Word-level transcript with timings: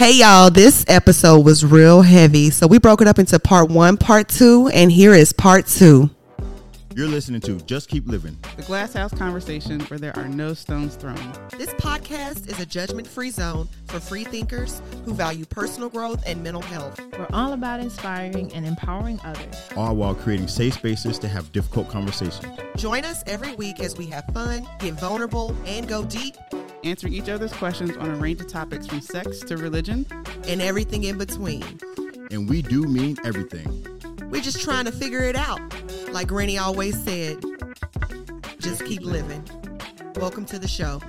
Hey 0.00 0.12
y'all, 0.12 0.48
this 0.48 0.82
episode 0.88 1.44
was 1.44 1.62
real 1.62 2.00
heavy, 2.00 2.48
so 2.48 2.66
we 2.66 2.78
broke 2.78 3.02
it 3.02 3.06
up 3.06 3.18
into 3.18 3.38
part 3.38 3.68
one, 3.68 3.98
part 3.98 4.30
two, 4.30 4.68
and 4.68 4.90
here 4.90 5.12
is 5.12 5.34
part 5.34 5.66
two. 5.66 6.08
You're 6.96 7.08
listening 7.08 7.40
to 7.42 7.54
Just 7.66 7.88
Keep 7.88 8.08
Living. 8.08 8.36
The 8.56 8.62
Glass 8.62 8.94
House 8.94 9.14
Conversation 9.14 9.80
where 9.82 9.98
there 9.98 10.16
are 10.16 10.28
no 10.28 10.54
stones 10.54 10.96
thrown. 10.96 11.32
This 11.56 11.70
podcast 11.74 12.48
is 12.48 12.58
a 12.58 12.66
judgment 12.66 13.06
free 13.06 13.30
zone 13.30 13.68
for 13.86 14.00
free 14.00 14.24
thinkers 14.24 14.82
who 15.04 15.14
value 15.14 15.44
personal 15.44 15.88
growth 15.88 16.22
and 16.26 16.42
mental 16.42 16.62
health. 16.62 17.00
We're 17.16 17.28
all 17.32 17.52
about 17.52 17.80
inspiring 17.80 18.52
and 18.54 18.66
empowering 18.66 19.20
others. 19.24 19.54
All 19.76 19.94
while 19.94 20.14
creating 20.14 20.48
safe 20.48 20.74
spaces 20.74 21.18
to 21.20 21.28
have 21.28 21.52
difficult 21.52 21.88
conversations. 21.88 22.44
Join 22.76 23.04
us 23.04 23.22
every 23.26 23.54
week 23.54 23.78
as 23.80 23.96
we 23.96 24.06
have 24.06 24.24
fun, 24.34 24.66
get 24.80 24.94
vulnerable, 24.94 25.56
and 25.66 25.88
go 25.88 26.04
deep, 26.04 26.36
Answering 26.82 27.12
each 27.12 27.28
other's 27.28 27.52
questions 27.52 27.94
on 27.98 28.10
a 28.10 28.14
range 28.16 28.40
of 28.40 28.48
topics 28.48 28.86
from 28.86 29.02
sex 29.02 29.40
to 29.40 29.58
religion. 29.58 30.06
and 30.48 30.62
everything 30.62 31.04
in 31.04 31.18
between. 31.18 31.62
And 32.30 32.48
we 32.48 32.62
do 32.62 32.84
mean 32.84 33.18
everything. 33.22 33.86
We're 34.30 34.40
just 34.40 34.62
trying 34.62 34.84
to 34.84 34.92
figure 34.92 35.24
it 35.24 35.34
out. 35.34 35.60
Like 36.12 36.28
Granny 36.28 36.56
always 36.56 37.02
said, 37.02 37.42
just 38.58 38.84
keep 38.84 39.02
living. 39.02 39.44
Welcome 40.16 40.44
to 40.46 40.58
the 40.58 40.68
show. 40.68 41.00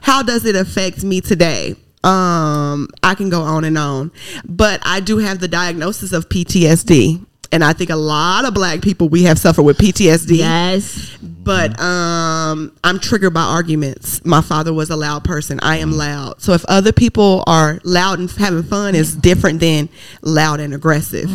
How 0.00 0.22
does 0.22 0.44
it 0.44 0.56
affect 0.56 1.04
me 1.04 1.20
today? 1.20 1.76
Um, 2.02 2.88
I 3.02 3.14
can 3.16 3.30
go 3.30 3.42
on 3.42 3.64
and 3.64 3.78
on, 3.78 4.10
but 4.44 4.80
I 4.84 5.00
do 5.00 5.18
have 5.18 5.38
the 5.38 5.48
diagnosis 5.48 6.12
of 6.12 6.28
PTSD. 6.28 7.24
And 7.50 7.64
I 7.64 7.72
think 7.72 7.88
a 7.90 7.96
lot 7.96 8.44
of 8.44 8.52
black 8.52 8.82
people 8.82 9.08
we 9.08 9.22
have 9.24 9.38
suffered 9.38 9.62
with 9.62 9.78
PTSD 9.78 10.36
Yes. 10.38 11.16
but 11.20 11.80
um 11.80 12.72
i'm 12.84 12.98
triggered 13.00 13.32
by 13.32 13.40
arguments. 13.40 14.22
My 14.24 14.42
father 14.42 14.72
was 14.74 14.90
a 14.90 14.96
loud 14.96 15.24
person. 15.24 15.58
I 15.62 15.78
am 15.78 15.92
loud. 15.92 16.42
So 16.42 16.52
if 16.52 16.62
other 16.66 16.92
people 16.92 17.42
are 17.46 17.80
loud 17.84 18.18
and 18.18 18.30
having 18.30 18.62
fun 18.64 18.94
is 18.94 19.14
different 19.16 19.60
than 19.60 19.88
loud 20.20 20.60
and 20.60 20.74
aggressive. 20.74 21.30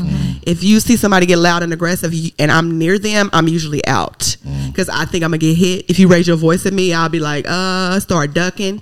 If 0.45 0.63
you 0.63 0.79
see 0.81 0.97
somebody 0.97 1.25
get 1.25 1.37
loud 1.39 1.63
and 1.63 1.73
aggressive 1.73 2.13
and 2.37 2.51
i'm 2.51 2.77
near 2.77 2.99
them 2.99 3.29
i'm 3.33 3.47
usually 3.47 3.83
out. 3.87 4.37
Because 4.67 4.89
i 4.89 5.05
think 5.05 5.23
i'm 5.23 5.31
gonna 5.31 5.39
get 5.39 5.55
hit. 5.57 5.89
If 5.89 5.97
you 5.97 6.07
raise 6.07 6.27
your 6.27 6.37
voice 6.37 6.65
at 6.67 6.73
me 6.73 6.93
i'll 6.93 7.09
be 7.09 7.19
like 7.19 7.45
uh 7.47 7.99
start 7.99 8.33
ducking. 8.35 8.81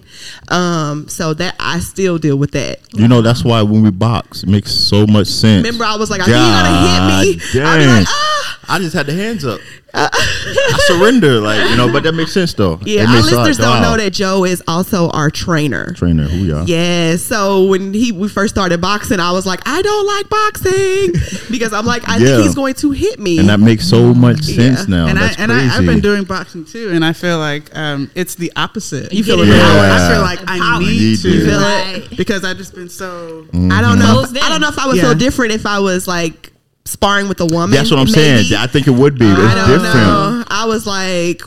Um 0.50 1.08
so 1.08 1.34
that 1.36 1.56
i 1.60 1.80
still 1.80 2.18
deal 2.18 2.36
with 2.36 2.52
that. 2.52 2.80
You 2.94 3.08
know, 3.08 3.22
that's 3.22 3.46
why 3.46 3.62
when 3.62 3.84
we 3.84 3.92
box, 3.92 4.44
it 4.44 4.50
makes 4.50 4.72
so 4.74 5.08
much 5.08 5.28
sense. 5.28 5.66
remember 5.66 5.86
i 5.86 5.96
was 5.96 6.10
like 6.10 6.20
i 6.20 6.26
think 6.26 6.36
you're 6.36 6.44
gonna 6.44 6.88
hit 6.90 7.02
me 7.08 7.21
God 7.54 7.64
i'll 7.66 7.80
be 7.80 7.86
like 7.88 8.08
ah 8.10 8.58
I 8.70 8.80
just 8.80 8.94
had 8.96 9.06
the 9.06 9.14
hands 9.14 9.44
up. 9.44 9.60
I 9.94 10.80
surrender, 10.88 11.42
like 11.42 11.70
you 11.72 11.76
know, 11.76 11.92
but 11.92 12.04
that 12.04 12.14
makes 12.14 12.32
sense 12.32 12.54
though. 12.54 12.80
yeah 12.86 13.02
It 13.02 13.08
our 13.10 13.16
makes 13.16 13.28
a 13.32 13.36
lot- 13.36 13.48
listeners 13.48 13.58
don't 13.58 13.82
wow. 13.82 13.92
know 13.92 13.98
that 13.98 14.14
joe 14.14 14.46
is 14.46 14.64
also 14.68 15.10
our 15.10 15.30
trainer 15.30 15.92
Trainer, 15.94 16.24
who 16.24 16.46
y'all? 16.46 16.66
Yeah, 16.70 17.18
so 17.18 17.66
when 17.66 17.94
he 17.94 18.14
we 18.14 18.30
first 18.30 18.56
started 18.56 18.80
boxing, 18.80 19.20
I 19.20 19.32
was 19.34 19.46
like, 19.46 19.60
I 19.66 19.82
don't 19.82 20.08
like 20.08 20.30
boxing 20.30 21.14
because 21.52 21.74
I'm 21.74 21.86
like, 21.86 22.08
I 22.08 22.18
Yeah. 22.18 22.28
think 22.28 22.44
he's 22.44 22.56
going 22.56 22.76
to 22.76 22.92
hit 22.92 23.20
me. 23.20 23.40
And 23.40 23.50
that 23.50 23.60
makes 23.60 23.86
so 23.90 24.14
much 24.14 24.42
sense 24.44 24.82
Yeah. 24.88 24.96
now. 24.96 25.08
and 25.08 25.20
I, 25.20 25.28
and 25.38 25.52
crazy. 25.52 25.70
I, 25.70 25.78
I've 25.78 25.86
been 25.86 26.00
doing 26.00 26.24
boxing 26.24 26.64
too, 26.64 26.92
and 26.94 27.04
I 27.04 27.12
feel 27.12 27.38
like 27.40 27.76
um, 27.78 28.10
it's 28.16 28.36
the 28.36 28.52
opposite. 28.56 29.12
You 29.12 29.24
feel 29.26 29.42
it? 29.42 29.50
I 29.50 30.10
feel 30.14 30.22
like 30.22 30.40
I 30.50 30.56
Empowered. 30.56 30.82
need 30.84 30.94
You 31.02 31.18
to 31.18 31.22
do. 31.24 31.46
feel 31.46 31.60
Right. 31.60 32.08
because 32.16 32.46
I've 32.46 32.58
just 32.58 32.74
been 32.74 32.88
so. 32.90 33.46
I 33.54 33.82
don't 33.82 34.00
know. 34.00 34.22
If, 34.24 34.42
I 34.42 34.48
don't 34.48 34.62
know 34.62 34.70
if 34.70 34.80
I 34.80 34.88
would 34.88 34.96
Yeah. 34.96 35.04
feel 35.04 35.16
different 35.16 35.52
if 35.52 35.66
I 35.66 35.80
was 35.80 36.08
like 36.08 36.51
sparring 36.86 37.28
with 37.28 37.40
a 37.42 37.46
woman. 37.46 37.72
That's 37.72 37.92
what 37.92 38.00
I'm 38.00 38.06
maybe. 38.06 38.44
saying. 38.44 38.54
I 38.62 38.68
think 38.68 38.88
it 38.88 38.92
would 38.92 39.18
be. 39.18 39.26
It's 39.26 39.40
I 39.40 39.56
don't 39.56 39.70
different. 39.84 39.96
know. 39.96 40.44
I 40.50 40.66
was 40.66 40.86
like, 40.88 41.42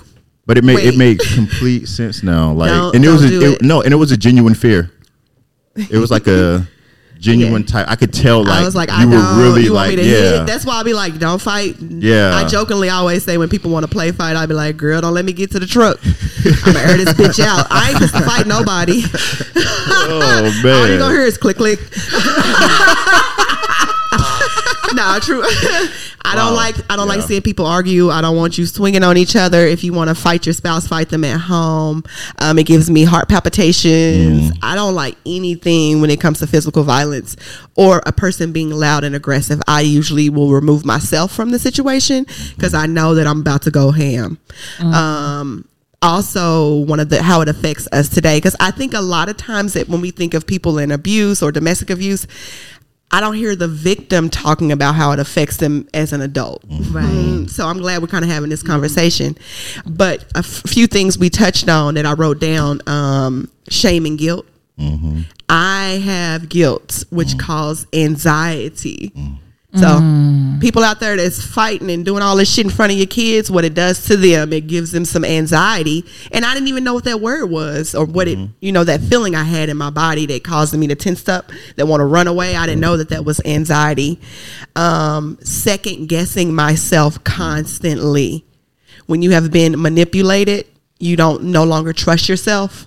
But 0.47 0.59
it 0.59 0.65
made 0.65 0.77
Wait. 0.77 0.87
it 0.87 0.97
makes 0.97 1.35
complete 1.35 1.87
sense 1.89 2.23
now. 2.23 2.53
Like, 2.53 2.71
Don't- 2.71 2.95
and 2.97 3.05
it 3.05 3.09
was 3.09 3.25
a, 3.25 3.35
it- 3.37 3.43
it. 3.55 3.63
no, 3.63 3.83
and 3.83 3.93
it 3.93 3.97
was 3.97 4.13
a 4.13 4.17
genuine 4.17 4.55
fear. 4.55 4.91
It 5.77 5.99
was 5.99 6.11
like 6.11 6.27
a 6.29 6.67
genuine 7.19 7.65
type. 7.65 7.87
I 7.89 7.97
could 7.97 8.13
tell. 8.13 8.45
Like 8.45 8.61
I 8.61 8.65
was 8.65 8.77
like, 8.77 8.91
you 8.91 8.95
I 8.97 9.07
were 9.07 9.43
really 9.43 9.65
you 9.65 9.73
want 9.73 9.89
like, 9.89 9.97
me 9.97 10.03
to 10.05 10.09
yeah, 10.09 10.39
hit. 10.39 10.47
That's 10.47 10.65
why 10.65 10.75
I 10.75 10.83
be 10.85 10.93
like, 10.95 11.19
don't 11.19 11.41
fight. 11.43 11.77
Yeah. 11.81 12.35
I 12.37 12.47
jokingly 12.47 12.91
always 12.91 13.25
say 13.25 13.39
when 13.39 13.49
people 13.49 13.71
want 13.73 13.85
to 13.85 13.91
play 13.91 14.13
fight, 14.13 14.37
I'd 14.37 14.49
be 14.49 14.55
like, 14.55 14.77
girl, 14.77 15.01
don't 15.01 15.15
let 15.15 15.25
me 15.25 15.33
get 15.33 15.51
to 15.53 15.59
the 15.59 15.67
truck. 15.67 15.99
I'm 16.05 16.73
gonna 16.75 16.79
air 16.87 16.97
this 16.97 17.13
bitch 17.15 17.41
out. 17.43 17.67
I 17.71 17.91
ain't 17.91 17.99
just 17.99 18.15
to 18.15 18.21
fight 18.23 18.47
nobody. 18.47 19.03
oh 19.57 20.61
man. 20.63 20.75
All 20.83 20.89
you 20.89 20.99
gonna 20.99 21.15
hear 21.15 21.23
is 21.25 21.39
click 21.39 21.57
click. 21.57 21.81
Nah, 24.95 25.19
true. 25.19 25.43
I 26.27 26.35
don't 26.35 26.53
Wow. 26.53 26.57
like 26.57 26.77
I 26.91 26.97
don't 26.97 27.09
like 27.09 27.23
seeing 27.23 27.43
people 27.43 27.67
argue. 27.67 28.11
I 28.11 28.21
don't 28.21 28.37
want 28.37 28.57
you 28.57 28.67
swinging 28.67 29.03
on 29.03 29.17
each 29.17 29.37
other. 29.37 29.67
If 29.67 29.85
you 29.85 29.93
want 29.93 30.09
to 30.09 30.15
fight 30.15 30.47
your 30.47 30.53
spouse, 30.55 30.87
fight 30.87 31.11
them 31.11 31.25
at 31.25 31.39
home. 31.41 32.03
Um, 32.39 32.59
it 32.59 32.65
gives 32.65 32.91
me 32.91 33.05
heart 33.05 33.29
palpitations. 33.29 34.51
Mm. 34.53 34.59
I 34.63 34.75
don't 34.75 34.95
like 34.95 35.17
anything 35.27 36.01
when 36.01 36.11
it 36.11 36.21
comes 36.21 36.39
to 36.39 36.47
physical 36.47 36.83
violence 36.83 37.37
or 37.75 38.03
a 38.07 38.13
person 38.13 38.53
being 38.53 38.71
loud 38.71 39.05
and 39.05 39.15
aggressive. 39.15 39.61
I 39.69 39.83
usually 39.83 40.31
will 40.31 40.51
remove 40.53 40.85
myself 40.85 41.33
from 41.33 41.51
the 41.51 41.59
situation 41.59 42.25
because 42.57 42.73
I 42.75 42.87
know 42.87 43.15
that 43.17 43.27
I'm 43.27 43.41
about 43.41 43.63
to 43.63 43.71
go 43.71 43.91
ham. 43.91 44.39
Um, 44.81 45.69
also 46.03 46.81
one 46.81 47.01
of 47.01 47.09
the 47.09 47.23
how 47.23 47.41
it 47.41 47.49
affects 47.49 47.89
us 47.91 48.11
today 48.11 48.37
because 48.37 48.55
i 48.61 48.71
think 48.71 48.93
a 48.93 49.01
lot 49.01 49.31
of 49.31 49.39
times 49.39 49.73
that 49.73 49.89
when 49.89 50.03
we 50.03 50.11
think 50.11 50.35
of 50.35 50.47
people 50.47 50.79
in 50.79 50.93
abuse 50.93 51.43
or 51.43 51.51
domestic 51.51 51.89
abuse 51.89 52.27
i 53.15 53.21
don't 53.21 53.35
hear 53.35 53.55
the 53.57 53.69
victim 53.69 54.29
talking 54.29 54.73
about 54.73 54.95
how 54.95 55.13
it 55.13 55.19
affects 55.21 55.57
them 55.59 55.89
as 55.95 56.13
an 56.13 56.21
adult. 56.21 56.63
Right. 56.91 57.05
Mm, 57.05 57.49
so 57.49 57.67
i'm 57.67 57.79
glad 57.79 58.03
we're 58.03 58.09
kind 58.09 58.25
of 58.25 58.31
having 58.31 58.51
this 58.51 58.63
conversation. 58.63 59.37
But 59.87 60.25
a 60.35 60.39
f- 60.39 60.63
few 60.67 60.87
things 60.87 61.17
we 61.19 61.31
touched 61.31 61.69
on 61.69 61.95
that 61.95 62.07
i 62.07 62.13
wrote 62.13 62.41
down 62.41 62.81
um, 62.87 63.49
shame 63.69 64.05
and 64.07 64.19
guilt. 64.19 64.47
I 65.49 66.01
have 66.05 66.49
guilt 66.49 67.05
which 67.11 67.39
cause 67.39 67.87
anxiety 67.93 69.13
so 69.75 69.87
mm. 69.87 70.61
people 70.61 70.85
out 70.85 71.01
there 71.01 71.17
that's 71.17 71.45
fighting 71.45 71.91
and 71.91 72.05
doing 72.05 72.23
all 72.23 72.37
this 72.37 72.53
shit 72.53 72.65
in 72.65 72.71
front 72.71 72.93
of 72.93 72.99
your 72.99 73.09
kids, 73.09 73.51
what 73.51 73.65
it 73.65 73.75
does 73.75 74.05
to 74.07 74.17
them, 74.17 74.53
it 74.53 74.69
gives 74.69 74.93
them 74.93 75.05
some 75.05 75.25
anxiety. 75.25 76.05
And 76.31 76.45
I 76.45 76.55
didn't 76.55 76.69
even 76.69 76.85
know 76.85 76.95
what 76.95 77.05
that 77.05 77.21
word 77.21 77.47
was 77.47 77.93
or 77.93 78.05
what 78.05 78.29
it, 78.29 78.39
mm-hmm. 78.39 78.53
you 78.61 78.71
know, 78.71 78.85
that 78.85 79.01
feeling 79.01 79.35
I 79.35 79.43
had 79.43 79.69
in 79.69 79.77
my 79.77 79.91
body 79.91 80.27
that 80.27 80.45
caused 80.45 80.79
me 80.79 80.87
to 80.87 80.95
tense 80.95 81.29
up, 81.29 81.51
that 81.75 81.87
want 81.87 82.01
to 82.01 82.05
run 82.05 82.29
away. 82.29 82.55
I 82.55 82.67
didn't 82.67 82.83
know 82.83 82.97
that 82.97 83.09
that 83.09 83.25
was 83.25 83.41
anxiety. 83.45 84.21
Um, 84.77 85.39
second 85.43 86.09
guessing 86.09 86.55
myself 86.55 87.23
constantly. 87.25 88.45
When 89.07 89.23
you 89.23 89.33
have 89.33 89.51
been 89.51 89.83
manipulated, 89.83 90.67
you 90.99 91.17
don't 91.17 91.45
no 91.45 91.65
longer 91.65 91.93
trust 91.93 92.29
yourself. 92.29 92.87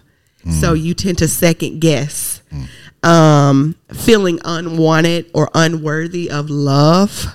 So 0.62 0.74
mm. 0.74 0.82
you 0.82 0.94
tend 0.94 1.18
to 1.18 1.28
second 1.28 1.82
guess 1.82 2.42
mm. 2.50 2.68
Um, 3.04 3.76
feeling 3.94 4.40
unwanted 4.44 5.30
or 5.34 5.50
unworthy 5.54 6.30
of 6.30 6.50
love. 6.50 7.26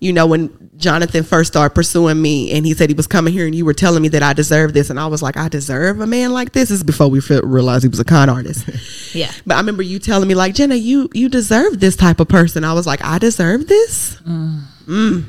You 0.00 0.14
know, 0.14 0.26
when 0.26 0.70
Jonathan 0.76 1.24
first 1.24 1.52
started 1.52 1.74
pursuing 1.74 2.22
me 2.22 2.52
and 2.52 2.64
he 2.64 2.72
said 2.72 2.88
he 2.88 2.94
was 2.94 3.06
coming 3.06 3.34
here 3.34 3.44
and 3.44 3.54
you 3.54 3.66
were 3.66 3.74
telling 3.74 4.00
me 4.00 4.08
that 4.08 4.22
I 4.22 4.32
deserve 4.32 4.72
this, 4.72 4.88
and 4.88 4.98
I 4.98 5.06
was 5.06 5.22
like, 5.22 5.36
I 5.36 5.48
deserve 5.48 6.00
a 6.00 6.06
man 6.06 6.32
like 6.32 6.52
this. 6.52 6.70
This 6.70 6.78
is 6.78 6.84
before 6.84 7.08
we 7.08 7.20
realized 7.42 7.82
he 7.82 7.88
was 7.88 8.00
a 8.00 8.04
con 8.04 8.28
artist. 8.28 8.68
Yeah. 9.12 9.32
But 9.44 9.56
I 9.56 9.58
remember 9.58 9.82
you 9.82 9.98
telling 9.98 10.28
me, 10.28 10.36
like, 10.36 10.54
Jenna, 10.54 10.76
you 10.76 11.10
you 11.12 11.28
deserve 11.28 11.80
this 11.80 11.96
type 11.96 12.20
of 12.20 12.28
person. 12.28 12.62
I 12.62 12.72
was 12.74 12.86
like, 12.86 13.04
I 13.04 13.18
deserve 13.18 13.66
this. 13.66 14.20
Mm. 14.20 15.24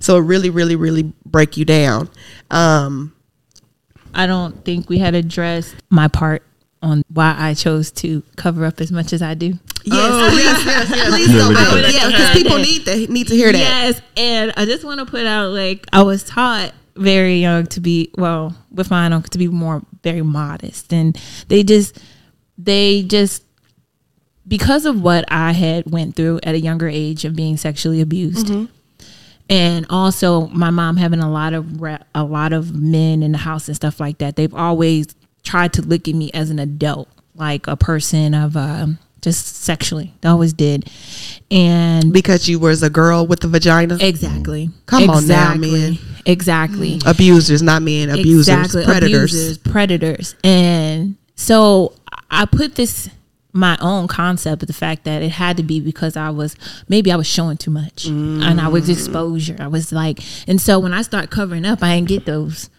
So 0.00 0.16
it 0.16 0.20
really, 0.20 0.50
really, 0.50 0.76
really 0.76 1.12
break 1.24 1.56
you 1.56 1.64
down. 1.64 2.10
Um, 2.50 3.14
I 4.14 4.26
don't 4.26 4.64
think 4.64 4.88
we 4.88 4.98
had 4.98 5.14
addressed 5.14 5.76
my 5.88 6.08
part 6.08 6.42
on 6.82 7.02
why 7.12 7.34
I 7.38 7.54
chose 7.54 7.90
to 7.92 8.22
cover 8.36 8.64
up 8.64 8.80
as 8.80 8.90
much 8.90 9.12
as 9.12 9.20
I 9.22 9.34
do. 9.34 9.48
yes, 9.48 9.58
Oh, 9.86 10.28
please, 10.30 10.44
yes, 10.44 10.64
yes, 10.64 10.90
yes. 10.90 11.08
please 11.08 11.28
Yeah, 11.32 11.38
go 11.38 11.48
we 11.48 11.54
Yeah, 11.94 12.06
because 12.06 12.30
Okay. 12.30 12.42
people 12.42 12.58
need 12.58 12.84
to 12.86 13.12
need 13.12 13.28
to 13.28 13.34
hear 13.36 13.52
that. 13.52 13.58
Yes, 13.58 14.00
and 14.16 14.52
I 14.56 14.64
just 14.64 14.84
want 14.84 15.00
to 15.00 15.06
put 15.06 15.26
out 15.26 15.50
like 15.52 15.86
I 15.92 16.02
was 16.02 16.22
taught 16.24 16.72
very 16.96 17.36
young 17.40 17.66
to 17.66 17.80
be 17.80 18.10
well 18.18 18.54
with 18.70 18.90
my 18.90 19.06
uncle 19.06 19.28
to 19.30 19.38
be 19.38 19.48
more 19.48 19.82
very 20.02 20.22
modest, 20.22 20.92
and 20.92 21.18
they 21.48 21.62
just 21.62 21.98
they 22.56 23.02
just 23.02 23.44
because 24.48 24.86
of 24.86 25.00
what 25.02 25.24
I 25.30 25.52
had 25.52 25.90
went 25.90 26.16
through 26.16 26.40
at 26.42 26.54
a 26.54 26.60
younger 26.60 26.88
age 26.88 27.24
of 27.24 27.36
being 27.36 27.56
sexually 27.56 28.00
abused. 28.00 28.50
And 29.48 29.84
also, 29.90 30.46
my 30.48 30.70
mom 30.70 30.96
having 30.96 31.18
a 31.20 31.30
lot 31.30 31.52
of 31.54 31.80
re- 31.80 31.98
a 32.14 32.22
lot 32.24 32.52
of 32.52 32.72
men 32.74 33.22
in 33.24 33.32
the 33.32 33.38
house 33.38 33.66
and 33.66 33.76
stuff 33.76 33.98
like 33.98 34.18
that. 34.18 34.36
They've 34.36 34.54
always 34.54 35.08
tried 35.42 35.72
to 35.74 35.82
look 35.82 36.08
at 36.08 36.14
me 36.14 36.30
as 36.32 36.50
an 36.50 36.58
adult, 36.58 37.08
like 37.34 37.66
a 37.66 37.76
person 37.76 38.34
of 38.34 38.56
um, 38.56 38.98
just 39.20 39.56
sexually. 39.62 40.14
They 40.20 40.28
always 40.28 40.52
did, 40.52 40.90
and 41.50 42.12
Because 42.12 42.48
you 42.48 42.58
was 42.58 42.82
a 42.82 42.90
girl 42.90 43.26
with 43.26 43.44
a 43.44 43.48
vagina. 43.48 43.98
Exactly. 44.00 44.70
Come 44.86 45.10
on 45.10 45.26
now, 45.26 45.54
man. 45.54 45.98
Exactly. 46.26 47.00
Abusers, 47.06 47.62
not 47.62 47.82
men. 47.82 48.10
Abusers, 48.10 48.48
Exactly. 48.48 48.84
predators. 48.84 49.32
Abusers, 49.32 49.58
predators. 49.58 50.34
And 50.44 51.16
so 51.34 51.94
I 52.30 52.44
put 52.46 52.74
this 52.74 53.08
my 53.52 53.76
own 53.80 54.06
concept 54.06 54.62
of 54.62 54.66
the 54.68 54.72
fact 54.72 55.04
that 55.04 55.22
it 55.22 55.30
had 55.30 55.56
to 55.56 55.62
be 55.62 55.80
because 55.80 56.16
I 56.16 56.30
was 56.30 56.54
maybe 56.88 57.10
I 57.10 57.16
was 57.16 57.26
showing 57.26 57.56
too 57.56 57.70
much 57.72 58.06
and 58.06 58.60
I 58.60 58.68
was 58.68 58.88
exposure. 58.88 59.56
I 59.58 59.66
was 59.66 59.92
like, 59.92 60.20
and 60.46 60.60
so 60.60 60.78
when 60.78 60.92
I 60.92 61.02
start 61.02 61.30
covering 61.30 61.64
up, 61.66 61.82
I 61.82 61.96
didn't 61.96 62.08
get 62.08 62.26
those. 62.26 62.70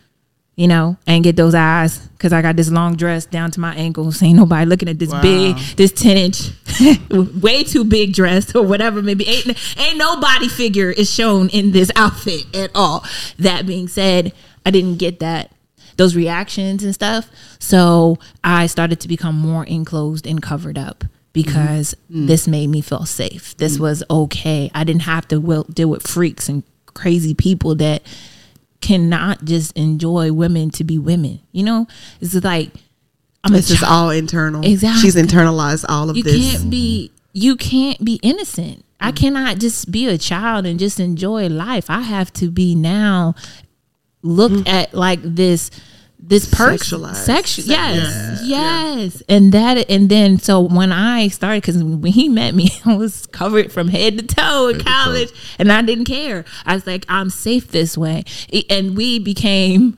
You 0.61 0.67
know, 0.67 0.95
and 1.07 1.23
get 1.23 1.35
those 1.35 1.55
eyes 1.55 1.97
because 2.09 2.31
I 2.31 2.43
got 2.43 2.55
this 2.55 2.69
long 2.69 2.95
dress 2.95 3.25
down 3.25 3.49
to 3.49 3.59
my 3.59 3.73
ankles. 3.73 4.21
Ain't 4.21 4.37
nobody 4.37 4.67
looking 4.67 4.89
at 4.89 4.99
this 4.99 5.09
Wow. 5.09 5.19
big, 5.23 5.57
this 5.75 5.91
10 5.91 6.17
inch, 6.17 6.51
way 7.41 7.63
too 7.63 7.83
big 7.83 8.13
dress 8.13 8.53
or 8.53 8.61
whatever. 8.61 9.01
Maybe 9.01 9.27
ain't, 9.27 9.79
ain't 9.79 9.97
no 9.97 10.21
body 10.21 10.47
figure 10.47 10.91
is 10.91 11.11
shown 11.11 11.49
in 11.49 11.71
this 11.71 11.89
outfit 11.95 12.45
at 12.55 12.69
all. 12.75 13.03
That 13.39 13.65
being 13.65 13.87
said, 13.87 14.33
I 14.63 14.69
didn't 14.69 14.97
get 14.97 15.17
that 15.17 15.51
those 15.97 16.15
reactions 16.15 16.83
and 16.83 16.93
stuff. 16.93 17.27
So 17.57 18.19
I 18.43 18.67
started 18.67 18.99
to 18.99 19.07
become 19.07 19.33
more 19.33 19.65
enclosed 19.65 20.27
and 20.27 20.43
covered 20.43 20.77
up 20.77 21.05
because 21.33 21.95
mm-hmm. 22.05 22.25
mm. 22.25 22.27
this 22.27 22.47
made 22.47 22.67
me 22.67 22.81
feel 22.81 23.07
safe. 23.07 23.57
This 23.57 23.77
mm. 23.77 23.81
was 23.81 24.03
okay. 24.11 24.69
I 24.75 24.83
didn't 24.83 25.03
have 25.03 25.27
to 25.29 25.65
deal 25.73 25.89
with 25.89 26.07
freaks 26.07 26.47
and 26.47 26.61
crazy 26.93 27.33
people 27.33 27.73
that 27.75 28.03
cannot 28.81 29.45
just 29.45 29.75
enjoy 29.78 30.33
women 30.33 30.69
to 30.72 30.83
be 30.83 30.98
women. 30.98 31.39
You 31.51 31.63
know, 31.63 31.88
it's 32.19 32.33
like 32.36 32.72
I'm 33.44 33.54
This 33.54 33.69
is 33.72 33.83
all 33.83 34.10
internal. 34.10 34.66
Exactly. 34.66 35.01
She's 35.01 35.16
internalized 35.16 35.86
all 35.88 36.10
of 36.10 36.18
You 36.18 36.24
this. 36.24 36.36
can't 36.36 36.69
be 36.69 37.12
you 37.33 37.56
can't 37.56 38.04
be 38.04 38.19
innocent. 38.22 38.86
I 39.00 39.12
mm. 39.12 39.16
cannot 39.16 39.57
just 39.60 39.92
be 39.92 40.07
a 40.07 40.18
child 40.18 40.66
and 40.66 40.78
just 40.78 41.00
enjoy 41.00 41.48
life. 41.48 41.89
I 41.89 42.01
have 42.01 42.31
to 42.33 42.51
be 42.51 42.75
now 42.75 43.36
looked 44.22 44.68
mm. 44.68 44.68
at 44.68 44.94
like 44.94 45.19
this 45.24 45.72
this 46.21 46.47
person 46.47 47.00
Sexualized. 47.00 47.15
sexual 47.15 47.65
yes 47.65 48.41
yes 48.44 49.23
and 49.27 49.51
that 49.51 49.89
and 49.89 50.07
then 50.07 50.38
so 50.38 50.62
when 50.62 50.91
i 50.91 51.27
started 51.27 51.62
because 51.62 51.83
when 51.83 52.12
he 52.12 52.29
met 52.29 52.53
me 52.53 52.69
i 52.85 52.95
was 52.95 53.25
covered 53.27 53.71
from 53.71 53.88
head 53.88 54.18
to 54.18 54.25
toe 54.25 54.69
in 54.69 54.75
Head 54.75 54.85
college 54.85 55.29
and 55.57 55.71
i 55.71 55.81
didn't 55.81 56.06
care 56.06 56.45
i 56.65 56.75
was 56.75 56.85
like 56.85 57.06
i'm 57.09 57.29
safe 57.29 57.69
this 57.69 57.97
way 57.97 58.23
and 58.69 58.95
we 58.95 59.19
became 59.19 59.97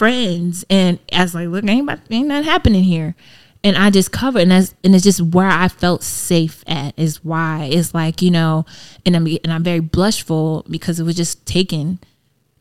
friends 0.00 0.64
and 0.70 0.98
I 1.12 1.20
was 1.20 1.34
like, 1.34 1.48
look, 1.48 1.68
ain't, 1.68 1.82
about, 1.82 1.98
ain't 2.10 2.28
nothing 2.28 2.44
happening 2.44 2.84
here. 2.84 3.14
And 3.62 3.76
I 3.76 3.90
just 3.90 4.10
covered 4.10 4.40
and 4.40 4.50
that's 4.50 4.74
and 4.82 4.94
it's 4.94 5.04
just 5.04 5.20
where 5.20 5.46
I 5.46 5.68
felt 5.68 6.02
safe 6.02 6.64
at 6.66 6.98
is 6.98 7.22
why 7.22 7.68
it's 7.70 7.92
like, 7.92 8.22
you 8.22 8.30
know, 8.30 8.64
and 9.04 9.14
I'm 9.14 9.26
and 9.26 9.52
I'm 9.52 9.62
very 9.62 9.80
blushful 9.80 10.64
because 10.70 10.98
it 10.98 11.02
was 11.02 11.16
just 11.16 11.44
taken. 11.44 11.98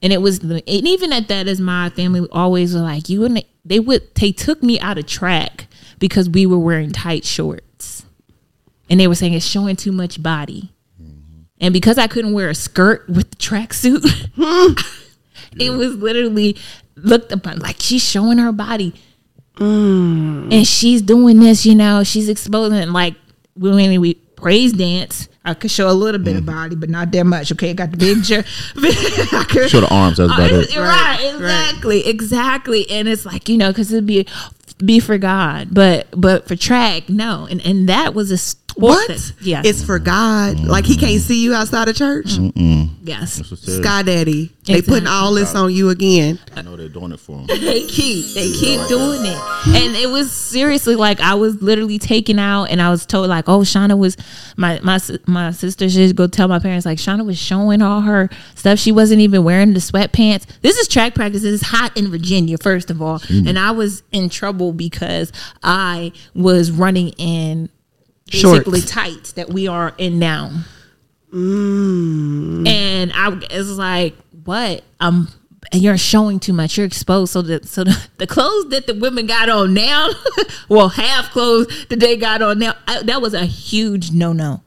And 0.02 0.14
it 0.14 0.22
was 0.22 0.40
and 0.40 0.62
even 0.68 1.12
at 1.12 1.28
that 1.28 1.48
as 1.48 1.60
my 1.60 1.90
family 1.90 2.28
always 2.32 2.74
were 2.74 2.82
like, 2.82 3.10
you 3.10 3.20
wouldn't 3.22 3.46
they 3.66 3.80
would 3.80 4.16
they 4.16 4.32
took 4.32 4.64
me 4.64 4.80
out 4.80 4.98
of 4.98 5.06
track 5.06 5.68
because 6.00 6.30
we 6.30 6.46
were 6.46 6.60
wearing 6.60 6.92
tight 6.92 7.26
shorts. 7.26 8.06
And 8.90 9.00
they 9.00 9.08
were 9.08 9.16
saying 9.16 9.34
it's 9.34 9.46
showing 9.46 9.76
too 9.76 9.92
much 9.92 10.24
body. 10.24 10.72
Mm-hmm. 11.02 11.42
And 11.62 11.74
because 11.74 11.98
I 11.98 12.08
couldn't 12.08 12.34
wear 12.34 12.50
a 12.50 12.56
skirt 12.56 13.08
with 13.10 13.30
the 13.30 13.36
tracksuit, 13.36 14.04
it 15.60 15.72
was 15.72 15.96
literally 15.96 16.58
looked 16.96 17.32
upon 17.32 17.60
like 17.60 17.78
she's 17.80 18.04
showing 18.04 18.38
her 18.38 18.52
body 18.52 18.94
mm. 19.56 20.54
and 20.54 20.68
she's 20.68 21.02
doing 21.02 21.40
this 21.40 21.66
you 21.66 21.76
know 21.76 22.04
she's 22.04 22.30
exposing 22.30 22.92
like 22.92 23.16
when 23.56 24.00
we 24.00 24.14
praise 24.14 24.74
dance 24.74 25.29
i 25.46 25.54
could 25.54 25.72
show 25.72 25.90
a 25.90 25.94
little 25.94 26.20
bit 26.22 26.36
of 26.36 26.46
body 26.46 26.76
but 26.76 26.90
not 26.90 27.12
that 27.12 27.24
much 27.26 27.52
okay? 27.52 27.70
I 27.72 27.74
got 27.74 27.92
the 27.92 27.98
big 27.98 28.24
jer- 28.30 28.44
I 28.78 29.46
could- 29.50 29.70
Show 29.70 29.82
the 29.82 29.88
arms. 29.94 30.18
That's 30.18 30.32
about 30.34 30.52
Uh, 30.52 30.56
it. 30.60 30.76
right, 30.76 31.20
Right, 31.20 31.34
exactly 31.34 32.08
exactly. 32.08 32.90
And 32.92 33.08
it's 33.08 33.26
like 33.26 33.48
you 33.50 33.58
know 33.58 33.70
because 33.70 33.92
it'd 33.92 34.06
be 34.06 34.28
be 34.84 35.00
for 35.02 35.18
god 35.18 35.68
but 35.72 36.08
but 36.16 36.48
for 36.48 36.56
track 36.56 37.10
no. 37.10 37.48
And 37.50 37.62
and 37.66 37.90
that 37.90 38.14
was 38.14 38.32
a 38.32 38.38
sport 38.38 38.69
What? 38.82 39.08
that- 39.08 39.34
yeah 39.42 39.62
It's 39.66 39.84
for 39.84 40.00
God. 40.00 40.60
Like 40.60 40.86
he 40.86 40.96
can't 40.98 41.22
see 41.22 41.44
you 41.44 41.54
outside 41.54 41.88
of 41.90 41.96
church. 41.96 42.38
yes 43.04 43.38
That's 43.38 43.52
what 43.52 43.60
it 43.60 43.64
says. 43.66 43.78
Sky 43.82 44.04
Daddy. 44.04 44.52
They 44.66 44.84
putting 44.84 45.08
all 45.08 45.34
this 45.34 45.56
on 45.56 45.74
you 45.74 45.90
again. 45.90 46.38
I 46.56 46.62
know 46.62 46.76
they're 46.76 46.90
doing 46.90 47.12
it 47.12 47.20
for 47.20 47.38
him. 47.40 47.48
they 47.48 47.88
keep 47.88 48.34
they 48.36 48.52
keep 48.52 48.88
doing 48.88 49.22
it 49.26 49.38
and 49.68 49.96
it 49.96 50.10
was 50.10 50.32
seriously 50.32 50.96
like 50.96 51.20
i 51.20 51.34
was 51.34 51.62
literally 51.62 51.98
taken 52.00 52.38
out 52.40 52.66
and 52.66 52.82
i 52.82 52.90
was 52.90 53.06
told 53.06 53.28
like 53.30 53.48
oh 53.50 53.60
shauna 53.62 53.98
was 53.98 54.16
my 54.58 54.80
my 54.84 55.00
my 55.26 55.52
sister 55.52 55.90
should 55.90 56.16
go 56.16 56.28
tell 56.28 56.48
my 56.48 56.60
parents 56.60 56.86
like 56.86 56.98
shauna 56.98 57.26
was 57.26 57.38
showing 57.38 57.82
all 57.82 58.02
her 58.02 58.30
stuff 58.56 58.78
she 58.80 58.92
wasn't 58.92 59.20
even 59.20 59.44
wearing 59.44 59.74
the 59.74 59.80
sweatpants 59.80 60.46
this 60.62 60.78
is 60.78 60.88
track 60.88 61.14
practice 61.16 61.44
it's 61.44 61.64
hot 61.64 61.96
in 61.98 62.10
virginia 62.10 62.58
first 62.58 62.90
of 62.92 63.02
all 63.02 63.22
and 63.30 63.58
i 63.60 63.72
was 63.72 64.04
in 64.12 64.30
trouble 64.30 64.72
because 64.72 65.32
i 65.64 66.12
was 66.34 66.72
running 66.72 67.10
in 67.18 67.70
basically 68.32 68.80
Shorts. 68.82 68.92
tights 68.92 69.32
that 69.34 69.50
we 69.50 69.68
are 69.68 69.94
in 69.98 70.20
now 70.20 70.52
mm. 71.34 72.68
and 72.68 73.12
I 73.14 73.30
was 73.30 73.78
like, 73.78 74.16
"What? 74.44 74.84
Um, 75.00 75.30
and 75.72 75.82
you're 75.82 75.98
showing 75.98 76.40
too 76.40 76.54
much. 76.54 76.78
You're 76.78 76.86
exposed." 76.86 77.34
So 77.34 77.42
that 77.44 77.68
so 77.68 77.84
the, 77.84 78.08
the 78.18 78.28
clothes 78.28 78.70
that 78.70 78.88
the 78.88 78.96
women 78.96 79.28
got 79.28 79.50
on 79.50 79.74
now, 79.74 80.10
well, 80.70 80.90
half 80.90 81.32
clothes 81.32 81.88
that 81.88 82.00
they 82.00 82.18
got 82.18 82.42
on 82.42 82.60
now, 82.60 82.76
I, 82.88 83.04
that 83.04 83.22
was 83.22 83.34
a 83.34 83.46
huge 83.46 84.12
no 84.12 84.34
no. 84.34 84.62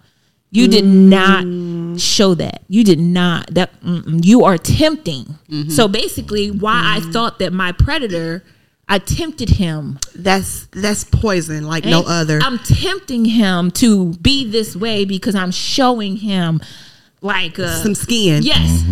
You 0.55 0.69
did 0.69 0.85
not 0.85 1.45
mm. 1.45 1.99
show 1.99 2.35
that. 2.35 2.63
You 2.69 2.85
did 2.85 3.01
not. 3.01 3.55
That 3.55 3.81
mm-mm. 3.81 4.23
you 4.23 4.45
are 4.45 4.59
tempting. 4.59 5.39
Mm-hmm. 5.49 5.71
So 5.71 5.89
basically, 5.89 6.51
why 6.51 6.83
I 6.97 7.01
mm. 7.01 7.11
thought 7.11 7.39
that 7.39 7.55
my 7.55 7.73
predator, 7.73 8.45
I 8.89 8.99
tempted 8.99 9.49
him 9.51 9.99
That's 10.15 10.67
that's 10.73 11.05
poison 11.05 11.67
like 11.67 11.85
no 11.85 12.03
other. 12.07 12.41
I'm 12.43 12.59
tempting 12.59 13.25
him 13.25 13.71
to 13.73 14.13
be 14.15 14.51
this 14.51 14.77
way 14.77 15.05
because 15.05 15.35
I'm 15.35 15.51
showing 15.53 16.17
him 16.17 16.61
like 17.21 17.59
uh, 17.59 17.83
Some 17.83 17.95
skin. 17.95 18.43
Yes, 18.43 18.85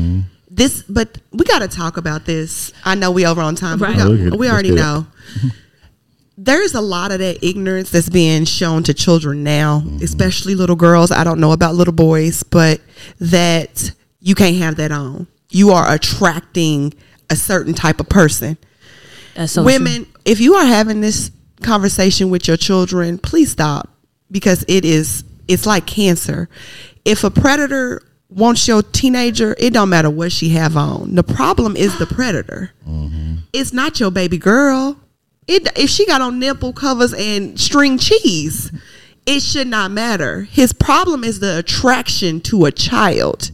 This, 0.49 0.83
but 0.89 1.19
we 1.33 1.45
got 1.45 1.59
to 1.61 1.69
talk 1.69 1.97
about 1.97 2.25
this. 2.25 2.73
I 2.85 2.95
know 2.95 3.11
we 3.11 3.27
over 3.27 3.41
on 3.41 3.55
time. 3.57 3.79
Right. 3.79 3.91
We, 3.91 3.97
got- 3.97 4.33
Oh, 4.35 4.37
we 4.37 4.49
already 4.49 4.71
know. 4.71 5.07
There's 6.39 6.75
a 6.75 6.81
lot 6.81 7.13
of 7.13 7.19
that 7.19 7.45
ignorance 7.45 7.91
that's 7.91 8.09
being 8.09 8.45
shown 8.47 8.83
to 8.85 8.95
children 8.95 9.43
now, 9.45 9.83
especially 10.03 10.55
little 10.55 10.77
girls. 10.77 11.11
I 11.11 11.23
don't 11.23 11.39
know 11.39 11.53
about 11.53 11.75
little 11.75 11.93
boys, 11.93 12.43
but 12.43 12.81
that 13.19 13.93
you 14.21 14.35
can't 14.35 14.57
have 14.57 14.77
that 14.77 14.91
on. 14.91 15.27
You 15.51 15.73
are 15.73 15.93
attracting 15.93 16.95
a 17.29 17.37
certain 17.37 17.75
type 17.75 18.01
of 18.01 18.09
person. 18.09 18.57
That's 19.35 19.53
so 19.53 19.63
Women, 19.63 20.07
if 20.25 20.41
you 20.41 20.55
are 20.55 20.67
having 20.67 21.01
this 21.01 21.31
conversation 21.63 22.31
with 22.31 22.49
your 22.49 22.57
children, 22.57 23.19
please 23.19 23.53
stop 23.53 23.89
because 24.31 24.65
it 24.69 24.85
is 24.85 25.25
it's 25.49 25.67
like 25.67 25.87
cancer. 25.87 26.49
If 27.05 27.25
a 27.25 27.31
predator 27.31 28.03
wants 28.29 28.69
your 28.69 28.83
teenager, 28.83 29.57
it 29.59 29.73
don't 29.73 29.89
matter 29.89 30.11
what 30.11 30.33
she 30.33 30.51
have 30.51 30.77
on. 30.77 31.15
The 31.15 31.25
problem 31.25 31.77
is 31.77 31.99
the 31.99 32.07
predator. 32.07 32.71
Mm-hmm. 32.89 33.37
It's 33.53 33.73
not 33.73 33.99
your 33.99 34.11
baby 34.11 34.39
girl. 34.39 34.97
It 35.47 35.69
if 35.77 35.91
she 35.91 36.07
got 36.07 36.21
on 36.21 36.39
nipple 36.39 36.73
covers 36.73 37.13
and 37.13 37.59
string 37.59 37.99
cheese, 37.99 38.71
it 39.27 39.41
should 39.41 39.67
not 39.67 39.91
matter. 39.91 40.43
His 40.43 40.73
problem 40.73 41.25
is 41.25 41.41
the 41.41 41.59
attraction 41.59 42.41
to 42.43 42.65
a 42.67 42.73
child. 42.73 43.51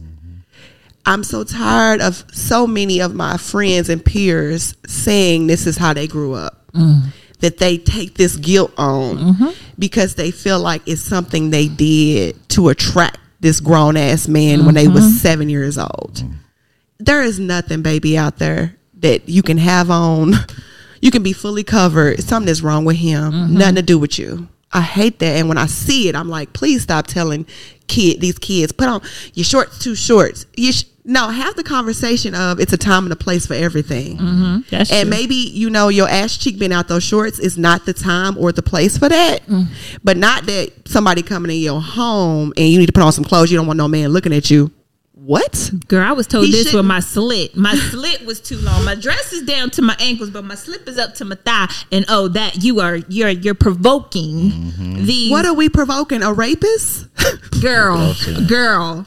I'm 1.07 1.23
so 1.23 1.45
tired 1.45 2.01
of 2.01 2.25
so 2.33 2.67
many 2.67 2.99
of 2.99 3.15
my 3.15 3.37
friends 3.37 3.87
and 3.87 4.03
peers 4.03 4.75
saying 4.85 5.47
this 5.47 5.65
is 5.65 5.77
how 5.77 5.93
they 5.93 6.05
grew 6.05 6.33
up. 6.33 6.67
Mm. 6.73 7.13
That 7.39 7.59
they 7.59 7.77
take 7.77 8.15
this 8.15 8.35
guilt 8.35 8.73
on 8.77 9.17
mm-hmm. 9.17 9.49
because 9.79 10.15
they 10.15 10.31
feel 10.31 10.59
like 10.59 10.81
it's 10.87 11.01
something 11.01 11.49
they 11.49 11.67
did 11.67 12.49
to 12.49 12.69
attract 12.69 13.19
this 13.39 13.59
grown 13.59 13.95
ass 13.95 14.27
man 14.27 14.65
when 14.65 14.73
they 14.73 14.87
was 14.87 15.03
mm-hmm. 15.03 15.17
seven 15.17 15.49
years 15.49 15.77
old. 15.77 16.15
Mm. 16.15 16.33
There 16.97 17.21
is 17.21 17.39
nothing, 17.39 17.83
baby, 17.83 18.17
out 18.17 18.37
there 18.37 18.75
that 18.95 19.29
you 19.29 19.43
can 19.43 19.57
have 19.57 19.89
on. 19.89 20.33
You 20.99 21.11
can 21.11 21.21
be 21.21 21.31
fully 21.31 21.63
covered. 21.63 22.23
Something 22.23 22.49
is 22.49 22.63
wrong 22.63 22.83
with 22.83 22.97
him. 22.97 23.31
Mm-hmm. 23.31 23.57
Nothing 23.57 23.75
to 23.75 23.81
do 23.83 23.99
with 23.99 24.17
you. 24.17 24.47
I 24.71 24.81
hate 24.81 25.19
that. 25.19 25.37
And 25.37 25.47
when 25.47 25.57
I 25.57 25.67
see 25.67 26.09
it, 26.09 26.15
I'm 26.15 26.27
like, 26.27 26.53
please 26.53 26.81
stop 26.81 27.07
telling 27.07 27.45
kid 27.87 28.19
these 28.19 28.37
kids 28.37 28.71
put 28.71 28.89
on 28.89 29.01
your 29.33 29.45
shorts 29.45 29.79
too 29.79 29.95
shorts. 29.95 30.45
You 30.55 30.73
sh- 30.73 30.85
no 31.07 31.29
have 31.29 31.55
the 31.55 31.63
conversation 31.63 32.35
of 32.35 32.59
it's 32.59 32.73
a 32.73 32.77
time 32.77 33.05
and 33.05 33.13
a 33.13 33.15
place 33.15 33.47
for 33.47 33.53
everything. 33.55 34.17
That's 34.69 34.91
And 34.91 35.09
true. 35.09 35.17
maybe 35.17 35.35
you 35.35 35.69
know 35.71 35.87
your 35.87 36.07
ass 36.09 36.37
cheek 36.37 36.59
being 36.59 36.73
out 36.73 36.87
those 36.89 37.03
shorts 37.03 37.39
is 37.39 37.57
not 37.57 37.85
the 37.85 37.93
time 37.93 38.37
or 38.37 38.51
the 38.51 38.61
place 38.61 38.97
for 38.97 39.09
that. 39.09 39.41
But 40.03 40.17
not 40.17 40.45
that 40.45 40.71
somebody 40.87 41.21
coming 41.23 41.49
in 41.51 41.61
your 41.61 41.81
home 41.81 42.53
and 42.57 42.67
you 42.67 42.77
need 42.77 42.87
to 42.87 42.93
put 42.93 43.03
on 43.03 43.11
some 43.13 43.23
clothes. 43.23 43.49
You 43.51 43.57
don't 43.57 43.65
want 43.67 43.77
no 43.77 43.87
man 43.87 44.09
looking 44.09 44.33
at 44.33 44.51
you. 44.51 44.69
What? 45.13 45.71
Girl, 45.89 46.07
I 46.07 46.11
was 46.13 46.25
told 46.27 46.45
He 46.45 46.51
this 46.51 46.65
with 46.65 46.71
shouldn't- 46.71 46.87
my 46.87 46.99
slit. 47.01 47.57
My 47.57 47.75
slit 47.75 48.25
was 48.25 48.39
too 48.39 48.57
long. 48.59 48.85
My 48.85 48.95
dress 48.95 49.33
is 49.33 49.43
down 49.43 49.71
to 49.71 49.81
my 49.81 49.95
ankles, 49.99 50.29
but 50.29 50.45
my 50.45 50.55
slip 50.55 50.87
is 50.87 50.97
up 50.97 51.15
to 51.15 51.25
my 51.25 51.35
thigh. 51.35 51.67
And 51.91 52.05
oh, 52.07 52.27
that 52.29 52.63
you 52.63 52.79
are 52.79 52.97
you're 53.09 53.29
you're 53.29 53.55
provoking 53.55 54.51
Mm-hmm. 54.51 55.05
the 55.05 55.29
What 55.29 55.45
are 55.45 55.53
we 55.53 55.67
provoking? 55.69 56.21
A 56.23 56.31
rapist? 56.33 57.07
girl, 57.61 58.13
girl. 58.47 59.05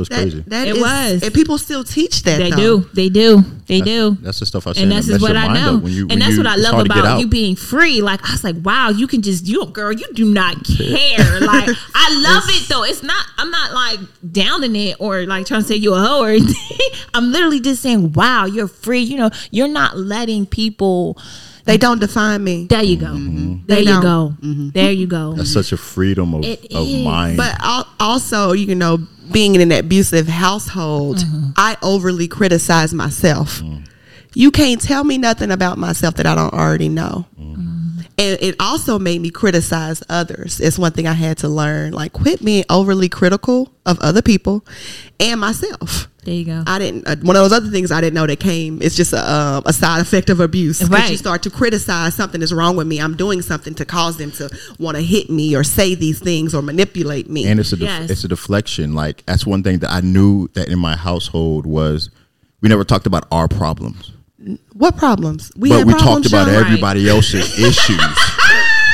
Was 0.00 0.08
That, 0.08 0.22
crazy. 0.22 0.44
that 0.48 0.66
It 0.66 0.76
is- 0.76 0.82
was. 0.82 1.22
and 1.22 1.32
people 1.32 1.56
still 1.58 1.84
teach 1.84 2.24
that. 2.24 2.38
They 2.38 2.50
though. 2.50 2.80
do. 2.80 2.90
They 2.94 3.08
do. 3.08 3.44
They 3.68 3.80
do. 3.80 4.18
That's 4.20 4.40
the 4.40 4.46
stuff 4.46 4.66
I 4.66 4.72
say. 4.72 4.82
and 4.82 4.90
that 4.90 5.04
that's 5.04 5.22
what 5.22 5.36
I 5.36 5.54
know. 5.54 5.76
when 5.78 5.92
you- 5.92 6.06
when 6.06 6.12
and 6.14 6.22
that's 6.22 6.32
you- 6.32 6.38
what 6.38 6.48
I 6.48 6.56
love 6.56 6.74
hard 6.74 6.86
to 6.88 6.92
get 6.92 6.98
about 6.98 7.20
you 7.20 7.28
being 7.28 7.54
free. 7.54 8.00
Like 8.00 8.28
I 8.28 8.32
was 8.32 8.42
like, 8.42 8.56
wow, 8.64 8.88
you 8.88 9.06
can 9.06 9.22
just 9.22 9.46
you 9.46 9.64
girl, 9.66 9.92
you 9.92 10.06
do 10.14 10.24
not 10.24 10.64
care. 10.76 11.40
like 11.40 11.68
I 11.94 12.20
love 12.28 12.44
it 12.48 12.68
though. 12.68 12.82
It's 12.82 13.02
not 13.04 13.24
I'm 13.38 13.50
not 13.52 13.72
like 13.72 14.00
downing 14.32 14.74
it 14.74 14.96
or 14.98 15.24
like 15.26 15.46
trying 15.46 15.62
to 15.62 15.68
say 15.68 15.76
you 15.76 15.94
a 15.94 16.00
hoe 16.00 16.22
or 16.24 16.30
anything. 16.30 16.56
I'm 17.14 17.30
literally 17.30 17.60
just 17.60 17.80
saying, 17.82 18.12
wow, 18.14 18.46
you're 18.46 18.66
free. 18.68 19.00
You 19.02 19.18
know, 19.18 19.30
you're 19.52 19.68
not 19.68 19.96
letting 19.96 20.46
people 20.46 21.16
They 21.66 21.76
don't 21.76 22.00
define 22.00 22.42
me. 22.42 22.66
there 22.68 22.82
you 22.82 22.96
go. 22.96 23.06
Mm-hmm. 23.06 23.66
There 23.66 23.78
you 23.78 23.84
don't. 23.84 24.02
go. 24.02 24.34
There 24.74 24.90
you 24.90 25.06
go. 25.06 25.34
That's 25.34 25.52
such 25.52 25.70
a 25.72 25.76
freedom 25.76 26.34
of, 26.34 26.44
It 26.44 26.72
of 26.74 26.88
mind. 27.04 27.36
But 27.36 27.56
also, 28.00 28.52
you 28.52 28.74
know, 28.74 28.98
being 29.32 29.54
in 29.54 29.60
an 29.60 29.72
abusive 29.72 30.28
household, 30.28 31.18
Mm-hmm. 31.18 31.50
I 31.56 31.76
overly 31.82 32.28
criticize 32.28 32.94
myself. 32.94 33.62
You 34.34 34.50
can't 34.50 34.80
tell 34.80 35.02
me 35.04 35.18
nothing 35.18 35.50
about 35.50 35.76
myself 35.78 36.14
that 36.14 36.26
I 36.26 36.34
don't 36.34 36.52
already 36.54 36.88
know. 36.88 37.26
And 38.20 38.38
it 38.42 38.54
also 38.60 38.98
made 38.98 39.20
me 39.22 39.30
criticize 39.30 40.02
others. 40.10 40.60
It's 40.60 40.78
one 40.78 40.92
thing 40.92 41.06
I 41.06 41.14
had 41.14 41.38
to 41.38 41.48
learn. 41.48 41.92
Like, 41.94 42.12
quit 42.12 42.44
being 42.44 42.64
overly 42.68 43.08
critical 43.08 43.72
of 43.86 43.98
other 44.00 44.20
people 44.20 44.62
and 45.18 45.40
myself. 45.40 46.06
There 46.24 46.34
you 46.34 46.44
go. 46.44 46.62
I 46.66 46.78
didn't. 46.78 47.08
Uh, 47.08 47.16
one 47.22 47.34
of 47.34 47.42
those 47.42 47.52
other 47.52 47.70
things 47.70 47.90
I 47.90 48.02
didn't 48.02 48.12
know 48.12 48.26
that 48.26 48.38
came. 48.38 48.82
It's 48.82 48.94
just 48.94 49.14
a, 49.14 49.18
uh, 49.18 49.62
a 49.64 49.72
side 49.72 50.02
effect 50.02 50.28
of 50.28 50.38
abuse. 50.38 50.86
Right. 50.86 51.10
You 51.10 51.16
start 51.16 51.42
to 51.44 51.50
criticize 51.50 52.14
something 52.14 52.42
is 52.42 52.52
wrong 52.52 52.76
with 52.76 52.86
me. 52.86 53.00
I'm 53.00 53.16
doing 53.16 53.40
something 53.40 53.74
to 53.76 53.86
cause 53.86 54.18
them 54.18 54.30
to 54.32 54.50
want 54.78 54.98
to 54.98 55.02
hit 55.02 55.30
me 55.30 55.56
or 55.56 55.64
say 55.64 55.94
these 55.94 56.18
things 56.20 56.54
or 56.54 56.60
manipulate 56.60 57.30
me. 57.30 57.46
and 57.46 57.58
it's 57.58 57.72
a 57.72 57.76
def- 57.76 57.88
Yes. 57.88 58.10
it's 58.10 58.24
a 58.24 58.28
deflection. 58.28 58.94
Like 58.94 59.24
that's 59.24 59.46
one 59.46 59.62
thing 59.62 59.78
that 59.78 59.90
I 59.90 60.02
knew 60.02 60.48
that 60.52 60.68
in 60.68 60.78
my 60.78 60.94
household 60.94 61.64
was 61.64 62.10
we 62.60 62.68
never 62.68 62.84
talked 62.84 63.06
about 63.06 63.26
our 63.32 63.48
problems, 63.48 64.12
what 64.72 64.96
problems? 64.96 65.52
We 65.56 65.68
but 65.68 65.78
had 65.78 65.86
we 65.86 65.92
problems, 65.94 66.14
talked 66.22 66.26
about 66.26 66.46
Sean? 66.46 66.54
Right. 66.56 66.66
everybody 66.66 67.08
else's 67.08 67.58
issues. 67.58 68.00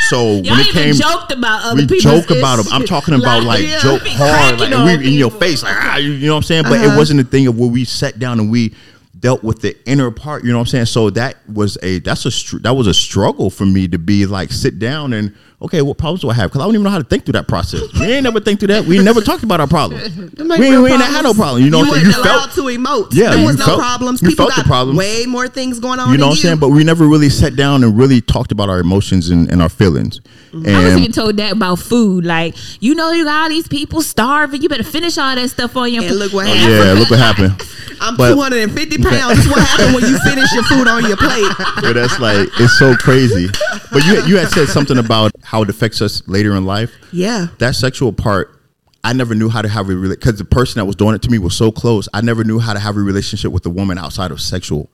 So 0.08 0.34
Y'all 0.34 0.34
when 0.34 0.60
it 0.60 0.68
even 0.68 0.72
came, 0.72 0.94
joked 0.94 1.32
about 1.32 1.64
other 1.64 1.84
we 1.86 2.00
joke 2.00 2.30
about 2.30 2.56
them. 2.56 2.66
I'm 2.72 2.84
talking 2.84 3.14
about 3.14 3.42
like, 3.42 3.62
yeah, 3.66 3.80
joke 3.80 4.02
hard, 4.04 4.60
like 4.60 5.00
we 5.00 5.08
in 5.08 5.14
your 5.14 5.30
face, 5.32 5.62
like 5.64 5.74
ah, 5.76 5.96
you, 5.96 6.12
you 6.12 6.26
know 6.26 6.34
what 6.34 6.38
I'm 6.38 6.42
saying. 6.44 6.62
But 6.64 6.78
Uh-huh. 6.78 6.94
it 6.94 6.96
wasn't 6.96 7.20
a 7.20 7.24
thing 7.24 7.46
of 7.48 7.58
where 7.58 7.68
we 7.68 7.84
sat 7.84 8.18
down 8.18 8.38
and 8.38 8.50
we 8.50 8.72
dealt 9.18 9.42
with 9.42 9.60
the 9.62 9.76
inner 9.88 10.10
part. 10.10 10.44
You 10.44 10.52
know 10.52 10.58
what 10.58 10.62
I'm 10.68 10.70
saying? 10.70 10.86
So 10.86 11.10
that 11.10 11.36
was 11.48 11.78
a 11.82 11.98
that's 12.00 12.24
a 12.26 12.30
str- 12.30 12.58
that 12.58 12.74
was 12.74 12.86
a 12.86 12.94
struggle 12.94 13.50
for 13.50 13.64
me 13.66 13.88
to 13.88 13.98
be 13.98 14.26
like 14.26 14.52
sit 14.52 14.78
down 14.78 15.12
and 15.12 15.34
okay, 15.62 15.80
what 15.80 15.96
problems 15.96 16.20
do 16.20 16.28
I 16.28 16.34
have? 16.34 16.50
Because 16.50 16.60
I 16.60 16.64
don't 16.66 16.74
even 16.74 16.84
know 16.84 16.90
how 16.90 16.98
to 16.98 17.04
think 17.04 17.24
through 17.24 17.32
that 17.32 17.48
process. 17.48 17.80
We 17.94 18.12
ain't 18.12 18.24
never 18.24 18.40
think 18.40 18.58
through 18.60 18.68
that. 18.68 18.84
We 18.84 18.98
never 19.02 19.22
talked 19.22 19.42
about 19.42 19.58
our 19.60 19.66
problems. 19.66 20.02
We, 20.36 20.66
ain't- 20.68 20.82
we 20.82 20.92
ain't 20.92 21.00
had 21.02 21.22
no 21.22 21.32
problem. 21.34 21.64
You 21.64 21.70
know 21.70 21.82
you 21.82 21.88
what 21.88 21.98
I'm 21.98 22.04
saying? 22.04 22.06
wasn't 22.06 22.24
You 22.26 22.30
allowed 22.30 22.52
felt 22.52 22.52
to 22.54 22.78
emote. 22.78 23.14
Yeah, 23.18 23.30
there 23.30 23.38
you 23.40 23.46
was 23.46 23.58
no 23.58 23.64
felt- 23.64 23.78
problems. 23.80 24.22
you 24.22 24.28
People 24.28 24.46
felt 24.50 24.56
the 24.58 24.64
problems. 24.68 24.98
way 24.98 25.24
more 25.26 25.48
things 25.48 25.80
going 25.80 25.98
on. 25.98 26.12
you 26.12 26.18
know 26.18 26.26
what 26.26 26.32
I'm 26.32 26.38
saying? 26.38 26.58
But 26.58 26.68
we 26.68 26.84
never 26.84 27.06
really 27.06 27.30
sat 27.30 27.56
down 27.56 27.82
and 27.84 27.96
really 27.98 28.20
talked 28.20 28.52
about 28.52 28.68
our 28.68 28.78
emotions 28.80 29.30
and, 29.30 29.50
and 29.50 29.60
our 29.62 29.68
feelings. 29.70 30.20
I 30.52 30.56
was 30.58 30.66
And 30.66 31.00
even 31.00 31.12
told 31.12 31.36
that 31.38 31.52
about 31.52 31.78
food. 31.78 32.24
Like, 32.26 32.54
you 32.82 32.94
know, 32.94 33.10
you 33.12 33.24
got 33.24 33.44
all 33.44 33.48
these 33.48 33.66
people 33.68 34.02
starving. 34.02 34.62
You 34.62 34.68
better 34.68 34.84
finish 34.84 35.16
all 35.18 35.34
that 35.34 35.48
stuff 35.50 35.74
on 35.76 35.92
your. 35.92 36.04
And 36.04 36.16
look 36.16 36.32
what 36.34 36.46
happened. 36.46 36.70
yeah, 36.72 36.92
look 36.92 37.10
what 37.10 37.18
happened. 37.18 37.62
I'm 38.00 38.16
But- 38.16 38.34
250 38.34 38.98
pounds. 39.10 39.36
That's 39.38 39.48
what 39.48 39.60
happened 39.66 39.94
when 39.94 40.04
you 40.10 40.18
finish 40.20 40.52
your 40.52 40.64
food 40.64 40.88
on 40.88 41.04
your 41.06 41.16
plate. 41.16 41.52
but 41.80 41.92
that's 41.94 42.18
like 42.20 42.48
it's 42.58 42.78
so 42.78 42.94
crazy. 42.96 43.48
But 43.92 44.04
you 44.06 44.22
you 44.26 44.36
had 44.36 44.48
said 44.48 44.68
something 44.68 44.98
about 44.98 45.32
how 45.42 45.62
it 45.62 45.70
affects 45.70 46.00
us 46.02 46.22
later 46.28 46.54
in 46.56 46.64
life. 46.64 46.92
Yeah. 47.12 47.48
That 47.58 47.74
sexual 47.74 48.12
part, 48.12 48.60
I 49.04 49.12
never 49.12 49.34
knew 49.34 49.48
how 49.48 49.62
to 49.62 49.68
have 49.68 49.88
a 49.88 49.94
relationship 49.94 50.20
because 50.20 50.38
the 50.38 50.44
person 50.44 50.78
that 50.80 50.84
was 50.86 50.96
doing 50.96 51.14
it 51.14 51.22
to 51.22 51.30
me 51.30 51.38
was 51.38 51.54
so 51.54 51.70
close. 51.72 52.08
I 52.12 52.20
never 52.20 52.44
knew 52.44 52.58
how 52.58 52.72
to 52.74 52.80
have 52.80 52.96
a 52.96 53.00
relationship 53.00 53.52
with 53.52 53.64
a 53.66 53.70
woman 53.70 53.98
outside 53.98 54.30
of 54.30 54.40
sexual. 54.40 54.90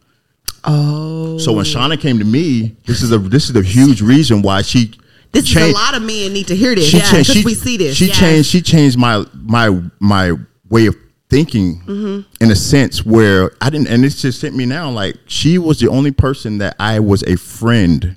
Oh. 0.64 1.38
So 1.38 1.52
when 1.52 1.64
Shauna 1.64 2.00
came 2.00 2.19
to 2.19 2.25
me, 2.25 2.76
this 2.87 3.02
is 3.02 3.11
a 3.12 3.19
this 3.19 3.50
is 3.50 3.57
a 3.57 3.62
huge 3.62 4.00
reason 4.00 4.42
why 4.42 4.62
she 4.62 4.92
This 5.33 5.49
is 5.50 5.57
a 5.57 5.73
lot 5.73 5.95
of 5.97 6.02
men 6.02 6.33
need 6.33 6.47
to 6.49 6.57
hear 6.57 6.75
this. 6.75 6.88
she 6.88 6.99
Yeah, 6.99 7.11
changed. 7.11 7.33
She, 7.33 7.45
we 7.45 7.54
see 7.54 7.76
this. 7.76 7.97
She 7.97 8.07
Yes. 8.07 8.19
changed. 8.19 8.49
She 8.49 8.61
changed 8.62 8.97
my 8.99 9.25
my 9.35 9.81
my 9.99 10.33
way 10.69 10.87
of 10.87 10.97
thinking 11.32 11.80
Mm-hmm. 11.86 12.44
in 12.44 12.50
a 12.50 12.56
sense 12.56 13.04
where 13.04 13.52
I 13.60 13.70
didn't. 13.70 13.88
And 13.88 14.04
it's 14.04 14.20
just 14.22 14.42
hit 14.42 14.54
me 14.54 14.66
now. 14.66 14.90
Like 14.90 15.16
she 15.26 15.58
was 15.58 15.80
the 15.80 15.88
only 15.88 16.10
person 16.12 16.58
that 16.58 16.76
I 16.78 17.00
was 17.00 17.22
a 17.24 17.36
friend 17.36 18.16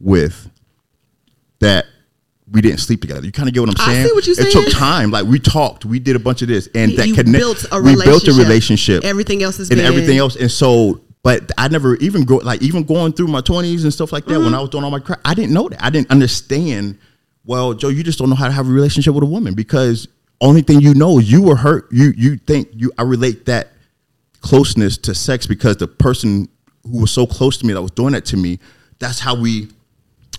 with 0.00 0.48
that 1.60 1.86
we 2.50 2.60
didn't 2.60 2.80
sleep 2.80 3.00
together. 3.00 3.24
You 3.24 3.32
kind 3.32 3.48
of 3.48 3.54
get 3.54 3.60
what 3.60 3.70
I'm 3.70 3.76
I 3.88 3.94
saying? 3.94 4.06
see 4.08 4.12
what 4.12 4.26
you're 4.26 4.38
It 4.40 4.52
took 4.52 4.68
time. 4.70 5.10
Like 5.10 5.24
we 5.26 5.38
talked. 5.38 5.84
We 5.84 5.98
did 5.98 6.16
a 6.16 6.18
bunch 6.18 6.42
of 6.42 6.48
this, 6.48 6.68
and 6.74 6.92
that 6.98 7.08
you 7.08 7.14
connect. 7.14 7.38
built 7.38 7.64
a 7.72 7.80
we 7.80 7.94
built 8.04 8.28
a 8.28 8.32
relationship. 8.32 9.04
Everything 9.04 9.42
else 9.42 9.56
has 9.56 9.70
and 9.70 9.78
been- 9.78 9.86
everything 9.86 10.18
else. 10.18 10.36
And 10.36 10.50
so, 10.50 11.00
but 11.22 11.50
I 11.56 11.68
never 11.68 11.96
even 11.96 12.24
go 12.24 12.36
like 12.36 12.60
even 12.62 12.82
going 12.82 13.12
through 13.14 13.28
my 13.28 13.40
20s 13.40 13.84
and 13.84 13.92
stuff 13.92 14.12
like 14.12 14.24
that 14.26 14.34
Mm-hmm. 14.34 14.44
when 14.44 14.54
I 14.54 14.60
was 14.60 14.68
doing 14.70 14.84
all 14.84 14.90
my 14.90 14.98
crap. 15.00 15.20
I 15.24 15.32
didn't 15.34 15.54
know 15.54 15.68
that. 15.68 15.82
I 15.82 15.88
didn't 15.90 16.10
understand. 16.10 16.98
Well, 17.44 17.72
Joe, 17.74 17.88
you 17.88 18.02
just 18.04 18.18
don't 18.18 18.28
know 18.28 18.36
how 18.36 18.46
to 18.46 18.52
have 18.52 18.68
a 18.68 18.70
relationship 18.72 19.14
with 19.14 19.22
a 19.24 19.26
woman 19.26 19.54
because 19.54 20.06
only 20.42 20.60
thing 20.62 20.80
you 20.80 20.92
know 20.94 21.18
you 21.18 21.40
were 21.42 21.56
hurt. 21.56 21.88
You 21.90 22.12
you 22.16 22.36
think 22.36 22.68
you 22.74 22.92
I 22.98 23.02
relate 23.02 23.46
that 23.46 23.68
closeness 24.40 24.98
to 24.98 25.14
sex 25.14 25.46
because 25.46 25.76
the 25.76 25.86
person 25.88 26.48
who 26.84 27.00
was 27.02 27.10
so 27.10 27.26
close 27.26 27.56
to 27.58 27.66
me 27.66 27.72
that 27.72 27.80
was 27.82 27.92
doing 27.92 28.12
that 28.12 28.24
to 28.26 28.36
me. 28.36 28.58
That's 28.98 29.18
how 29.20 29.34
we. 29.36 29.68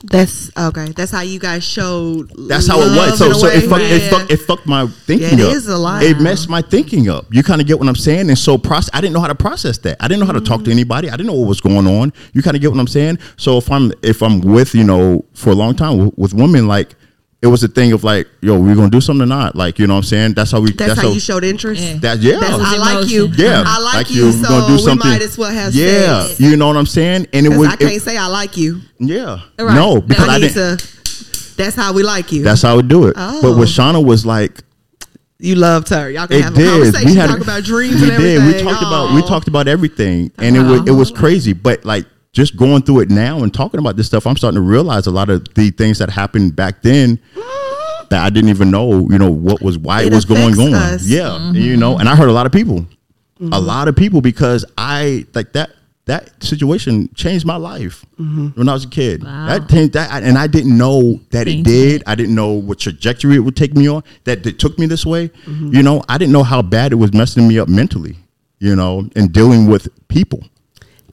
That's 0.06 0.52
okay. 0.58 0.88
That's 0.92 1.12
how 1.14 1.22
you 1.22 1.40
guys 1.40 1.64
showed. 1.64 2.30
That's 2.50 2.68
how 2.68 2.82
it 2.82 2.94
was. 2.94 3.18
So 3.18 3.32
so 3.32 3.48
it 3.48 3.64
it 3.64 4.32
it 4.32 4.38
fucked 4.42 4.66
my 4.68 4.86
thinking 5.06 5.40
Yeah, 5.40 5.46
it 5.46 5.50
up. 5.52 5.56
is 5.56 5.68
a 5.70 5.78
lot. 5.78 6.04
It 6.04 6.20
messed 6.20 6.50
my 6.50 6.62
thinking 6.62 7.08
up. 7.08 7.26
You 7.34 7.42
kind 7.42 7.62
of 7.62 7.68
get 7.68 7.80
what 7.80 7.88
I'm 7.88 7.96
saying. 7.96 8.28
And 8.28 8.38
so 8.38 8.58
process. 8.58 8.90
I 8.94 9.00
didn't 9.00 9.14
know 9.14 9.22
how 9.22 9.28
to 9.28 9.36
process 9.36 9.78
that. 9.80 9.96
I 10.02 10.10
didn't 10.10 10.20
know 10.20 10.26
how 10.26 10.34
to 10.34 10.42
talk 10.42 10.60
Mm. 10.62 10.66
to 10.66 10.72
anybody. 10.72 11.08
I 11.10 11.12
didn't 11.16 11.28
know 11.28 11.34
what 11.40 11.48
was 11.48 11.62
going 11.62 11.88
on. 11.88 12.12
You 12.34 12.42
kind 12.42 12.58
of 12.58 12.62
get 12.62 12.70
what 12.72 12.80
I'm 12.82 12.88
saying. 12.88 13.20
So 13.38 13.58
if 13.58 13.72
I'm 13.72 13.94
if 14.02 14.22
I'm 14.22 14.42
with 14.42 14.76
you 14.76 14.84
know 14.84 15.24
for 15.34 15.52
a 15.52 15.56
long 15.56 15.74
time 15.76 15.98
with, 15.98 16.18
with 16.18 16.34
women 16.34 16.68
like. 16.68 16.96
It 17.44 17.48
was 17.48 17.62
a 17.62 17.68
thing 17.68 17.92
of 17.92 18.06
like, 18.06 18.30
yo, 18.40 18.58
we're 18.58 18.74
gonna 18.74 18.90
do 18.90 19.02
something 19.02 19.24
or 19.24 19.26
not. 19.26 19.54
Like, 19.54 19.78
you 19.78 19.86
know 19.86 19.96
what 19.96 19.98
I'm 20.00 20.04
saying? 20.06 20.34
That's 20.34 20.52
how 20.52 20.62
we. 20.62 20.72
That's, 20.72 21.02
how, 21.02 21.10
you 21.12 21.20
showed 21.20 21.44
interest. 21.44 21.84
Yeah. 21.84 21.98
That 21.98 22.20
yeah. 22.20 22.40
That's, 22.40 22.54
I 22.54 22.78
like 22.78 23.10
you. 23.10 23.28
yeah, 23.36 23.64
I 23.68 23.80
like, 23.80 24.10
you. 24.10 24.32
So 24.32 24.48
gonna 24.48 24.78
do 24.78 24.86
we 24.86 24.96
might 24.96 25.22
as 25.22 25.38
well 25.38 25.52
have 25.52 25.76
yeah, 25.76 26.24
sex. 26.24 26.40
you 26.40 26.56
know 26.56 26.68
what 26.68 26.78
I'm 26.78 26.86
saying? 26.86 27.28
And 27.34 27.46
it 27.46 27.50
'Cause 27.50 27.58
was 27.60 27.68
I 27.68 27.76
can't 27.76 27.92
it- 27.92 28.02
say 28.02 28.16
I 28.16 28.28
like 28.28 28.56
you. 28.56 28.80
yeah, 28.98 29.42
Right. 29.60 29.76
no, 29.76 30.00
because 30.00 30.30
I 30.30 30.36
I 30.36 30.40
didn't. 30.40 30.80
to. 30.80 31.56
That's 31.58 31.76
how 31.76 31.92
we 31.92 32.02
like 32.02 32.32
you. 32.32 32.44
That's 32.44 32.62
how 32.62 32.72
I 32.72 32.76
would 32.76 32.88
do 32.88 33.08
it. 33.08 33.14
Oh. 33.18 33.42
But 33.42 33.58
with 33.60 33.68
Shauna 33.68 34.04
was 34.04 34.26
like, 34.26 34.64
you 35.38 35.56
loved 35.56 35.90
her. 35.90 36.10
Y'all 36.10 36.28
can 36.28 36.38
It 36.38 36.44
have 36.46 36.54
did. 36.56 36.66
a 36.68 36.72
conversation. 36.72 37.10
We 37.10 37.16
had 37.16 37.28
talk 37.28 37.42
about 37.42 37.64
dreams 37.66 37.96
we 37.96 38.04
and 38.04 38.12
everything. 38.14 38.48
did. 38.48 38.56
We 38.56 38.62
talked 38.64 38.82
about 38.82 39.14
we 39.14 39.22
talked 39.24 39.48
about 39.50 39.68
everything, 39.68 40.32
and 40.38 40.56
it 40.56 40.60
uh-huh. 40.60 40.72
was 40.72 40.88
it 40.88 40.92
was 40.92 41.12
crazy. 41.12 41.52
But 41.52 41.84
like 41.84 42.06
just 42.34 42.58
going 42.58 42.82
through 42.82 43.02
it 43.02 43.10
now 43.10 43.44
and 43.44 43.54
talking 43.54 43.80
about 43.80 43.96
this 43.96 44.08
stuff, 44.08 44.28
I'm 44.28 44.36
starting 44.36 44.56
to 44.56 44.62
realize 44.62 45.08
a 45.08 45.12
lot 45.12 45.30
of 45.30 45.54
the 45.54 45.70
things 45.70 46.00
that 46.00 46.10
happened 46.10 46.56
back 46.56 46.82
then 46.82 47.20
that 48.10 48.24
I 48.24 48.30
didn't 48.30 48.50
even 48.50 48.72
know. 48.72 49.08
You 49.08 49.20
know 49.20 49.32
what 49.32 49.62
was 49.62 49.78
why 49.78 50.02
it, 50.02 50.08
It 50.08 50.14
was 50.14 50.26
going 50.26 50.60
on. 50.60 50.74
us. 50.74 51.06
Yeah, 51.08 51.30
mm-hmm. 51.30 51.56
you 51.56 51.78
know, 51.78 51.98
and 51.98 52.10
I 52.10 52.16
heard 52.16 52.30
a 52.30 52.34
lot 52.34 52.46
of 52.46 52.52
people, 52.52 52.80
a 53.40 53.44
mm-hmm. 53.44 53.66
lot 53.66 53.88
of 53.88 53.96
people 53.96 54.20
because 54.22 54.66
I 54.78 55.26
like 55.34 55.54
that. 55.54 55.72
That 56.06 56.44
situation 56.44 57.08
changed 57.16 57.46
my 57.46 57.56
life 57.56 58.06
mm-hmm. 58.20 58.48
when 58.60 58.68
I 58.68 58.74
was 58.74 58.84
a 58.84 58.90
kid. 58.90 59.24
Wow. 59.24 59.48
That 59.48 59.94
that, 59.94 60.24
and 60.24 60.38
I 60.38 60.48
didn't 60.48 60.78
know 60.78 61.22
that 61.30 61.48
it 61.48 61.52
Changed 61.52 61.66
did. 61.66 62.04
I 62.06 62.16
didn't 62.16 62.36
know 62.36 62.50
what 62.50 62.80
trajectory 62.80 63.36
it 63.36 63.40
would 63.40 63.56
take 63.56 63.74
me 63.74 63.88
on. 63.88 64.04
That 64.26 64.46
it 64.46 64.60
took 64.60 64.78
me 64.78 64.86
this 64.86 65.06
way. 65.06 65.30
Mm-hmm. 65.30 65.74
You 65.74 65.82
know, 65.82 66.04
I 66.10 66.18
didn't 66.18 66.34
know 66.34 66.44
how 66.44 66.62
bad 66.62 66.92
it 66.92 66.96
was 66.96 67.14
messing 67.14 67.48
me 67.48 67.58
up 67.58 67.70
mentally. 67.70 68.18
You 68.60 68.76
know, 68.76 69.10
and 69.16 69.32
dealing 69.32 69.68
with 69.68 69.88
people. 70.10 70.44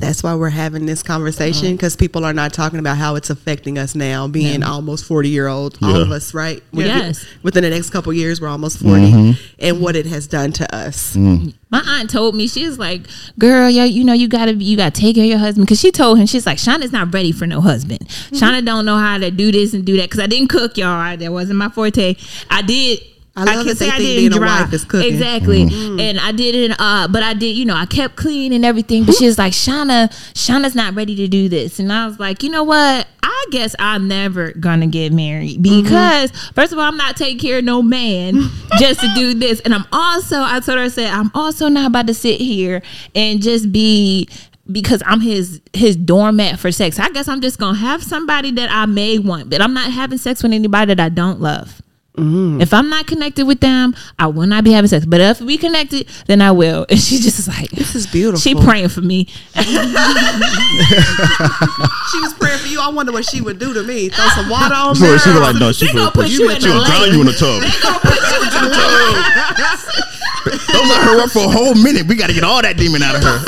That's 0.00 0.23
why 0.23 0.35
we're 0.35 0.49
having 0.50 0.87
this 0.87 1.02
conversation 1.02 1.76
because 1.76 1.95
people 1.95 2.25
are 2.25 2.33
not 2.33 2.52
talking 2.52 2.78
about 2.78 2.97
how 2.97 3.16
it's 3.16 3.30
affecting 3.30 3.78
us 3.78 3.95
now, 3.95 4.26
being 4.28 4.62
almost 4.62 5.04
40 5.04 5.28
year 5.28 5.47
old, 5.47 5.78
all 5.83 5.97
of 5.97 6.11
us, 6.11 6.33
right? 6.35 6.62
We're- 6.73 6.88
Yes. 6.88 7.25
Within 7.42 7.62
the 7.62 7.71
next 7.71 7.90
couple 7.90 8.12
years, 8.12 8.40
we're 8.40 8.49
almost 8.49 8.78
40, 8.80 9.02
Mm-hmm. 9.02 9.30
and 9.61 9.80
what 9.80 9.95
it 9.97 10.07
has 10.07 10.26
done 10.26 10.52
to 10.52 10.75
us. 10.75 11.14
Mm. 11.14 11.54
My 11.71 11.80
aunt 11.87 12.11
told 12.11 12.35
me 12.35 12.49
she 12.49 12.66
was 12.66 12.78
like, 12.80 13.02
"Girl, 13.38 13.71
yeah, 13.71 13.85
you 13.85 14.02
know 14.02 14.12
you 14.12 14.26
gotta 14.26 14.54
you 14.54 14.76
gotta 14.76 14.90
take 15.00 15.14
care 15.14 15.23
of 15.25 15.30
your 15.30 15.38
husband." 15.38 15.66
Because 15.66 15.78
she 15.78 15.92
told 15.92 16.19
him 16.19 16.26
she's 16.26 16.45
like, 16.45 16.59
"Shauna's 16.59 16.90
not 16.90 17.14
ready 17.14 17.30
for 17.30 17.47
no 17.47 17.61
husband. 17.61 18.00
Mm-hmm. 18.09 18.37
Shauna 18.37 18.64
don't 18.64 18.85
know 18.85 18.97
how 18.99 19.19
to 19.19 19.30
do 19.30 19.52
this 19.52 19.73
and 19.73 19.85
do 19.85 19.97
that." 19.99 20.04
Because 20.11 20.19
I 20.19 20.26
didn't 20.26 20.49
cook, 20.49 20.76
y'all. 20.76 21.16
That 21.16 21.30
wasn't 21.33 21.59
my 21.59 21.69
forte. 21.69 22.16
I 22.50 22.62
did. 22.62 23.00
I 23.37 23.45
love 23.45 23.57
can 23.59 23.67
that 23.69 23.77
say 23.79 23.89
I 23.89 23.99
did 23.99 24.17
being 24.17 24.33
a 24.33 24.37
dry. 24.37 24.63
wife 24.63 24.73
is 24.73 24.85
cooking. 24.85 25.13
Exactly, 25.13 25.65
Mm-hmm. 25.65 26.01
and 26.01 26.19
I 26.21 26.33
did 26.33 26.55
it. 26.55 26.77
Uh, 26.79 27.07
but 27.09 27.23
I 27.23 27.33
did, 27.35 27.57
you 27.57 27.65
know, 27.65 27.77
I 27.77 27.87
kept 27.87 28.17
clean 28.17 28.53
and 28.53 28.65
everything. 28.65 29.05
But 29.05 29.15
she 29.15 29.27
was 29.27 29.39
like, 29.39 29.53
"Shauna, 29.53 30.09
Shauna's 30.35 30.75
not 30.75 30.95
ready 30.95 31.15
to 31.17 31.29
do 31.29 31.49
this," 31.49 31.79
and 31.79 31.93
I 31.93 32.07
was 32.07 32.19
like, 32.19 32.43
"You 32.43 32.51
know 32.51 32.65
what? 32.65 33.07
I 33.23 33.47
guess 33.53 33.75
I'm 33.79 34.09
never 34.09 34.53
gonna 34.53 34.87
get 34.89 35.13
married 35.13 35.63
Mm-hmm. 35.63 35.83
because 35.85 36.31
first 36.55 36.73
of 36.73 36.79
all, 36.79 36.85
I'm 36.85 36.97
not 36.97 37.17
taking 37.17 37.39
care 37.39 37.59
of 37.59 37.65
no 37.65 37.83
man 37.83 38.35
just 38.79 39.01
to 39.01 39.09
do 39.15 39.33
this, 39.35 39.61
and 39.61 39.75
I'm 39.75 39.87
also 39.93 40.37
I 40.43 40.61
told 40.61 40.79
her 40.79 40.85
I 40.85 40.89
said 40.89 41.11
I'm 41.11 41.31
also 41.35 41.69
not 41.69 41.87
about 41.87 42.09
to 42.09 42.15
sit 42.15 42.41
here 42.41 42.83
and 43.15 43.41
just 43.41 43.71
be 43.73 44.29
because 44.71 45.03
I'm 45.07 45.21
his 45.21 45.61
his 45.73 45.97
doormat 45.97 46.59
for 46.59 46.71
sex. 46.73 46.99
I 46.99 47.11
guess 47.11 47.29
I'm 47.29 47.41
just 47.41 47.59
gonna 47.59 47.79
have 47.79 48.03
somebody 48.03 48.51
that 48.53 48.71
I 48.71 48.87
may 48.87 49.19
want, 49.19 49.51
but 49.51 49.63
I'm 49.63 49.73
not 49.75 49.91
having 49.93 50.19
sex 50.19 50.43
with 50.43 50.53
anybody 50.53 50.95
that 50.95 51.01
I 51.05 51.09
don't 51.09 51.41
love. 51.41 51.81
Mm. 52.19 52.61
If 52.61 52.75
I'm 52.75 52.90
not 52.90 53.07
connected 53.07 53.47
with 53.47 53.61
them, 53.61 53.95
I 54.19 54.26
will 54.26 54.47
not 54.47 54.64
be 54.64 54.73
having 54.73 54.88
sex. 54.88 55.07
But 55.07 55.21
if 55.21 55.40
we 55.40 55.57
connected, 55.57 56.09
then 56.26 56.43
I 56.43 56.50
will. 56.50 56.85
And 56.90 56.99
she 57.00 57.19
just 57.19 57.38
is 57.38 57.47
like, 57.49 57.71
This 57.71 57.95
is 57.95 58.07
beautiful. 58.09 58.40
She 58.40 58.55
praying 58.55 58.88
for 58.88 59.00
me. 59.00 59.26
She 62.11 62.19
was 62.21 62.35
praying 62.35 62.59
for 62.59 62.67
you. 62.67 62.81
I 62.81 62.88
wonder 62.90 63.12
what 63.12 63.25
she 63.25 63.40
would 63.40 63.59
do 63.61 63.73
to 63.73 63.83
me. 63.85 64.09
Throw 64.09 64.26
some 64.31 64.49
water 64.50 64.75
on 64.75 64.99
me. 65.00 65.07
she 65.07 65.31
was 65.31 65.40
like, 65.40 65.57
no, 65.57 65.71
she 65.73 65.87
They 65.87 65.93
gonna 65.93 66.05
would 66.07 66.14
put 66.14 66.29
you 66.29 66.50
in 66.50 66.61
she 66.61 66.69
the 66.69 66.75
would 66.75 66.87
drown 66.87 67.02
lake. 67.02 67.12
you 67.12 67.21
in 67.21 67.26
the 67.26 67.33
tub. 67.38 67.62
Don't 70.69 70.88
let 70.88 71.02
her 71.02 71.21
up 71.23 71.31
for 71.31 71.45
a 71.45 71.49
whole 71.49 71.75
minute. 71.75 72.07
We 72.07 72.17
got 72.17 72.26
to 72.29 72.33
get 72.35 72.43
all 72.45 72.62
that 72.62 72.76
demon 72.76 73.02
out 73.02 73.14
of 73.14 73.23
her. 73.23 73.38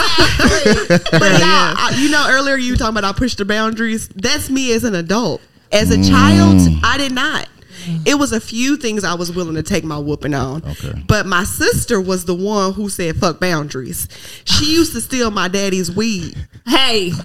But 1.18 1.32
y'all, 1.40 1.74
I- 1.76 1.94
you 1.98 2.10
know, 2.10 2.26
earlier 2.30 2.56
you 2.56 2.76
talking 2.76 2.96
about 2.96 3.04
I 3.04 3.12
pushed 3.18 3.38
the 3.38 3.44
boundaries. 3.44 4.08
That's 4.08 4.48
me 4.50 4.72
as 4.72 4.84
an 4.84 4.94
adult. 4.94 5.40
As 5.72 5.90
a 5.90 5.96
child, 5.96 6.56
mm. 6.60 6.80
I 6.84 6.98
did 6.98 7.12
not. 7.12 7.48
Mm. 7.84 8.06
It 8.06 8.14
was 8.14 8.32
a 8.32 8.40
few 8.40 8.76
things 8.76 9.04
I 9.04 9.14
was 9.14 9.32
willing 9.32 9.54
to 9.54 9.62
take 9.62 9.84
my 9.84 9.98
whooping 9.98 10.34
on. 10.34 10.64
Okay. 10.64 11.02
But 11.06 11.26
my 11.26 11.44
sister 11.44 12.00
was 12.00 12.24
the 12.24 12.34
one 12.34 12.72
who 12.74 12.88
said 12.88 13.16
fuck 13.16 13.40
boundaries. 13.40 14.08
She 14.44 14.66
used 14.74 14.92
to 14.92 15.00
steal 15.00 15.30
my 15.30 15.48
daddy's 15.48 15.90
weed. 15.90 16.36
Hey, 16.66 17.12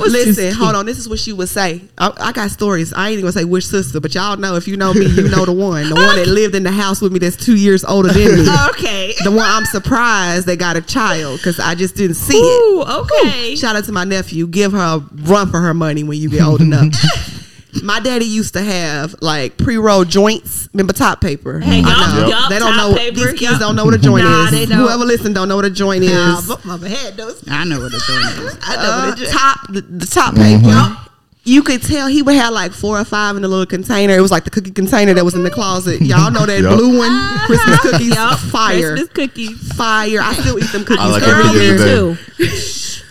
Listen, 0.00 0.52
hold 0.52 0.76
on. 0.76 0.86
This 0.86 0.98
is 0.98 1.08
what 1.08 1.18
she 1.18 1.32
would 1.32 1.48
say. 1.48 1.82
I, 1.98 2.12
I 2.18 2.32
got 2.32 2.50
stories. 2.50 2.92
I 2.92 3.06
ain't 3.06 3.14
even 3.14 3.22
gonna 3.24 3.32
say 3.32 3.44
which 3.44 3.66
sister, 3.66 4.00
but 4.00 4.14
y'all 4.14 4.36
know 4.36 4.54
if 4.54 4.68
you 4.68 4.76
know 4.76 4.94
me, 4.94 5.06
you 5.06 5.28
know 5.28 5.44
the 5.44 5.52
one. 5.52 5.88
The 5.88 5.94
one 5.94 6.16
that 6.16 6.28
lived 6.28 6.54
in 6.54 6.62
the 6.62 6.70
house 6.70 7.00
with 7.00 7.12
me 7.12 7.18
that's 7.18 7.36
two 7.36 7.56
years 7.56 7.84
older 7.84 8.08
than 8.08 8.44
me. 8.44 8.46
okay. 8.70 9.14
The 9.24 9.30
one 9.30 9.44
I'm 9.44 9.64
surprised 9.64 10.46
they 10.46 10.56
got 10.56 10.76
a 10.76 10.82
child 10.82 11.38
because 11.38 11.58
I 11.58 11.74
just 11.74 11.96
didn't 11.96 12.16
see 12.16 12.36
it. 12.36 12.40
Ooh, 12.40 12.82
okay. 12.82 13.56
Shout 13.56 13.76
out 13.76 13.84
to 13.84 13.92
my 13.92 14.04
nephew. 14.04 14.46
Give 14.46 14.72
her 14.72 14.78
a 14.78 14.98
run 15.22 15.50
for 15.50 15.60
her 15.60 15.74
money 15.74 16.04
when 16.04 16.20
you 16.20 16.30
get 16.30 16.42
old 16.42 16.60
enough. 16.60 17.37
My 17.82 18.00
daddy 18.00 18.24
used 18.24 18.54
to 18.54 18.62
have 18.62 19.14
like 19.20 19.58
pre-rolled 19.58 20.08
joints. 20.08 20.68
Remember 20.72 20.92
top 20.92 21.20
paper? 21.20 21.60
Hey, 21.60 21.82
I 21.84 21.88
yup, 21.88 22.14
know. 22.16 22.28
yup, 22.28 22.50
they 22.50 22.58
don't 22.58 22.72
top 22.74 22.90
know. 22.92 22.96
paper, 22.96 23.14
these 23.16 23.30
kids 23.32 23.42
yup. 23.42 23.60
don't 23.60 23.76
know 23.76 23.84
what 23.84 23.94
a 23.94 23.98
joint 23.98 24.24
Nah, 24.24 24.46
is. 24.46 24.50
they. 24.68 24.74
Whoever 24.74 25.04
listen 25.04 25.32
don't 25.32 25.48
know 25.48 25.56
what 25.56 25.64
a 25.66 25.70
joint 25.70 26.02
is. 26.02 26.12
Nah, 26.12 26.40
but 26.48 26.64
Mama 26.64 26.88
had 26.88 27.16
those. 27.16 27.42
I 27.48 27.64
know 27.64 27.80
what 27.80 27.92
a 27.92 27.98
joint 27.98 28.24
is. 28.38 28.58
I 28.62 28.76
know 28.76 29.06
what 29.06 29.18
a 29.18 29.20
joint. 29.20 29.32
top 29.32 29.72
the, 29.72 29.80
the 29.82 30.06
top 30.06 30.34
mm-hmm. 30.34 30.64
paper. 30.64 31.04
You 31.44 31.62
could 31.62 31.82
tell 31.82 32.08
he 32.08 32.20
would 32.20 32.34
have 32.34 32.52
like 32.52 32.72
four 32.72 32.98
or 33.00 33.04
five 33.04 33.36
in 33.36 33.44
a 33.44 33.48
little 33.48 33.64
container. 33.64 34.14
It 34.14 34.20
was 34.20 34.30
like 34.30 34.44
the 34.44 34.50
cookie 34.50 34.70
container 34.70 35.14
that 35.14 35.24
was 35.24 35.34
in 35.34 35.44
the 35.44 35.50
closet. 35.50 36.00
Y'all 36.02 36.30
know 36.30 36.44
that 36.44 36.60
Yup. 36.60 36.76
blue 36.76 36.98
one, 36.98 37.38
Christmas 37.46 37.80
cookies, 37.80 38.14
Yup, 38.14 38.38
fire, 38.38 38.96
Christmas 38.96 39.08
cookies. 39.14 39.72
fire. 39.74 40.20
I 40.20 40.34
still 40.34 40.58
eat 40.58 40.70
them 40.72 40.84
cookies. 40.84 41.00
I 41.04 41.06
like 41.10 41.22
every 41.22 41.44
every 41.44 41.60
year. 41.60 41.76
too. 41.78 42.16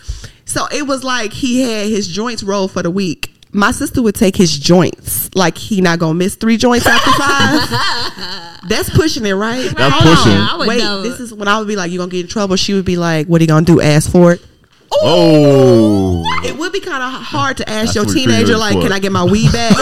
So 0.47 0.65
it 0.71 0.87
was 0.87 1.03
like 1.03 1.33
he 1.33 1.61
had 1.61 1.87
his 1.87 2.07
joints 2.07 2.41
rolled 2.41 2.71
for 2.71 2.81
the 2.81 2.89
week. 2.89 3.31
My 3.57 3.71
sister 3.71 4.03
would 4.03 4.13
take 4.13 4.35
his 4.35 4.55
joints, 4.55 5.33
like 5.33 5.57
he 5.57 5.81
not 5.81 5.97
gonna 5.97 6.13
miss 6.13 6.35
three 6.35 6.57
joints 6.57 6.85
after 6.85 7.09
five. 7.13 8.59
That's 8.69 8.87
pushing 8.91 9.25
it, 9.25 9.33
right? 9.33 9.73
That's 9.75 9.95
Hold 9.95 10.15
pushing. 10.15 10.31
I 10.37 10.65
Wait, 10.67 10.77
know. 10.77 11.01
this 11.01 11.19
is 11.19 11.33
when 11.33 11.47
I 11.47 11.57
would 11.57 11.67
be 11.67 11.75
like, 11.75 11.89
"You 11.89 11.97
gonna 11.97 12.11
get 12.11 12.21
in 12.21 12.27
trouble?" 12.27 12.55
She 12.55 12.75
would 12.75 12.85
be 12.85 12.97
like, 12.97 13.25
"What 13.25 13.41
are 13.41 13.43
you 13.43 13.47
gonna 13.47 13.65
do? 13.65 13.81
Ask 13.81 14.11
for 14.11 14.33
it?" 14.33 14.45
Oh. 14.91 16.23
It 16.45 16.55
would 16.55 16.71
be 16.71 16.79
kind 16.81 17.01
of 17.01 17.11
hard 17.19 17.57
to 17.57 17.67
ask 17.67 17.95
That's 17.95 17.95
your 17.95 18.05
teenager, 18.13 18.57
like, 18.57 18.75
for 18.75 18.81
"Can. 18.83 18.91
I 18.91 18.99
get 18.99 19.11
my 19.11 19.23
weed 19.23 19.51
back?" 19.51 19.75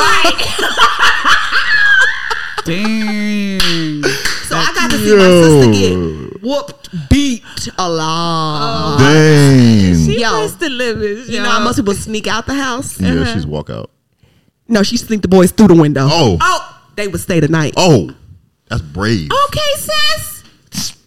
Dang. 2.64 3.60
So 4.48 4.56
I 4.56 4.72
got 4.74 4.90
to 4.92 4.98
see 4.98 5.16
my 5.18 5.28
sister 5.28 5.72
get 5.74 6.42
whooped, 6.42 7.10
beat 7.10 7.25
a 7.78 7.90
lot. 7.90 8.98
Oh, 9.00 9.04
Dang. 9.04 9.96
She 10.06 10.22
Yo. 10.22 10.30
pushed 10.42 10.60
the 10.60 10.70
limits. 10.70 11.30
you 11.30 11.42
know 11.42 11.50
how 11.50 11.64
most 11.64 11.78
people 11.78 11.94
sneak 11.94 12.28
out 12.28 12.46
the 12.46 12.54
house? 12.54 13.00
Yeah, 13.00 13.14
uh-huh. 13.14 13.34
she's 13.34 13.48
walk 13.48 13.70
out. 13.70 13.92
No, 14.68 14.84
she 14.84 14.98
sneak 14.98 15.22
the 15.22 15.28
boys 15.28 15.52
through 15.52 15.68
the 15.68 15.76
window. 15.76 16.08
Oh. 16.10 16.38
oh, 16.42 16.82
they 16.96 17.08
would 17.08 17.22
stay 17.22 17.40
the 17.40 17.48
night. 17.48 17.74
Oh. 17.78 18.16
That's 18.70 18.82
brave. 18.82 19.30
Okay, 19.48 19.72
sis. 19.76 20.98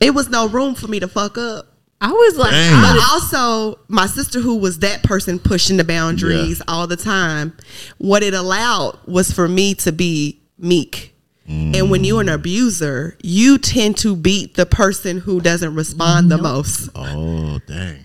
It 0.00 0.14
was 0.14 0.28
no 0.28 0.48
room 0.48 0.74
for 0.74 0.86
me 0.86 1.00
to 1.00 1.08
fuck 1.08 1.38
up. 1.38 1.66
I 2.00 2.10
was 2.10 2.36
like, 2.36 2.50
Dang. 2.50 2.82
But 2.82 3.02
also, 3.10 3.78
my 3.88 4.06
sister, 4.06 4.38
who 4.40 4.56
was 4.56 4.80
that 4.80 5.02
person 5.02 5.38
pushing 5.38 5.78
the 5.78 5.84
boundaries 5.84 6.60
all 6.68 6.86
the 6.86 6.96
time, 6.96 7.56
what 7.98 8.22
it 8.22 8.34
allowed 8.34 8.98
was 9.06 9.32
for 9.32 9.48
me 9.48 9.74
to 9.76 9.92
be 9.92 10.42
meek. 10.58 11.13
And 11.46 11.90
when 11.90 12.04
you're 12.04 12.22
an 12.22 12.28
abuser, 12.28 13.16
you 13.22 13.58
tend 13.58 13.98
to 13.98 14.16
beat 14.16 14.54
the 14.54 14.64
person 14.64 15.18
who 15.18 15.40
doesn't 15.40 15.74
respond 15.74 16.30
the 16.30 16.38
most. 16.38 16.88
Oh, 16.94 17.60
dang. 17.66 18.04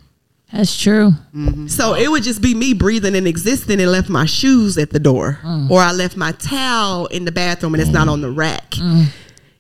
that's 0.52 0.78
true. 0.78 1.12
Mm-hmm. 1.34 1.68
So 1.68 1.94
it 1.94 2.10
would 2.10 2.24
just 2.24 2.42
be 2.42 2.54
me 2.54 2.74
breathing 2.74 3.16
and 3.16 3.28
existing 3.28 3.80
and 3.80 3.92
left 3.92 4.10
my 4.10 4.26
shoes 4.26 4.78
at 4.78 4.90
the 4.90 5.00
door. 5.00 5.40
Mm. 5.44 5.70
Or 5.70 5.80
I 5.80 5.94
left 5.94 6.18
my 6.18 6.34
towel 6.34 7.06
in 7.08 7.24
the 7.26 7.32
bathroom 7.32 7.76
and 7.76 7.82
it's 7.82 7.92
not 7.92 8.08
mm. 8.08 8.12
on 8.12 8.22
the 8.22 8.32
rack. 8.32 8.72
Mm. 8.72 9.06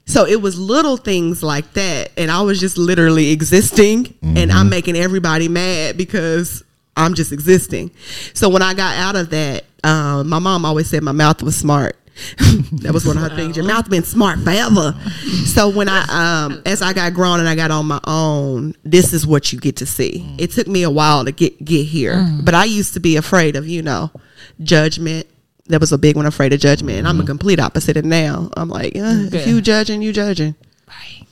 So 0.05 0.25
it 0.25 0.41
was 0.41 0.59
little 0.59 0.97
things 0.97 1.43
like 1.43 1.73
that. 1.73 2.11
And 2.17 2.31
I 2.31 2.41
was 2.41 2.59
just 2.59 2.77
literally 2.77 3.29
existing 3.29 4.15
and 4.23 4.51
I'm 4.51 4.63
mm-hmm. 4.63 4.69
making 4.69 4.95
everybody 4.97 5.47
mad 5.47 5.97
because 5.97 6.63
I'm 6.97 7.13
just 7.13 7.31
existing. 7.31 7.91
So 8.33 8.49
when 8.49 8.63
I 8.63 8.73
got 8.73 8.97
out 8.97 9.15
of 9.15 9.29
that, 9.29 9.65
um, 9.83 10.27
my 10.27 10.39
mom 10.39 10.65
always 10.65 10.89
said 10.89 11.03
my 11.03 11.11
mouth 11.11 11.43
was 11.43 11.55
smart. 11.55 11.95
that 12.81 12.91
was 12.93 13.05
one 13.05 13.17
of 13.17 13.23
her 13.23 13.35
things. 13.35 13.55
Your 13.55 13.65
mouth 13.65 13.89
been 13.89 14.03
smart 14.03 14.39
forever. 14.39 14.95
So 15.45 15.69
when 15.69 15.87
I, 15.89 16.45
um, 16.45 16.61
as 16.65 16.81
I 16.81 16.93
got 16.93 17.13
grown 17.13 17.39
and 17.39 17.47
I 17.47 17.55
got 17.55 17.71
on 17.71 17.85
my 17.85 17.99
own, 18.05 18.75
this 18.83 19.13
is 19.13 19.25
what 19.25 19.51
you 19.51 19.59
get 19.59 19.77
to 19.77 19.85
see. 19.85 20.35
It 20.37 20.51
took 20.51 20.67
me 20.67 20.83
a 20.83 20.89
while 20.89 21.25
to 21.25 21.31
get 21.31 21.63
get 21.63 21.85
here, 21.85 22.25
but 22.43 22.53
I 22.53 22.65
used 22.65 22.93
to 22.93 22.99
be 22.99 23.15
afraid 23.17 23.55
of 23.55 23.67
you 23.67 23.81
know 23.81 24.11
judgment. 24.61 25.27
That 25.67 25.79
was 25.81 25.91
a 25.91 25.97
big 25.99 26.15
one, 26.15 26.25
afraid 26.25 26.51
of 26.51 26.59
judgment. 26.59 26.97
And 26.97 27.07
I'm 27.07 27.19
a 27.21 27.25
complete 27.25 27.59
opposite 27.59 27.95
of 27.95 28.03
now. 28.03 28.49
I'm 28.57 28.69
like, 28.69 28.95
uh, 28.95 29.29
if 29.31 29.45
you 29.45 29.61
judging, 29.61 30.01
you 30.01 30.11
judging. 30.11 30.55
Right. 30.87 31.27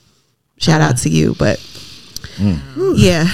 Shout 0.58 0.80
out 0.80 0.98
to 0.98 1.08
you, 1.08 1.34
but 1.38 1.58
yeah. 2.38 3.26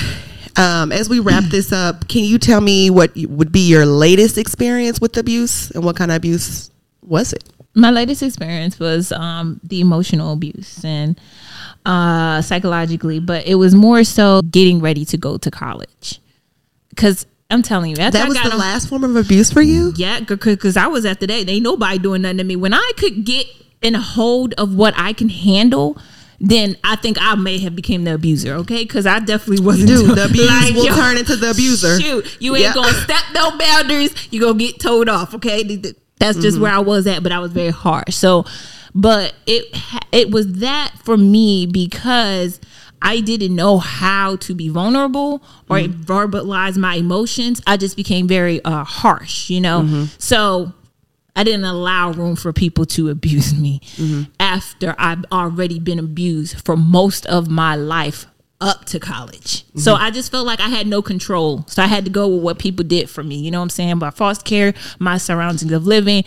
Um, 0.56 0.92
as 0.92 1.08
we 1.08 1.18
wrap 1.18 1.44
this 1.44 1.72
up, 1.72 2.06
can 2.08 2.22
you 2.24 2.38
tell 2.38 2.60
me 2.60 2.88
what 2.88 3.10
would 3.16 3.50
be 3.50 3.68
your 3.68 3.84
latest 3.84 4.38
experience 4.38 5.00
with 5.00 5.16
abuse 5.16 5.70
and 5.72 5.84
what 5.84 5.96
kind 5.96 6.10
of 6.12 6.16
abuse 6.16 6.70
was 7.06 7.32
it? 7.32 7.44
My 7.74 7.90
latest 7.90 8.22
experience 8.22 8.78
was 8.78 9.10
um, 9.12 9.60
the 9.64 9.80
emotional 9.80 10.32
abuse 10.32 10.84
and 10.84 11.20
uh, 11.84 12.40
psychologically, 12.40 13.18
but 13.18 13.46
it 13.46 13.56
was 13.56 13.74
more 13.74 14.04
so 14.04 14.42
getting 14.42 14.80
ready 14.80 15.04
to 15.06 15.16
go 15.16 15.36
to 15.38 15.50
college. 15.50 16.20
Because 16.90 17.26
I'm 17.50 17.62
telling 17.62 17.90
you, 17.90 17.96
That 17.96 18.28
was 18.28 18.40
the 18.40 18.56
last 18.56 18.88
form 18.88 19.04
of 19.04 19.16
abuse 19.16 19.52
for 19.52 19.60
you? 19.60 19.92
Yeah, 19.96 20.20
because 20.20 20.76
I 20.76 20.86
was 20.86 21.04
at 21.04 21.12
after 21.12 21.26
that. 21.26 21.48
Ain't 21.48 21.62
nobody 21.62 21.98
doing 21.98 22.22
nothing 22.22 22.38
to 22.38 22.44
me. 22.44 22.56
When 22.56 22.72
I 22.74 22.92
could 22.96 23.24
get 23.24 23.46
in 23.82 23.94
a 23.94 24.00
hold 24.00 24.54
of 24.54 24.74
what 24.74 24.94
I 24.96 25.12
can 25.12 25.28
handle, 25.28 25.98
then 26.40 26.76
I 26.84 26.96
think 26.96 27.16
I 27.20 27.34
may 27.34 27.58
have 27.58 27.76
became 27.76 28.04
the 28.04 28.14
abuser. 28.14 28.54
Okay, 28.54 28.82
because 28.84 29.06
I 29.06 29.18
definitely 29.20 29.64
wasn't. 29.64 29.88
The 29.88 30.24
abuse 30.24 30.48
like, 30.48 30.74
will 30.74 30.86
yo, 30.86 30.94
turn 30.94 31.18
into 31.18 31.36
the 31.36 31.50
abuser. 31.50 32.00
Shoot, 32.00 32.36
you 32.40 32.54
ain't 32.54 32.64
Yeah. 32.64 32.74
gonna 32.74 32.92
step 32.94 33.22
no 33.34 33.56
boundaries. 33.58 34.14
You 34.30 34.40
gonna 34.40 34.58
get 34.58 34.80
told 34.80 35.08
off. 35.08 35.34
Okay, 35.34 35.62
that's 36.18 36.38
just 36.38 36.58
where 36.58 36.72
I 36.72 36.76
mm-hmm. 36.76 36.88
was 36.88 37.06
at. 37.06 37.22
But 37.22 37.32
I 37.32 37.38
was 37.38 37.52
very 37.52 37.70
harsh. 37.70 38.14
So, 38.14 38.44
but 38.94 39.34
it 39.46 39.64
it 40.12 40.30
was 40.30 40.54
that 40.60 40.92
for 41.04 41.16
me 41.16 41.66
because. 41.66 42.60
I 43.06 43.20
didn't 43.20 43.54
know 43.54 43.76
how 43.76 44.36
to 44.36 44.54
be 44.54 44.70
vulnerable 44.70 45.42
or 45.68 45.76
mm-hmm. 45.76 46.04
verbalize 46.04 46.78
my 46.78 46.94
emotions. 46.94 47.60
I 47.66 47.76
just 47.76 47.98
became 47.98 48.26
very 48.26 48.64
uh, 48.64 48.82
harsh, 48.82 49.50
you 49.50 49.60
know. 49.60 49.82
Mm-hmm. 49.82 50.04
So 50.16 50.72
I 51.36 51.44
didn't 51.44 51.64
allow 51.64 52.12
room 52.12 52.36
for 52.36 52.52
people 52.52 52.86
to 52.86 53.10
abuse 53.10 53.52
me 53.54 53.80
after 54.38 54.94
I've 54.98 55.24
already 55.32 55.78
been 55.78 55.98
abused 55.98 56.64
for 56.64 56.76
most 56.76 57.26
of 57.26 57.48
my 57.48 57.74
life 57.74 58.26
up 58.60 58.84
to 58.86 59.00
college. 59.00 59.64
So 59.76 59.94
mm-hmm. 59.94 60.04
I 60.04 60.10
just 60.10 60.30
felt 60.30 60.46
like 60.46 60.60
I 60.60 60.68
had 60.68 60.86
no 60.86 61.02
control. 61.02 61.64
So 61.68 61.82
I 61.82 61.86
had 61.86 62.04
to 62.04 62.10
go 62.10 62.28
with 62.28 62.42
what 62.42 62.58
people 62.58 62.84
did 62.84 63.10
for 63.10 63.22
me. 63.22 63.36
You 63.36 63.50
know 63.50 63.58
what 63.58 63.64
I'm 63.64 63.70
saying? 63.70 63.98
By 63.98 64.10
foster 64.10 64.44
care, 64.44 64.74
my 64.98 65.18
surroundings 65.18 65.70
of 65.72 65.86
living, 65.86 66.24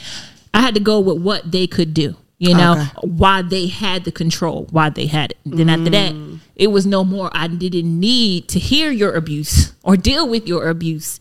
I 0.53 0.61
had 0.61 0.73
to 0.75 0.79
go 0.79 0.99
with 0.99 1.21
what 1.21 1.51
they 1.51 1.67
could 1.67 1.93
do. 1.93 2.15
You 2.39 2.53
know, 2.53 2.73
Okay. 2.73 2.89
why 3.01 3.41
they 3.41 3.65
had 3.65 4.03
the 4.03 4.11
control, 4.11 4.67
why 4.69 4.89
they 4.89 5.07
had 5.07 5.31
it. 5.31 5.37
Then 5.43 5.69
after 5.69 5.89
that, 5.89 6.13
mm. 6.13 6.39
it 6.55 6.67
was 6.67 6.85
no 6.85 7.03
more. 7.03 7.31
I 7.33 7.47
didn't 7.47 7.99
need 7.99 8.47
to 8.49 8.59
hear 8.59 8.91
your 8.91 9.13
abuse 9.15 9.73
or 9.81 9.97
deal 9.97 10.27
with 10.27 10.47
your 10.47 10.69
abuse 10.69 11.19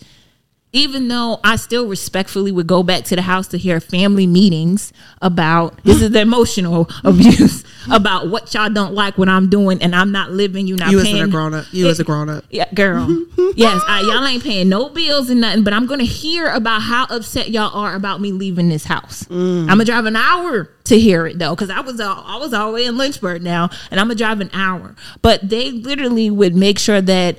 even 0.76 1.08
though 1.08 1.40
I 1.42 1.56
still 1.56 1.86
respectfully 1.88 2.52
would 2.52 2.66
go 2.66 2.82
back 2.82 3.04
to 3.04 3.16
the 3.16 3.22
house 3.22 3.48
to 3.48 3.58
hear 3.58 3.80
family 3.80 4.26
meetings 4.26 4.92
about 5.22 5.82
this 5.84 6.02
is 6.02 6.10
the 6.10 6.20
emotional 6.20 6.88
abuse 7.04 7.64
about 7.90 8.28
what 8.28 8.52
y'all 8.52 8.68
don't 8.68 8.92
like 8.92 9.16
what 9.16 9.28
I'm 9.28 9.48
doing 9.48 9.80
and 9.82 9.94
I'm 9.94 10.12
not 10.12 10.32
living, 10.32 10.66
you 10.66 10.76
not 10.76 10.90
You 10.90 11.00
as 11.00 11.12
a 11.12 11.28
grown 11.28 11.54
up. 11.54 11.64
You 11.72 11.88
as 11.88 11.98
a 11.98 12.04
grown 12.04 12.28
up. 12.28 12.44
Yeah, 12.50 12.70
girl. 12.74 13.06
yes, 13.56 13.80
I, 13.88 14.02
y'all 14.02 14.24
ain't 14.26 14.42
paying 14.42 14.68
no 14.68 14.88
bills 14.90 15.30
and 15.30 15.40
nothing, 15.40 15.64
but 15.64 15.72
I'm 15.72 15.86
gonna 15.86 16.04
hear 16.04 16.48
about 16.48 16.82
how 16.82 17.06
upset 17.06 17.48
y'all 17.48 17.74
are 17.74 17.94
about 17.94 18.20
me 18.20 18.32
leaving 18.32 18.68
this 18.68 18.84
house. 18.84 19.24
Mm. 19.24 19.62
I'm 19.62 19.66
gonna 19.68 19.84
drive 19.84 20.04
an 20.04 20.16
hour 20.16 20.70
to 20.84 21.00
hear 21.00 21.26
it 21.26 21.38
though, 21.38 21.54
because 21.54 21.70
I 21.70 21.80
was 21.80 22.00
all, 22.00 22.22
I 22.26 22.36
was 22.36 22.52
all 22.52 22.68
the 22.68 22.74
way 22.74 22.84
in 22.84 22.98
Lynchburg 22.98 23.42
now, 23.42 23.70
and 23.90 23.98
I'm 23.98 24.08
gonna 24.08 24.16
drive 24.16 24.40
an 24.40 24.50
hour. 24.52 24.94
But 25.22 25.48
they 25.48 25.70
literally 25.70 26.30
would 26.30 26.54
make 26.54 26.78
sure 26.78 27.00
that 27.00 27.38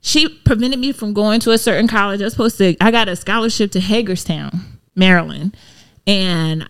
she 0.00 0.28
prevented 0.28 0.78
me 0.78 0.92
from 0.92 1.12
going 1.12 1.40
to 1.40 1.50
a 1.50 1.58
certain 1.58 1.86
college. 1.86 2.20
I 2.20 2.24
was 2.24 2.32
supposed 2.32 2.58
to. 2.58 2.76
I 2.80 2.90
got 2.90 3.08
a 3.08 3.16
scholarship 3.16 3.70
to 3.72 3.80
Hagerstown, 3.80 4.78
Maryland, 4.94 5.56
and 6.06 6.68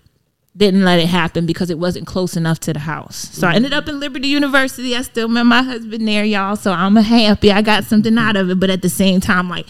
didn't 0.57 0.85
let 0.85 0.99
it 0.99 1.07
happen 1.07 1.47
because 1.47 1.71
it 1.71 1.79
wasn't 1.79 2.07
close 2.07 2.37
enough 2.37 2.59
to 2.61 2.73
the 2.73 2.81
house. 2.81 3.17
So 3.17 3.47
I 3.47 3.55
ended 3.55 3.73
up 3.73 3.89
in 3.89 4.01
Liberty 4.01 4.29
University. 4.29 4.97
I 4.97 5.03
still 5.03 5.29
met 5.29 5.45
my 5.45 5.63
husband 5.63 6.07
there, 6.07 6.25
y'all. 6.25 6.57
So 6.57 6.73
I'm 6.73 6.97
happy 6.97 7.53
I 7.53 7.63
got 7.63 7.85
something 7.85 8.19
out 8.19 8.37
of 8.37 8.51
it. 8.51 8.59
But 8.59 8.69
at 8.69 8.83
the 8.83 8.89
same 8.89 9.21
time, 9.21 9.49
like 9.49 9.67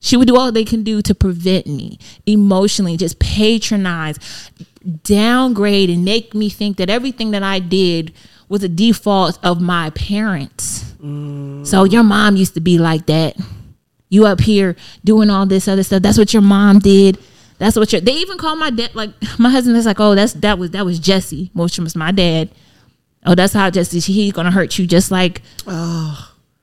she 0.00 0.18
would 0.18 0.28
do 0.28 0.36
all 0.36 0.52
they 0.52 0.64
can 0.64 0.82
do 0.82 1.00
to 1.00 1.14
prevent 1.14 1.66
me 1.66 1.98
emotionally, 2.26 2.98
just 2.98 3.18
patronize, 3.18 4.50
downgrade, 5.02 5.88
and 5.88 6.04
make 6.04 6.34
me 6.34 6.50
think 6.50 6.76
that 6.76 6.90
everything 6.90 7.30
that 7.30 7.42
I 7.42 7.58
did 7.58 8.12
was 8.48 8.62
a 8.62 8.68
default 8.68 9.38
of 9.44 9.60
my 9.60 9.90
parents. 9.90 10.94
So 11.64 11.84
your 11.84 12.02
mom 12.02 12.36
used 12.36 12.54
to 12.54 12.60
be 12.60 12.78
like 12.78 13.06
that. 13.06 13.36
You 14.08 14.26
up 14.26 14.40
here 14.40 14.76
doing 15.04 15.28
all 15.28 15.44
this 15.44 15.68
other 15.68 15.82
stuff. 15.82 16.02
That's 16.02 16.16
what 16.16 16.32
your 16.32 16.42
mom 16.42 16.78
did. 16.78 17.18
That's 17.58 17.76
what 17.76 17.92
your 17.92 18.00
they 18.00 18.12
even 18.14 18.38
call 18.38 18.56
my 18.56 18.70
dad 18.70 18.94
like 18.94 19.10
my 19.38 19.50
husband 19.50 19.76
is 19.76 19.86
like, 19.86 20.00
oh, 20.00 20.14
that's 20.14 20.32
that 20.34 20.58
was 20.58 20.70
that 20.70 20.84
was 20.84 20.98
Jesse, 20.98 21.50
which 21.54 21.78
was 21.78 21.94
my 21.94 22.10
dad. 22.10 22.50
Oh, 23.26 23.34
that's 23.34 23.52
how 23.52 23.70
Jesse 23.70 24.00
he's 24.00 24.32
gonna 24.32 24.50
hurt 24.50 24.78
you 24.78 24.86
just 24.86 25.10
like 25.10 25.42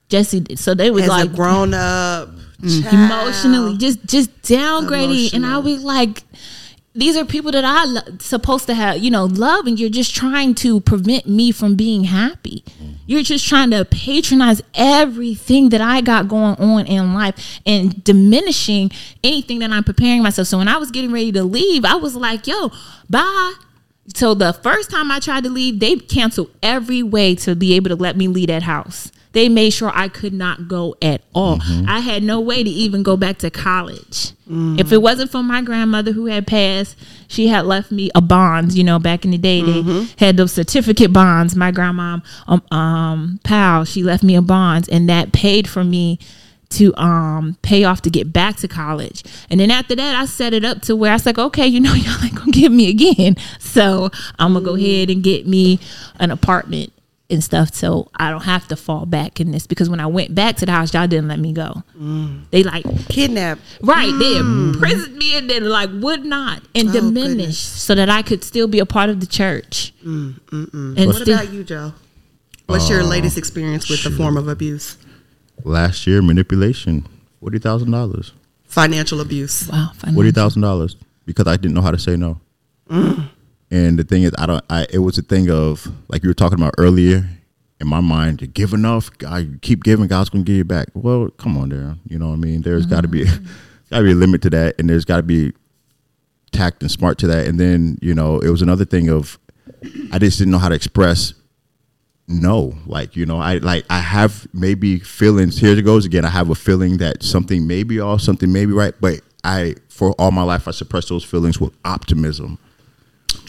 Jesse 0.09 0.39
did. 0.39 0.59
So 0.59 0.73
they 0.73 0.91
was 0.91 1.03
As 1.03 1.09
like 1.09 1.29
a 1.29 1.33
grown 1.33 1.73
up, 1.73 2.29
mm. 2.59 2.93
emotionally 2.93 3.77
just 3.77 4.05
just 4.05 4.41
downgrading 4.41 5.33
and 5.33 5.45
I 5.45 5.57
was 5.59 5.83
like 5.83 6.23
these 6.93 7.15
are 7.15 7.23
people 7.23 7.51
that 7.51 7.63
i 7.63 7.85
lo- 7.85 8.01
supposed 8.19 8.65
to 8.65 8.73
have 8.73 8.97
you 8.97 9.09
know 9.09 9.25
love 9.25 9.65
and 9.65 9.79
you're 9.79 9.89
just 9.89 10.13
trying 10.13 10.53
to 10.53 10.81
prevent 10.81 11.27
me 11.27 11.51
from 11.51 11.75
being 11.75 12.05
happy. 12.05 12.63
Mm-hmm. 12.67 12.91
You're 13.07 13.23
just 13.23 13.47
trying 13.47 13.71
to 13.71 13.83
patronize 13.85 14.61
everything 14.75 15.69
that 15.69 15.81
i 15.81 16.01
got 16.01 16.27
going 16.27 16.55
on 16.55 16.85
in 16.87 17.13
life 17.13 17.59
and 17.65 18.03
diminishing 18.03 18.91
anything 19.23 19.59
that 19.59 19.71
i'm 19.71 19.83
preparing 19.83 20.21
myself. 20.23 20.47
So 20.47 20.57
when 20.57 20.67
i 20.67 20.77
was 20.77 20.91
getting 20.91 21.11
ready 21.11 21.31
to 21.33 21.43
leave 21.43 21.85
i 21.85 21.95
was 21.95 22.15
like 22.15 22.47
yo 22.47 22.71
bye. 23.09 23.53
So 24.15 24.33
the 24.33 24.51
first 24.51 24.89
time 24.89 25.11
I 25.11 25.19
tried 25.19 25.43
to 25.43 25.49
leave, 25.49 25.79
they 25.79 25.95
canceled 25.95 26.51
every 26.61 27.03
way 27.03 27.35
to 27.35 27.55
be 27.55 27.75
able 27.75 27.89
to 27.89 27.95
let 27.95 28.17
me 28.17 28.27
leave 28.27 28.47
that 28.47 28.63
house. 28.63 29.11
They 29.33 29.47
made 29.47 29.69
sure 29.71 29.91
I 29.93 30.07
could 30.09 30.33
not 30.33 30.67
go 30.67 30.95
at 31.01 31.21
all. 31.33 31.59
I 31.87 31.99
had 31.99 32.21
no 32.23 32.39
way 32.41 32.63
to 32.63 32.69
even 32.69 33.01
go 33.03 33.15
back 33.15 33.37
to 33.39 33.49
college. 33.49 34.33
If 34.77 34.91
it 34.91 35.01
wasn't 35.01 35.31
for 35.31 35.41
my 35.41 35.61
grandmother 35.61 36.11
who 36.11 36.25
had 36.25 36.45
passed, 36.45 36.97
she 37.29 37.47
had 37.47 37.65
left 37.65 37.89
me 37.91 38.11
a 38.13 38.19
bond. 38.19 38.73
You 38.73 38.83
know, 38.83 38.99
back 38.99 39.23
in 39.23 39.31
the 39.31 39.37
day, 39.37 39.61
they 39.61 40.07
had 40.17 40.35
those 40.35 40.51
certificate 40.51 41.13
bonds. 41.13 41.55
My 41.55 41.71
grandma, 41.71 42.19
um, 42.47 42.61
um, 42.69 43.39
pal, 43.45 43.85
she 43.85 44.03
left 44.03 44.23
me 44.23 44.35
a 44.35 44.41
bond, 44.41 44.89
and 44.91 45.07
that 45.07 45.31
paid 45.31 45.69
for 45.69 45.85
me 45.85 46.19
to 46.71 46.95
um 46.95 47.57
pay 47.61 47.83
off 47.83 48.01
to 48.01 48.09
get 48.09 48.31
back 48.31 48.55
to 48.57 48.67
college. 48.67 49.23
And 49.49 49.59
then 49.59 49.69
after 49.71 49.93
that 49.95 50.15
I 50.15 50.25
set 50.25 50.53
it 50.53 50.63
up 50.63 50.81
to 50.83 50.95
where 50.95 51.11
I 51.11 51.15
was 51.15 51.25
like, 51.25 51.37
okay, 51.37 51.67
you 51.67 51.79
know, 51.79 51.93
y'all 51.95 52.23
ain't 52.23 52.35
gonna 52.35 52.51
give 52.51 52.71
me 52.71 52.89
again. 52.89 53.35
So 53.59 54.09
I'm 54.39 54.53
gonna 54.53 54.65
go 54.65 54.75
ahead 54.75 55.09
and 55.09 55.21
get 55.23 55.45
me 55.47 55.79
an 56.19 56.31
apartment 56.31 56.93
and 57.31 57.43
stuff 57.43 57.73
so 57.73 58.09
I 58.15 58.29
don't 58.29 58.43
have 58.43 58.67
to 58.67 58.75
fall 58.75 59.05
back 59.05 59.39
in 59.39 59.51
this 59.51 59.65
because 59.67 59.89
when 59.89 59.99
I 59.99 60.05
went 60.07 60.35
back 60.35 60.57
to 60.57 60.65
the 60.65 60.71
house, 60.71 60.93
y'all 60.93 61.07
didn't 61.07 61.27
let 61.27 61.39
me 61.39 61.53
go. 61.53 61.83
Mm. 61.97 62.43
They 62.51 62.63
like 62.63 62.85
kidnapped. 63.09 63.61
right, 63.81 64.11
they 64.19 64.35
mm. 64.35 64.73
imprisoned 64.73 65.15
me 65.17 65.37
and 65.37 65.49
then 65.49 65.69
like 65.69 65.89
would 65.93 66.25
not 66.25 66.61
and 66.75 66.89
Oh, 66.89 66.93
diminish 66.93 67.35
goodness. 67.37 67.57
so 67.59 67.95
that 67.95 68.09
I 68.09 68.21
could 68.21 68.43
still 68.43 68.67
be 68.67 68.79
a 68.79 68.85
part 68.85 69.09
of 69.09 69.19
the 69.19 69.25
church. 69.27 69.93
Mm, 70.05 70.39
and 70.51 71.07
What 71.07 71.15
still, 71.17 71.35
about 71.39 71.53
you, 71.53 71.63
Joe? 71.63 71.93
What's 72.67 72.89
your 72.89 73.01
uh, 73.01 73.05
latest 73.05 73.37
experience 73.37 73.89
with 73.89 74.03
the 74.03 74.11
form 74.11 74.37
of 74.37 74.47
abuse? 74.47 74.97
Last 75.63 76.07
year, 76.07 76.21
manipulation, 76.21 77.07
forty 77.39 77.59
thousand 77.59 77.91
dollars. 77.91 78.33
Financial 78.65 79.19
abuse. 79.19 79.67
wow, 79.67 79.91
Forty 79.93 80.13
financial. 80.13 80.31
thousand 80.33 80.61
dollars 80.61 80.95
because 81.25 81.47
I 81.47 81.57
didn't 81.57 81.73
know 81.75 81.81
how 81.81 81.91
to 81.91 81.99
say 81.99 82.15
no. 82.15 82.39
And 83.71 83.97
the 83.97 84.03
thing 84.03 84.23
is, 84.23 84.33
I 84.37 84.45
don't. 84.45 84.63
I 84.69 84.85
it 84.91 84.99
was 84.99 85.17
a 85.17 85.21
thing 85.21 85.49
of 85.49 85.87
like 86.09 86.23
you 86.23 86.29
were 86.29 86.35
talking 86.35 86.59
about 86.59 86.75
earlier. 86.77 87.27
In 87.79 87.87
my 87.87 88.01
mind, 88.01 88.41
you 88.41 88.47
give 88.47 88.73
enough, 88.73 89.09
you 89.21 89.57
keep 89.59 89.83
giving, 89.83 90.05
God's 90.05 90.29
gonna 90.29 90.43
give 90.43 90.57
you 90.57 90.63
back. 90.63 90.89
Well, 90.93 91.29
come 91.31 91.57
on, 91.57 91.69
there. 91.69 91.95
You 92.05 92.19
know 92.19 92.27
what 92.27 92.33
I 92.33 92.37
mean? 92.37 92.61
There's 92.61 92.85
got 92.85 93.01
to 93.01 93.07
be, 93.07 93.25
mm-hmm. 93.25 93.45
got 93.89 93.99
to 93.99 94.03
be 94.03 94.11
a 94.11 94.15
limit 94.15 94.43
to 94.43 94.51
that, 94.51 94.75
and 94.77 94.87
there's 94.87 95.03
got 95.03 95.17
to 95.17 95.23
be 95.23 95.51
tact 96.51 96.83
and 96.83 96.91
smart 96.91 97.17
to 97.19 97.27
that. 97.27 97.47
And 97.47 97.59
then 97.59 97.97
you 97.99 98.13
know, 98.13 98.39
it 98.39 98.49
was 98.49 98.61
another 98.61 98.85
thing 98.85 99.09
of 99.09 99.39
I 100.11 100.19
just 100.19 100.37
didn't 100.37 100.51
know 100.51 100.59
how 100.59 100.69
to 100.69 100.75
express 100.75 101.33
no 102.27 102.73
like 102.85 103.15
you 103.15 103.25
know 103.25 103.37
i 103.39 103.55
like 103.57 103.83
i 103.89 103.99
have 103.99 104.47
maybe 104.53 104.99
feelings 104.99 105.59
here 105.59 105.77
it 105.77 105.81
goes 105.81 106.05
again 106.05 106.23
i 106.23 106.29
have 106.29 106.49
a 106.49 106.55
feeling 106.55 106.97
that 106.97 107.21
something 107.21 107.67
may 107.67 107.83
be 107.83 107.99
off 107.99 108.21
something 108.21 108.53
may 108.53 108.65
be 108.65 108.71
right 108.71 108.93
but 109.01 109.19
i 109.43 109.75
for 109.89 110.11
all 110.13 110.31
my 110.31 110.43
life 110.43 110.67
i 110.67 110.71
suppressed 110.71 111.09
those 111.09 111.25
feelings 111.25 111.59
with 111.59 111.73
optimism 111.83 112.57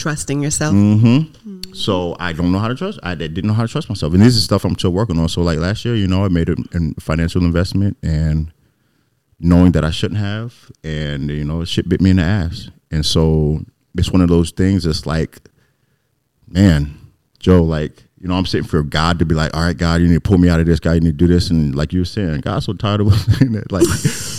Trusting 0.03 0.43
yourself. 0.43 0.75
mm-hmm. 0.75 1.73
So 1.73 2.17
i 2.21 2.33
don't 2.33 2.53
know 2.53 2.59
how 2.59 2.69
to 2.69 2.75
trust 2.75 2.99
i 3.03 3.15
didn't 3.15 3.47
know 3.47 3.55
how 3.55 3.62
to 3.62 3.73
trust 3.73 3.88
myself. 3.88 4.12
And 4.12 4.23
this 4.23 4.35
is 4.37 4.45
stuff 4.45 4.65
i'm 4.65 4.77
still 4.77 4.93
working 4.93 5.19
on. 5.19 5.29
So 5.29 5.43
like 5.43 5.59
last 5.59 5.85
year 5.85 5.95
you 5.95 6.07
know 6.07 6.25
i 6.25 6.29
made 6.29 6.49
a, 6.49 6.57
a 6.75 7.01
financial 7.01 7.43
investment 7.45 7.97
and 8.03 8.53
knowing 9.41 9.73
that 9.73 9.85
i 9.85 9.91
shouldn't 9.91 10.21
have 10.21 10.71
and 10.85 11.31
you 11.31 11.45
know 11.45 11.65
shit 11.65 11.88
bit 11.88 12.01
me 12.01 12.11
in 12.11 12.17
the 12.17 12.23
ass. 12.23 12.71
And 12.91 13.07
so 13.07 13.65
it's 13.97 14.11
one 14.11 14.21
of 14.21 14.29
those 14.29 14.51
things 14.51 14.85
It's 14.87 15.07
like 15.07 15.41
man, 16.53 16.99
Joe, 17.38 17.62
like, 17.62 18.05
you 18.22 18.28
know, 18.28 18.37
I'm 18.37 18.46
sitting 18.46 18.68
for 18.68 18.85
God 18.85 19.18
to 19.18 19.24
be 19.24 19.35
like, 19.35 19.52
all 19.52 19.62
right, 19.64 19.76
God, 19.76 20.00
you 20.00 20.06
need 20.06 20.14
to 20.14 20.20
pull 20.20 20.38
me 20.38 20.48
out 20.48 20.61
of 20.61 20.66
this. 20.66 20.78
God, 20.78 20.92
you 20.92 21.00
need 21.00 21.18
to 21.18 21.26
do 21.26 21.26
this. 21.26 21.50
And 21.50 21.74
like 21.74 21.92
you 21.92 21.98
were 21.98 22.04
saying, 22.04 22.42
God's 22.42 22.66
so 22.66 22.72
tired 22.72 23.00
of 23.00 23.08
us 23.12 23.24
saying 23.24 23.50
that. 23.52 23.72
Like, 23.72 23.85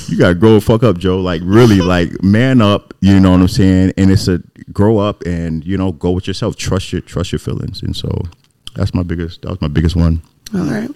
you 0.10 0.18
got 0.18 0.30
to 0.30 0.36
grow 0.36 0.54
the 0.54 0.62
fuck 0.62 0.84
up, 0.84 0.98
Joe. 0.98 1.20
Like, 1.20 1.42
really, 1.44 1.82
like, 1.82 2.24
man 2.24 2.62
up, 2.62 2.94
you 3.02 3.20
know 3.20 3.32
what 3.32 3.42
I'm 3.42 3.50
saying? 3.50 3.92
And 3.98 4.10
it's 4.10 4.30
a 4.30 4.42
grow 4.72 5.00
up 5.00 5.24
and, 5.26 5.66
you 5.66 5.78
know, 5.78 5.92
go 5.92 6.12
with 6.12 6.28
yourself. 6.28 6.56
Trust 6.56 6.94
your, 6.94 7.02
trust 7.02 7.34
your 7.34 7.40
feelings. 7.40 7.84
And 7.84 7.94
so 7.94 8.10
that's 8.74 8.94
my 8.94 9.04
biggest, 9.04 9.42
that 9.42 9.50
was 9.50 9.62
my 9.62 9.68
biggest 9.68 9.98
one. 9.98 10.22
All 10.56 10.62
right. 10.64 10.90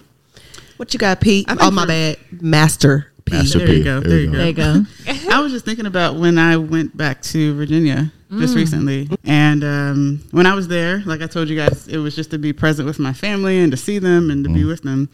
What 0.78 0.94
you 0.94 0.98
got, 0.98 1.20
Pete? 1.20 1.44
I 1.46 1.56
think 1.56 1.64
Oh, 1.64 1.70
my 1.70 1.84
bad. 1.84 2.16
Master 2.40 3.12
Pete. 3.26 3.34
Master 3.34 3.58
There 3.58 3.74
you 3.74 3.84
go. 3.84 4.00
There 4.00 4.18
you 4.18 4.30
go 4.30 4.38
There 4.38 4.46
you 4.46 4.54
go. 4.54 5.30
I 5.30 5.40
was 5.40 5.52
just 5.52 5.66
thinking 5.66 5.84
about 5.84 6.16
when 6.16 6.38
I 6.38 6.56
went 6.56 6.96
back 6.96 7.20
to 7.22 7.54
Virginia 7.54 8.12
just 8.30 8.54
recently. 8.54 9.08
And 9.24 9.64
um, 9.64 10.24
when 10.32 10.46
I 10.46 10.54
was 10.54 10.68
there, 10.68 11.02
like 11.06 11.22
I 11.22 11.26
told 11.26 11.48
you 11.48 11.56
guys, 11.56 11.88
it 11.88 11.98
was 11.98 12.14
just 12.14 12.30
to 12.32 12.38
be 12.38 12.52
present 12.52 12.86
with 12.86 12.98
my 12.98 13.12
family 13.12 13.58
and 13.58 13.70
to 13.72 13.76
see 13.76 13.98
them 13.98 14.30
and 14.30 14.44
to 14.44 14.50
be 14.52 14.64
with 14.64 14.82
them. 14.82 15.08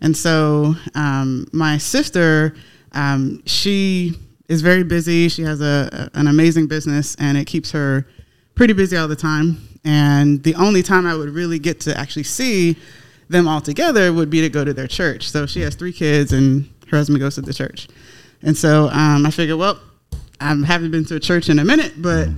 And 0.00 0.16
so 0.16 0.74
um, 0.94 1.46
my 1.52 1.78
sister, 1.78 2.54
um, 2.92 3.42
she 3.46 4.14
is 4.48 4.62
very 4.62 4.84
busy. 4.84 5.28
She 5.28 5.42
has 5.42 5.60
a, 5.60 6.10
an 6.14 6.26
amazing 6.28 6.66
business 6.66 7.16
and 7.18 7.36
it 7.36 7.46
keeps 7.46 7.72
her 7.72 8.06
pretty 8.54 8.72
busy 8.72 8.96
all 8.96 9.08
the 9.08 9.16
time. 9.16 9.68
And 9.84 10.42
the 10.42 10.54
only 10.54 10.82
time 10.82 11.06
I 11.06 11.14
would 11.14 11.30
really 11.30 11.58
get 11.58 11.80
to 11.80 11.98
actually 11.98 12.24
see 12.24 12.76
them 13.28 13.48
all 13.48 13.60
together 13.60 14.12
would 14.12 14.30
be 14.30 14.40
to 14.42 14.48
go 14.48 14.64
to 14.64 14.72
their 14.72 14.88
church. 14.88 15.30
So 15.30 15.46
she 15.46 15.60
has 15.62 15.74
three 15.74 15.92
kids 15.92 16.32
and 16.32 16.68
her 16.90 16.98
husband 16.98 17.20
goes 17.20 17.36
to 17.36 17.42
the 17.42 17.54
church. 17.54 17.88
And 18.42 18.56
so 18.56 18.88
um, 18.90 19.26
I 19.26 19.30
figured, 19.30 19.58
well, 19.58 19.80
I 20.40 20.54
haven't 20.64 20.90
been 20.90 21.04
to 21.06 21.16
a 21.16 21.20
church 21.20 21.48
in 21.48 21.58
a 21.58 21.64
minute, 21.64 22.00
but 22.00 22.28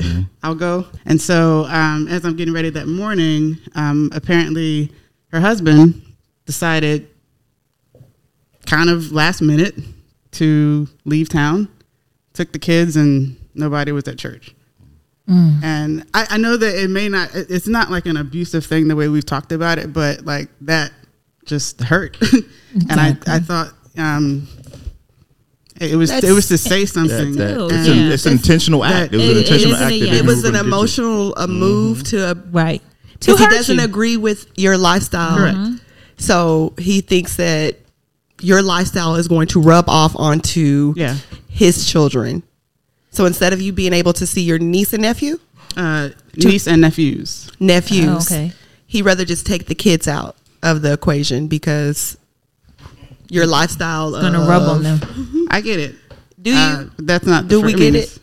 I'll 0.43 0.55
go. 0.55 0.87
And 1.07 1.21
so 1.21 1.65
um, 1.67 2.09
as 2.09 2.25
I'm 2.25 2.37
getting 2.37 2.53
ready 2.53 2.71
that 2.71 2.88
morning, 2.88 3.59
um, 3.75 4.11
apparently 4.12 4.91
her 5.29 5.41
husband 5.41 6.03
decided 6.45 7.09
kind 8.67 8.91
of 8.91 9.12
last 9.12 9.41
minute 9.41 9.75
to 10.33 10.88
leave 11.05 11.29
town, 11.29 11.69
took 12.33 12.53
the 12.53 12.59
kids, 12.59 12.97
and 12.97 13.37
nobody 13.55 13.93
was 13.93 14.09
at 14.09 14.19
church. 14.19 14.55
And 15.62 16.05
I, 16.12 16.27
I 16.31 16.37
know 16.38 16.57
that 16.57 16.75
it 16.75 16.91
may 16.91 17.09
not, 17.09 17.31
it's 17.35 17.69
not 17.69 17.91
like 17.91 18.07
an 18.07 18.17
abusive 18.17 18.67
thing 18.67 18.88
the 18.88 18.97
way 18.97 19.09
we've 19.09 19.25
talked 19.25 19.53
about 19.53 19.79
it, 19.79 19.93
but 19.93 20.25
like 20.25 20.49
that 20.62 20.93
just 21.45 21.81
hurt. 21.81 22.17
and 22.91 23.01
I, 23.01 23.17
I 23.27 23.38
thought 23.38 23.73
um, 23.97 24.49
it 25.83 25.97
was 25.97 26.11
it 26.11 26.33
was 26.33 26.49
to 26.49 26.59
say 26.59 26.87
something. 26.97 27.33
That, 27.37 27.57
Ew, 27.57 27.66
it's, 27.66 27.87
yeah. 27.88 27.95
an, 27.95 28.12
it's 28.12 28.27
an 28.27 28.33
intentional 28.33 28.85
act. 28.85 29.12
It 29.12 29.16
was 29.18 29.27
It- 29.27 29.31
an 29.31 29.37
it 29.37 29.40
intentional 29.40 29.75
isn't 29.75 29.83
act. 29.87 29.92
a 29.95 29.99
that 30.01 30.07
yeah. 30.07 30.12
they 30.12 30.18
It 30.18 30.25
was 30.27 30.38
an 30.45 30.47
in 30.47 30.53
the 30.53 30.59
kitchen. 30.59 30.66
emotional 30.68 31.35
a 31.37 31.47
move 31.49 32.05
to 32.05 32.31
a 32.31 32.35
Right. 32.51 32.83
because 33.21 33.38
he 33.40 33.47
doesn't 33.47 33.79
you. 33.79 33.85
agree 33.85 34.16
with 34.16 34.47
your 34.57 34.77
lifestyle. 34.79 35.37
Correct. 35.37 35.59
So 36.18 36.73
he 36.79 37.01
thinks 37.01 37.37
that 37.37 37.77
your 38.40 38.62
lifestyle 38.62 39.14
is 39.16 39.29
going 39.29 39.47
to 39.49 39.61
rub 39.61 39.88
off 39.88 40.14
onto 40.16 40.95
Yeah. 40.97 41.16
his 41.49 41.87
children. 41.87 42.42
So 43.11 43.27
instead 43.27 43.53
of 43.53 43.61
you 43.61 43.73
being 43.73 43.92
able 43.92 44.12
to 44.14 44.27
see 44.27 44.42
your 44.42 44.59
niece 44.59 44.92
and 44.92 45.03
nephew, 45.03 45.38
Uh, 45.77 46.11
niece 46.37 46.66
and 46.66 46.81
nephews. 46.81 47.49
nephews, 47.61 48.09
Oh, 48.33 48.35
okay. 48.35 48.53
he 48.87 49.03
rather 49.03 49.25
just 49.25 49.47
take 49.47 49.66
the 49.66 49.75
kids 49.75 50.07
out 50.09 50.37
of 50.62 50.83
the 50.83 50.92
equation 50.92 51.47
because 51.47 52.16
your 53.29 53.47
lifestyle 53.47 54.11
Gonna 54.12 54.42
of, 54.42 54.49
rub 54.49 54.62
on 54.62 54.83
them. 54.83 55.01
I 55.53 55.61
get 55.61 55.79
it. 55.79 55.95
Do 56.41 56.51
you? 56.51 56.57
Uh, 56.57 56.87
that's 56.99 57.27
not. 57.27 57.47
Do 57.47 57.61
we 57.61 57.75
get 57.75 57.95
it's- 57.95 58.19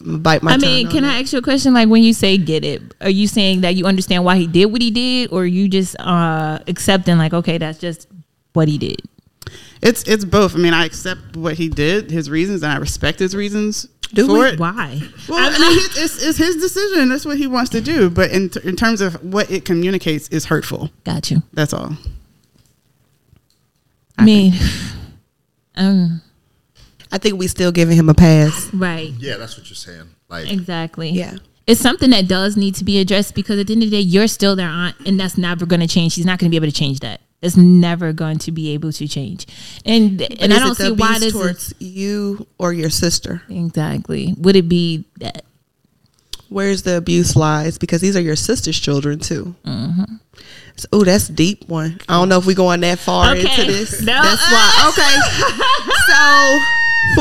bite 0.00 0.42
my 0.42 0.52
I 0.52 0.56
mean, 0.56 0.88
can 0.88 1.02
that. 1.02 1.16
I 1.16 1.20
ask 1.20 1.32
you 1.32 1.38
a 1.38 1.42
question? 1.42 1.74
Like 1.74 1.88
when 1.88 2.02
you 2.02 2.12
say 2.12 2.38
get 2.38 2.64
it, 2.64 2.82
are 3.00 3.10
you 3.10 3.26
saying 3.28 3.60
that 3.62 3.74
you 3.74 3.86
understand 3.86 4.24
why 4.24 4.36
he 4.36 4.46
did 4.46 4.66
what 4.66 4.80
he 4.80 4.90
did, 4.90 5.32
or 5.32 5.46
you 5.46 5.68
just 5.68 5.96
uh 6.00 6.58
accepting 6.66 7.18
like, 7.18 7.32
okay, 7.34 7.58
that's 7.58 7.78
just 7.78 8.08
what 8.52 8.68
he 8.68 8.78
did? 8.78 9.02
It's 9.82 10.02
it's 10.04 10.24
both. 10.24 10.54
I 10.54 10.58
mean, 10.58 10.74
I 10.74 10.84
accept 10.86 11.36
what 11.36 11.54
he 11.54 11.68
did, 11.68 12.10
his 12.10 12.30
reasons, 12.30 12.62
and 12.62 12.72
I 12.72 12.76
respect 12.76 13.18
his 13.18 13.34
reasons. 13.34 13.86
Do 14.14 14.26
for 14.26 14.32
we? 14.34 14.46
it. 14.50 14.60
Why? 14.60 15.00
Well, 15.28 15.38
I 15.38 15.58
mean, 15.58 15.78
it's, 15.78 15.98
it's, 15.98 16.22
it's 16.24 16.38
his 16.38 16.56
decision. 16.56 17.08
That's 17.08 17.24
what 17.26 17.38
he 17.38 17.48
wants 17.48 17.70
to 17.70 17.80
do. 17.80 18.08
But 18.08 18.30
in, 18.30 18.50
in 18.62 18.76
terms 18.76 19.00
of 19.00 19.14
what 19.24 19.50
it 19.50 19.64
communicates, 19.64 20.28
is 20.28 20.44
hurtful. 20.44 20.90
Got 21.02 21.28
you. 21.32 21.42
That's 21.52 21.72
all. 21.72 21.96
I 24.18 24.24
mean, 24.24 24.54
um, 25.76 26.22
I 27.12 27.18
think 27.18 27.38
we 27.38 27.48
still 27.48 27.72
giving 27.72 27.96
him 27.96 28.08
a 28.08 28.14
pass. 28.14 28.72
right. 28.74 29.12
Yeah, 29.18 29.36
that's 29.36 29.56
what 29.56 29.68
you're 29.68 29.76
saying. 29.76 30.08
Like, 30.28 30.50
Exactly. 30.50 31.10
Yeah. 31.10 31.36
It's 31.66 31.80
something 31.80 32.10
that 32.10 32.28
does 32.28 32.56
need 32.56 32.76
to 32.76 32.84
be 32.84 33.00
addressed 33.00 33.34
because 33.34 33.58
at 33.58 33.66
the 33.66 33.72
end 33.72 33.82
of 33.82 33.90
the 33.90 33.96
day, 33.96 34.02
you're 34.02 34.28
still 34.28 34.54
their 34.54 34.68
aunt, 34.68 34.96
and 35.04 35.18
that's 35.18 35.36
never 35.36 35.66
going 35.66 35.80
to 35.80 35.88
change. 35.88 36.12
She's 36.12 36.24
not 36.24 36.38
going 36.38 36.48
to 36.48 36.50
be 36.50 36.56
able 36.56 36.72
to 36.72 36.78
change 36.78 37.00
that. 37.00 37.20
It's 37.42 37.56
never 37.56 38.12
going 38.12 38.38
to 38.38 38.52
be 38.52 38.70
able 38.72 38.92
to 38.92 39.08
change. 39.08 39.46
And 39.84 40.22
and 40.22 40.52
I 40.52 40.58
don't 40.58 40.72
it 40.72 40.78
the 40.78 40.84
see 40.86 40.92
why 40.92 41.16
abuse 41.16 41.20
this 41.20 41.26
is 41.26 41.32
towards 41.32 41.74
you 41.78 42.46
or 42.58 42.72
your 42.72 42.90
sister. 42.90 43.42
exactly. 43.48 44.34
Would 44.38 44.56
it 44.56 44.68
be 44.68 45.04
that? 45.18 45.44
Where's 46.48 46.82
the 46.82 46.96
abuse 46.96 47.34
lies? 47.36 47.78
Because 47.78 48.00
these 48.00 48.16
are 48.16 48.20
your 48.20 48.36
sister's 48.36 48.78
children 48.78 49.18
too. 49.18 49.54
Mm-hmm. 49.64 50.04
So, 50.76 50.88
oh, 50.92 51.04
that's 51.04 51.28
deep 51.28 51.68
one. 51.68 51.98
I 52.08 52.14
don't 52.14 52.28
know 52.28 52.38
if 52.38 52.46
we're 52.46 52.54
going 52.54 52.80
that 52.80 52.98
far 52.98 53.30
Okay. 53.34 53.40
into 53.40 53.72
this. 53.72 54.02
No. 54.02 54.22
That's 54.22 54.42
why. 54.50 54.72
Okay. 54.88 55.16
so 56.06 56.60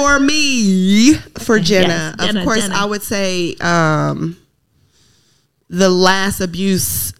for 0.01 0.19
me, 0.19 1.13
for 1.39 1.59
Jenna, 1.59 2.15
Yes, 2.17 2.27
Jenna, 2.27 2.39
of 2.41 2.45
course, 2.45 2.61
Jenna. 2.61 2.75
I 2.75 2.85
would 2.85 3.01
say 3.03 3.55
um, 3.61 4.35
the 5.69 5.89
last 5.89 6.41
abuse, 6.41 7.13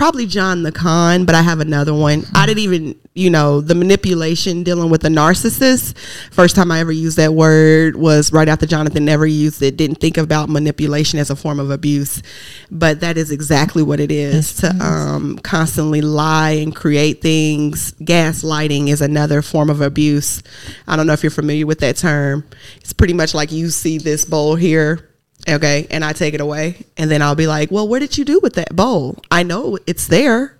probably 0.00 0.24
John 0.24 0.62
the 0.62 0.72
Con, 0.72 1.26
but 1.26 1.34
I 1.34 1.42
have 1.42 1.60
another 1.60 1.92
one. 1.92 2.24
I 2.34 2.46
didn't 2.46 2.60
even, 2.60 2.98
you 3.12 3.28
know, 3.28 3.60
the 3.60 3.74
manipulation 3.74 4.62
dealing 4.62 4.88
with 4.88 5.02
the 5.02 5.10
narcissist. 5.10 5.94
First 6.32 6.56
time 6.56 6.72
I 6.72 6.80
ever 6.80 6.90
used 6.90 7.18
that 7.18 7.34
word 7.34 7.96
was 7.96 8.32
right 8.32 8.48
after 8.48 8.64
Jonathan 8.64 9.04
never 9.04 9.26
used 9.26 9.60
it. 9.60 9.76
Didn't 9.76 9.96
think 9.96 10.16
about 10.16 10.48
manipulation 10.48 11.18
as 11.18 11.28
a 11.28 11.36
form 11.36 11.60
of 11.60 11.70
abuse, 11.70 12.22
but 12.70 13.00
that 13.00 13.18
is 13.18 13.30
exactly 13.30 13.82
what 13.82 14.00
it 14.00 14.10
is 14.10 14.54
to 14.54 14.74
um, 14.82 15.38
constantly 15.40 16.00
lie 16.00 16.52
and 16.52 16.74
create 16.74 17.20
things. 17.20 17.92
Gaslighting 18.00 18.88
is 18.88 19.02
another 19.02 19.42
form 19.42 19.68
of 19.68 19.82
abuse. 19.82 20.42
I 20.88 20.96
don't 20.96 21.06
know 21.06 21.12
if 21.12 21.22
you're 21.22 21.28
familiar 21.28 21.66
with 21.66 21.80
that 21.80 21.96
term. 21.96 22.46
It's 22.76 22.94
pretty 22.94 23.12
much 23.12 23.34
like 23.34 23.52
you 23.52 23.68
see 23.68 23.98
this 23.98 24.24
bowl 24.24 24.54
here 24.54 25.09
Okay. 25.48 25.86
And 25.90 26.04
I 26.04 26.12
take 26.12 26.34
it 26.34 26.40
away. 26.40 26.84
And 26.96 27.10
then 27.10 27.22
I'll 27.22 27.34
be 27.34 27.46
like, 27.46 27.70
well, 27.70 27.86
what 27.88 28.00
did 28.00 28.18
you 28.18 28.24
do 28.24 28.40
with 28.40 28.54
that 28.54 28.74
bowl? 28.74 29.18
I 29.30 29.42
know 29.42 29.78
it's 29.86 30.06
there. 30.06 30.56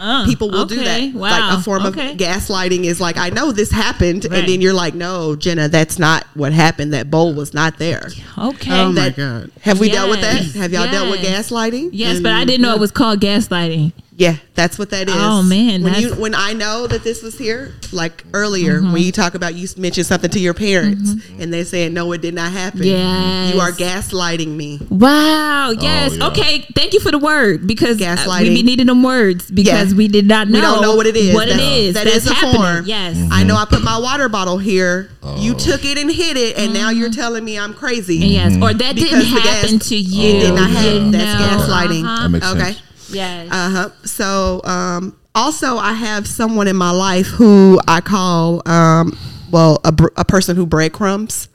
Uh, 0.00 0.24
People 0.24 0.50
will 0.50 0.64
do 0.64 0.82
that. 0.82 1.12
Wow. 1.12 1.20
Like 1.20 1.58
a 1.58 1.62
form 1.62 1.84
okay. 1.86 2.12
of 2.12 2.16
gaslighting 2.16 2.84
is 2.84 3.02
like, 3.02 3.18
I 3.18 3.28
know 3.28 3.52
this 3.52 3.70
happened. 3.70 4.24
Right. 4.24 4.40
And 4.40 4.48
then 4.48 4.62
you're 4.62 4.72
like, 4.72 4.94
no, 4.94 5.36
Jenna, 5.36 5.68
that's 5.68 5.98
not 5.98 6.26
what 6.32 6.54
happened. 6.54 6.94
That 6.94 7.10
bowl 7.10 7.34
was 7.34 7.52
not 7.52 7.78
there. 7.78 8.08
Okay. 8.38 8.80
Oh 8.80 8.92
my 8.92 9.10
God. 9.10 9.52
Have 9.60 9.78
we 9.78 9.90
dealt 9.90 10.08
with 10.08 10.22
that? 10.22 10.42
Have 10.54 10.72
y'all 10.72 10.90
dealt 10.90 11.10
with 11.10 11.20
gaslighting? 11.20 11.90
yes, 11.92 12.18
but 12.20 12.32
I 12.32 12.46
didn't 12.46 12.62
know 12.62 12.74
it 12.74 12.80
was 12.80 12.90
called 12.90 13.20
gaslighting. 13.20 13.92
Yeah, 14.20 14.36
that's 14.54 14.78
what 14.78 14.90
that 14.90 15.08
is. 15.08 15.14
Oh, 15.16 15.42
man, 15.42 15.82
when 15.82 15.94
you 15.94 16.14
when 16.14 16.34
I 16.34 16.52
know 16.52 16.86
that 16.86 17.02
this 17.02 17.22
was 17.22 17.38
here, 17.38 17.72
like 17.90 18.22
earlier, 18.34 18.78
Mm-hmm. 18.80 18.92
when 18.92 19.00
you 19.02 19.12
talk 19.12 19.34
about 19.34 19.54
you 19.54 19.66
mentioned 19.78 20.06
something 20.06 20.28
to 20.30 20.38
your 20.38 20.52
parents 20.52 21.14
and 21.38 21.50
they 21.50 21.64
saying 21.64 21.94
no, 21.94 22.12
it 22.12 22.20
did 22.20 22.34
not 22.34 22.52
happen. 22.52 22.82
Yes. 22.82 23.54
you 23.54 23.60
are 23.60 23.70
gaslighting 23.72 24.48
me. 24.48 24.78
Wow. 24.90 25.70
Yes. 25.70 26.16
yeah. 26.18 26.26
Okay. 26.26 26.66
Thank 26.74 26.92
you 26.92 27.00
for 27.00 27.10
the 27.10 27.18
word 27.18 27.66
because 27.66 27.96
uh, 27.96 28.04
we 28.04 28.04
Gaslighting. 28.04 28.54
be 28.54 28.62
needing 28.62 28.86
them 28.88 29.02
words 29.02 29.50
because 29.50 29.92
Yeah. 29.92 29.96
we 29.96 30.06
did 30.08 30.26
not 30.26 30.48
know. 30.48 30.58
We 30.58 30.60
don't 30.60 30.82
know 30.82 30.96
what 30.96 31.06
it 31.06 31.16
is. 31.16 31.34
What 31.34 31.48
it 31.48 31.56
That- 31.56 31.62
is. 31.62 31.94
that 31.94 32.04
That's 32.04 32.16
is 32.18 32.26
a 32.30 32.34
happening. 32.34 32.56
form. 32.60 32.84
Yes. 32.84 33.16
I 33.32 33.42
know 33.44 33.56
I 33.56 33.64
put 33.64 33.82
my 33.82 33.96
water 33.98 34.28
bottle 34.28 34.58
here. 34.58 35.08
You 35.38 35.54
took 35.54 35.82
it 35.86 35.96
and 35.96 36.10
hid 36.12 36.36
it, 36.36 36.58
and 36.58 36.74
now 36.74 36.90
you're 36.90 37.10
telling 37.10 37.42
me 37.44 37.58
I'm 37.58 37.72
crazy. 37.72 38.16
Yes. 38.18 38.52
Or 38.60 38.74
that 38.74 38.96
didn't 38.96 39.18
the 39.20 39.24
gas- 39.40 39.62
happen 39.62 39.78
to 39.78 39.96
you. 39.96 40.28
It 40.36 40.40
did 40.40 40.54
not 40.54 40.68
You 40.68 40.76
happen. 40.76 41.10
That's 41.12 41.40
know. 41.40 41.46
gaslighting. 41.74 42.04
Uh-huh. 42.04 42.22
that 42.24 42.28
makes 42.28 42.46
Okay. 42.46 42.60
sense. 42.72 42.82
Yes. 43.12 43.48
Uh 43.50 43.70
huh. 43.70 43.88
So, 44.04 44.60
um, 44.64 45.16
also, 45.34 45.76
I 45.76 45.92
have 45.92 46.26
someone 46.26 46.66
in 46.68 46.76
my 46.76 46.90
life 46.90 47.26
who 47.26 47.80
I 47.86 48.00
call, 48.00 48.62
um, 48.68 49.16
well, 49.50 49.80
a, 49.84 49.92
br- 49.92 50.08
a 50.16 50.24
person 50.24 50.56
who 50.56 50.66
breadcrumbs. 50.66 51.48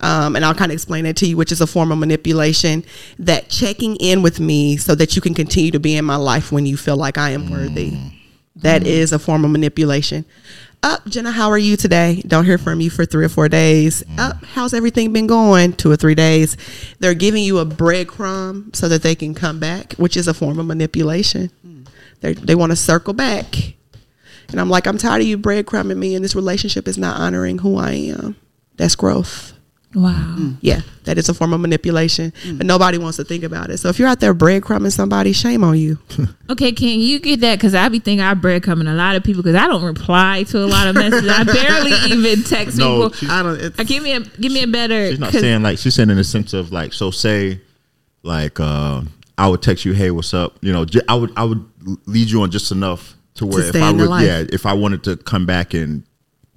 Um, 0.00 0.36
and 0.36 0.44
I'll 0.44 0.54
kind 0.54 0.70
of 0.70 0.74
explain 0.74 1.06
it 1.06 1.16
to 1.18 1.26
you, 1.26 1.36
which 1.38 1.50
is 1.52 1.60
a 1.62 1.66
form 1.66 1.90
of 1.90 1.98
manipulation. 1.98 2.84
That 3.18 3.48
checking 3.48 3.96
in 3.96 4.22
with 4.22 4.40
me 4.40 4.76
so 4.76 4.94
that 4.94 5.16
you 5.16 5.22
can 5.22 5.34
continue 5.34 5.70
to 5.70 5.80
be 5.80 5.96
in 5.96 6.04
my 6.04 6.16
life 6.16 6.52
when 6.52 6.66
you 6.66 6.76
feel 6.76 6.96
like 6.96 7.16
I 7.16 7.30
am 7.30 7.50
worthy. 7.50 7.96
That 8.56 8.86
is 8.86 9.12
a 9.12 9.18
form 9.18 9.44
of 9.44 9.50
manipulation. 9.50 10.24
Up, 10.86 11.04
Jenna, 11.08 11.32
how 11.32 11.48
are 11.48 11.58
you 11.58 11.76
today? 11.76 12.22
Don't 12.28 12.44
hear 12.44 12.58
from 12.58 12.80
you 12.80 12.90
for 12.90 13.04
three 13.04 13.24
or 13.24 13.28
four 13.28 13.48
days. 13.48 14.04
Mm. 14.04 14.20
Up, 14.20 14.44
how's 14.44 14.72
everything 14.72 15.12
been 15.12 15.26
going? 15.26 15.72
Two 15.72 15.90
or 15.90 15.96
three 15.96 16.14
days. 16.14 16.56
They're 17.00 17.12
giving 17.12 17.42
you 17.42 17.58
a 17.58 17.66
breadcrumb 17.66 18.76
so 18.76 18.88
that 18.88 19.02
they 19.02 19.16
can 19.16 19.34
come 19.34 19.58
back, 19.58 19.94
which 19.94 20.16
is 20.16 20.28
a 20.28 20.32
form 20.32 20.60
of 20.60 20.66
manipulation. 20.66 21.50
Mm. 21.66 21.88
They 22.20 22.34
they 22.34 22.54
want 22.54 22.70
to 22.70 22.76
circle 22.76 23.14
back, 23.14 23.74
and 24.48 24.60
I'm 24.60 24.70
like, 24.70 24.86
I'm 24.86 24.96
tired 24.96 25.22
of 25.22 25.26
you 25.26 25.36
breadcrumbing 25.36 25.96
me, 25.96 26.14
and 26.14 26.24
this 26.24 26.36
relationship 26.36 26.86
is 26.86 26.96
not 26.96 27.18
honoring 27.18 27.58
who 27.58 27.76
I 27.78 27.90
am. 27.94 28.36
That's 28.76 28.94
growth. 28.94 29.54
Wow. 29.94 30.52
Yeah, 30.60 30.80
that 31.04 31.16
is 31.18 31.28
a 31.28 31.34
form 31.34 31.52
of 31.52 31.60
manipulation, 31.60 32.32
but 32.56 32.66
nobody 32.66 32.98
wants 32.98 33.16
to 33.16 33.24
think 33.24 33.44
about 33.44 33.70
it. 33.70 33.78
So 33.78 33.88
if 33.88 33.98
you're 33.98 34.08
out 34.08 34.20
there 34.20 34.34
breadcrumbing 34.34 34.92
somebody, 34.92 35.32
shame 35.32 35.64
on 35.64 35.78
you. 35.78 35.98
Okay, 36.48 36.70
can 36.70 37.00
you 37.00 37.18
get 37.18 37.40
that? 37.40 37.56
Because 37.56 37.74
I 37.74 37.88
be 37.88 37.98
thinking 37.98 38.20
I 38.24 38.32
breadcrumbing 38.34 38.88
a 38.88 38.94
lot 38.94 39.16
of 39.16 39.24
people 39.24 39.42
because 39.42 39.56
I 39.56 39.66
don't 39.66 39.82
reply 39.82 40.44
to 40.44 40.58
a 40.64 40.66
lot 40.66 40.86
of 40.86 40.94
messages. 40.94 41.28
I 41.28 41.42
barely 41.42 41.90
even 42.12 42.44
text 42.44 42.78
No, 42.78 43.08
people. 43.08 43.12
she's- 43.18 43.32
I 43.32 43.42
don't. 43.42 43.60
It's, 43.60 43.80
Uh, 43.80 43.82
give 43.82 44.02
me 44.02 44.12
a 44.12 44.20
give 44.20 44.52
me 44.52 44.62
a 44.62 44.68
better. 44.68 45.10
She's 45.10 45.18
not 45.18 45.32
saying 45.32 45.62
like 45.64 45.78
she's 45.78 45.94
saying 45.94 46.08
in 46.10 46.16
the 46.16 46.22
sense 46.24 46.52
of 46.52 46.70
like 46.70 46.92
so 46.92 47.10
say 47.10 47.60
like 48.22 48.60
uh 48.60 49.02
I 49.36 49.48
would 49.48 49.60
text 49.60 49.84
you 49.84 49.92
hey 49.92 50.10
what's 50.12 50.32
up 50.34 50.56
you 50.60 50.72
know 50.72 50.84
j- 50.84 51.00
I 51.08 51.16
would 51.16 51.32
I 51.36 51.42
would 51.44 51.64
lead 52.06 52.30
you 52.30 52.42
on 52.42 52.50
just 52.52 52.70
enough 52.70 53.16
to 53.34 53.46
where 53.46 53.64
if 53.64 53.74
I 53.74 53.90
would 53.90 54.08
life. 54.08 54.24
yeah 54.24 54.44
if 54.52 54.66
I 54.66 54.72
wanted 54.74 55.02
to 55.04 55.16
come 55.16 55.46
back 55.46 55.74
and 55.74 56.04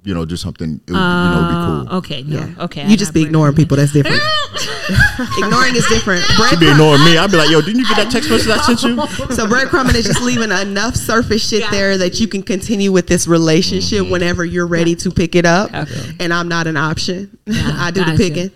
you 0.09 0.15
know 0.15 0.25
do 0.25 0.35
something 0.35 0.81
it 0.87 0.91
would 0.91 0.97
you 0.97 1.31
know 1.35 1.45
be 1.53 1.55
cool. 1.65 1.95
Uh, 1.95 1.97
Okay, 1.99 2.23
no, 2.23 2.39
Yeah. 2.39 2.65
okay. 2.65 2.87
You 2.89 2.97
just 2.97 3.13
be 3.13 3.21
ignoring 3.21 3.55
people. 3.55 3.77
That's 3.77 3.93
different. 3.93 4.19
Ignoring 5.37 5.75
is 5.75 5.85
different. 5.87 6.23
She 6.49 6.55
be 6.57 6.69
ignoring 6.69 7.03
me. 7.05 7.17
I'd 7.17 7.29
be 7.29 7.37
like, 7.37 7.51
yo, 7.51 7.61
didn't 7.61 7.79
you 7.81 7.87
get 7.87 7.97
that 7.97 8.11
text 8.11 8.29
message 8.29 8.49
I 8.49 8.57
sent 8.61 8.81
you? 8.83 8.95
so 9.35 9.45
breadcrumbing 9.45 9.93
is 9.93 10.05
just 10.05 10.21
leaving 10.21 10.51
enough 10.51 10.95
surface 10.95 11.47
shit 11.47 11.63
there 11.69 11.97
that 11.99 12.19
you 12.19 12.27
can 12.27 12.41
continue 12.41 12.91
with 12.91 13.05
this 13.07 13.27
relationship 13.27 14.09
whenever 14.09 14.43
you're 14.43 14.65
ready 14.67 14.95
to 14.95 15.11
pick 15.11 15.35
it 15.35 15.45
up. 15.45 15.71
Okay. 15.73 16.15
And 16.19 16.33
I'm 16.33 16.47
not 16.47 16.65
an 16.65 16.75
option. 16.77 17.37
I 17.47 17.91
do 17.91 17.99
the 17.99 18.11
gotcha. 18.11 18.17
picking. 18.17 18.51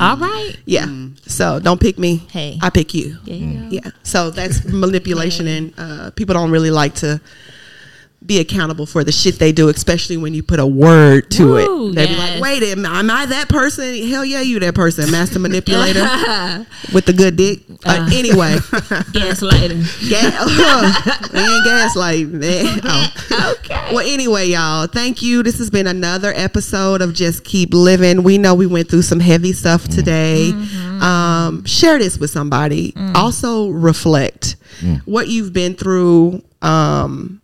All 0.00 0.16
right. 0.16 0.56
Yeah. 0.64 0.86
So 1.26 1.60
don't 1.60 1.80
pick 1.80 1.98
me. 1.98 2.22
Hey. 2.30 2.58
I 2.62 2.70
pick 2.70 2.94
you. 2.94 3.18
There 3.24 3.34
you. 3.34 3.66
Yeah. 3.70 3.90
So 4.02 4.30
that's 4.30 4.64
manipulation, 4.64 5.46
and 5.46 5.74
uh, 5.76 6.10
people 6.12 6.32
don't 6.34 6.50
really 6.52 6.70
like 6.70 6.94
to 6.96 7.20
be 8.26 8.38
accountable 8.40 8.86
for 8.86 9.04
the 9.04 9.12
shit 9.12 9.38
they 9.38 9.52
do, 9.52 9.68
especially 9.68 10.16
when 10.16 10.34
you 10.34 10.42
put 10.42 10.58
a 10.58 10.66
word 10.66 11.30
to 11.32 11.52
Woo, 11.52 11.90
it. 11.90 11.94
They 11.94 12.06
be 12.06 12.12
yes. 12.12 12.32
like, 12.32 12.42
"Wait, 12.42 12.62
am, 12.64 12.84
am 12.84 13.10
I 13.10 13.26
that 13.26 13.48
person? 13.48 14.06
Hell 14.08 14.24
yeah, 14.24 14.40
you 14.40 14.58
that 14.60 14.74
person, 14.74 15.10
master 15.10 15.38
manipulator 15.38 16.00
with 16.92 17.06
the 17.06 17.12
good 17.12 17.36
dick." 17.36 17.60
Uh, 17.84 18.08
anyway, 18.12 18.54
Gaslighting. 19.12 19.84
Ga- 20.10 21.30
we 21.32 21.40
ain't 21.40 21.66
gaslighting. 21.66 22.32
man. 22.32 22.80
Oh. 22.84 23.54
Okay. 23.58 23.94
Well, 23.94 24.06
anyway, 24.06 24.48
y'all, 24.48 24.86
thank 24.86 25.22
you. 25.22 25.42
This 25.42 25.58
has 25.58 25.70
been 25.70 25.86
another 25.86 26.32
episode 26.34 27.02
of 27.02 27.14
Just 27.14 27.44
Keep 27.44 27.72
Living. 27.74 28.22
We 28.22 28.38
know 28.38 28.54
we 28.54 28.66
went 28.66 28.88
through 28.90 29.02
some 29.02 29.20
heavy 29.20 29.52
stuff 29.52 29.86
today. 29.88 30.50
Um, 31.00 31.64
share 31.64 31.98
this 31.98 32.18
with 32.18 32.30
somebody. 32.30 32.94
Also, 33.14 33.68
reflect 33.70 34.56
what 35.04 35.28
you've 35.28 35.52
been 35.52 35.74
through. 35.74 36.42
Um, 36.62 37.40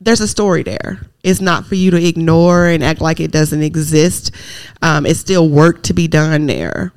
there's 0.00 0.20
a 0.20 0.28
story 0.28 0.62
there. 0.62 1.00
It's 1.22 1.40
not 1.40 1.66
for 1.66 1.74
you 1.74 1.90
to 1.90 2.02
ignore 2.02 2.66
and 2.66 2.82
act 2.82 3.00
like 3.00 3.20
it 3.20 3.30
doesn't 3.30 3.62
exist. 3.62 4.34
Um, 4.82 5.04
it's 5.04 5.20
still 5.20 5.48
work 5.48 5.82
to 5.84 5.94
be 5.94 6.08
done 6.08 6.46
there. 6.46 6.92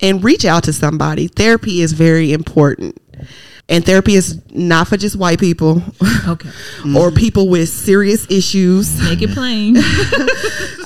And 0.00 0.22
reach 0.22 0.44
out 0.44 0.64
to 0.64 0.72
somebody. 0.72 1.28
Therapy 1.28 1.80
is 1.80 1.92
very 1.92 2.32
important. 2.32 3.00
And 3.68 3.86
therapy 3.86 4.14
is 4.14 4.42
not 4.50 4.88
for 4.88 4.98
just 4.98 5.16
white 5.16 5.40
people 5.40 5.82
Okay. 6.28 6.50
or 6.94 7.10
people 7.10 7.48
with 7.48 7.70
serious 7.70 8.30
issues. 8.30 9.00
Make 9.02 9.22
it 9.22 9.30
plain. 9.30 9.76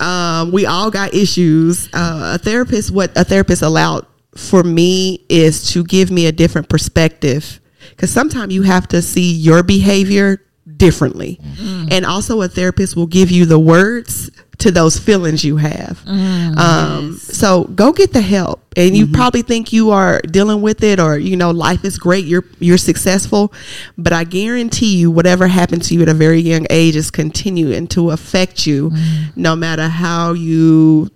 Um, 0.01 0.53
we 0.53 0.65
all 0.65 0.93
got 0.93 1.13
issues. 1.13 1.89
Uh, 1.93 2.37
a 2.37 2.39
therapist, 2.39 2.93
what 2.93 3.11
a 3.17 3.25
therapist 3.25 3.63
allowed 3.63 4.07
for 4.37 4.63
me 4.63 5.25
is 5.29 5.73
to 5.73 5.83
give 5.83 6.13
me 6.13 6.27
a 6.27 6.33
different 6.33 6.69
perspective. 6.69 7.59
Because 7.91 8.13
sometimes 8.13 8.55
you 8.55 8.63
have 8.63 8.87
to 8.89 9.03
see 9.03 9.33
your 9.33 9.65
behavior 9.65 10.41
differently. 10.79 11.39
Mm-hmm. 11.43 11.89
And 11.91 12.07
also, 12.07 12.41
a 12.41 12.49
therapist 12.49 12.97
will 12.97 13.07
give 13.07 13.31
you 13.31 13.45
the 13.45 13.59
words 13.59 14.31
to 14.59 14.73
those 14.73 14.99
feelings 14.99 15.45
you 15.45 15.57
have. 15.57 16.01
Mm-hmm. 16.05 16.59
um, 16.59 17.13
So 17.15 17.65
go 17.65 17.93
get 17.93 18.13
the 18.13 18.21
help. 18.21 18.61
And 18.77 18.97
you 18.97 19.07
mm-hmm. 19.07 19.15
probably 19.15 19.43
think 19.43 19.73
you 19.73 19.91
are 19.91 20.21
dealing 20.21 20.63
with 20.63 20.83
it 20.83 20.99
or, 21.01 21.19
you 21.19 21.37
know, 21.37 21.51
life 21.51 21.85
is 21.85 21.99
great, 21.99 22.25
you're, 22.25 22.45
you're 22.59 22.79
successful. 22.79 23.53
But 23.97 24.13
I 24.13 24.25
guarantee 24.25 24.97
you, 24.97 25.11
whatever 25.11 25.47
happened 25.49 25.83
to 25.85 25.95
you 25.95 26.03
at 26.03 26.09
a 26.09 26.15
very 26.15 26.41
young 26.41 26.67
age 26.71 26.97
is 26.97 27.11
continuing 27.11 27.87
to 27.89 28.11
affect 28.11 28.67
you 28.67 28.93
no 29.37 29.55
matter 29.55 29.89
how 29.89 30.33
you 30.33 31.11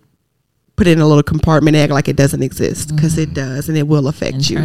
put 0.77 0.87
it 0.87 0.93
in 0.93 1.01
a 1.01 1.07
little 1.07 1.23
compartment, 1.23 1.77
and 1.77 1.85
act 1.85 1.93
like 1.93 2.09
it 2.09 2.17
doesn't 2.17 2.43
exist 2.43 2.95
because 2.95 3.19
it 3.19 3.35
does, 3.35 3.69
and 3.69 3.77
it 3.79 3.87
will 3.87 4.09
affect 4.09 4.51
you. 4.51 4.59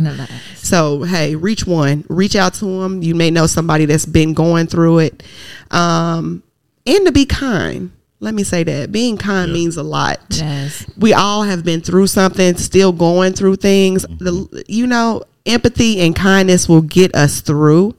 So 0.55 1.03
hey, 1.03 1.35
reach 1.35 1.65
one, 1.65 2.05
reach 2.09 2.35
out 2.35 2.53
to 2.55 2.65
them. 2.65 3.01
You 3.01 3.15
may 3.15 3.31
know 3.31 3.47
somebody 3.47 3.85
that's 3.85 4.05
been 4.05 4.33
going 4.33 4.67
through 4.67 4.99
it, 4.99 5.23
um, 5.71 6.43
and 6.85 7.05
to 7.05 7.11
be 7.11 7.25
kind. 7.25 7.91
Let 8.19 8.33
me 8.33 8.43
say 8.43 8.63
that 8.63 8.91
being 8.91 9.15
kind 9.15 9.53
means 9.53 9.77
a 9.77 9.83
lot. 9.83 10.19
Yes. 10.31 10.89
We 10.97 11.13
all 11.13 11.43
have 11.43 11.63
been 11.63 11.81
through 11.81 12.07
something, 12.07 12.57
still 12.57 12.91
going 12.91 13.33
through 13.33 13.57
things. 13.57 14.07
The 14.07 14.63
you 14.67 14.87
know, 14.87 15.21
empathy 15.45 15.99
and 15.99 16.15
kindness 16.15 16.67
will 16.67 16.81
get 16.81 17.13
us 17.15 17.41
through. 17.41 17.95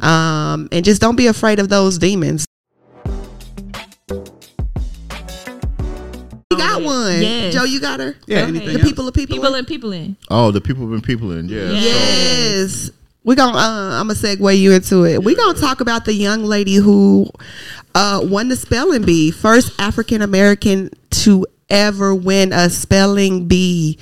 Um, 0.00 0.68
and 0.72 0.84
just 0.84 1.00
don't 1.00 1.14
be 1.14 1.28
afraid 1.28 1.60
of 1.60 1.68
those 1.68 1.98
demons. 1.98 2.44
Got 6.66 6.82
one, 6.82 7.22
Yes. 7.22 7.54
Joe. 7.54 7.64
You 7.64 7.80
got 7.80 8.00
her. 8.00 8.16
Yeah, 8.26 8.42
Okay. 8.44 8.52
The 8.52 8.72
else? 8.74 8.82
people 8.82 9.08
of 9.08 9.14
people. 9.14 9.36
People 9.36 9.54
and 9.54 9.66
people 9.66 9.92
in. 9.92 10.16
Oh, 10.30 10.50
the 10.50 10.60
people 10.60 10.86
been 10.86 11.00
people 11.02 11.32
in. 11.32 11.48
Yeah. 11.48 11.70
Yeah. 11.70 11.80
Yes. 11.80 12.90
We're 13.24 13.36
gonna 13.36 13.56
uh, 13.56 14.00
I'm 14.00 14.08
gonna 14.08 14.14
segue 14.18 14.58
you 14.58 14.72
into 14.72 15.04
it. 15.04 15.22
We're 15.22 15.36
gonna 15.36 15.58
talk 15.58 15.80
about 15.80 16.04
the 16.04 16.12
young 16.12 16.42
lady 16.44 16.74
who 16.74 17.28
uh, 17.94 18.20
won 18.24 18.48
the 18.48 18.56
spelling 18.56 19.02
bee. 19.04 19.30
First 19.30 19.72
African 19.80 20.22
American 20.22 20.90
to 21.10 21.46
ever 21.70 22.14
win 22.14 22.52
a 22.52 22.68
spelling 22.68 23.46
bee. 23.46 23.98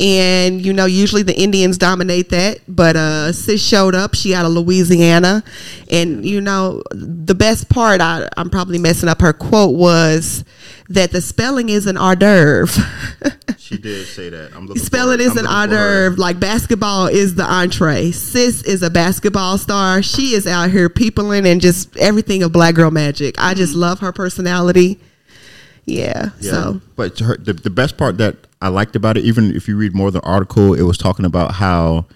And 0.00 0.64
you 0.64 0.72
know, 0.72 0.86
usually 0.86 1.22
the 1.22 1.38
Indians 1.38 1.76
dominate 1.76 2.30
that, 2.30 2.60
but 2.66 2.96
uh 2.96 3.32
sis 3.32 3.62
showed 3.62 3.94
up. 3.94 4.14
She 4.14 4.34
out 4.34 4.46
of 4.46 4.52
Louisiana. 4.52 5.44
And 5.90 6.24
you 6.24 6.40
know, 6.40 6.82
the 6.90 7.34
best 7.34 7.68
part 7.68 8.00
I, 8.00 8.26
I'm 8.38 8.48
probably 8.48 8.78
messing 8.78 9.10
up 9.10 9.20
her 9.20 9.34
quote 9.34 9.76
was 9.76 10.42
that 10.88 11.10
the 11.12 11.20
spelling 11.20 11.68
is 11.68 11.86
an 11.86 11.98
hors 11.98 12.16
d'oeuvre. 12.16 12.82
She 13.58 13.78
did 13.78 14.04
say 14.08 14.30
that. 14.30 14.50
I'm 14.52 14.66
looking 14.66 14.82
Spelling 14.82 15.20
is 15.20 15.36
I'm 15.36 15.38
an 15.38 15.46
hors 15.46 15.68
d'oeuvre. 15.68 16.16
Like 16.16 16.40
basketball 16.40 17.06
is 17.06 17.36
the 17.36 17.44
entree. 17.44 18.10
Sis 18.10 18.64
is 18.64 18.82
a 18.82 18.90
basketball 18.90 19.58
star. 19.58 20.02
She 20.02 20.34
is 20.34 20.44
out 20.44 20.70
here 20.70 20.88
peopling 20.88 21.46
and 21.46 21.60
just 21.60 21.96
everything 21.96 22.42
of 22.42 22.50
black 22.50 22.74
girl 22.74 22.90
magic. 22.90 23.36
I 23.38 23.54
just 23.54 23.76
love 23.76 24.00
her 24.00 24.10
personality. 24.10 24.98
Yeah. 25.86 26.30
Yeah. 26.40 26.50
So 26.50 26.80
but 26.96 27.18
her, 27.20 27.36
the, 27.36 27.52
the 27.52 27.70
best 27.70 27.96
part 27.96 28.18
that 28.18 28.36
I 28.62 28.68
liked 28.68 28.94
about 28.96 29.16
it, 29.16 29.24
even 29.24 29.54
if 29.54 29.66
you 29.68 29.76
read 29.76 29.94
more 29.94 30.08
of 30.08 30.12
the 30.12 30.20
article, 30.20 30.74
it 30.74 30.82
was 30.82 30.98
talking 30.98 31.24
about 31.24 31.54
how 31.54 32.06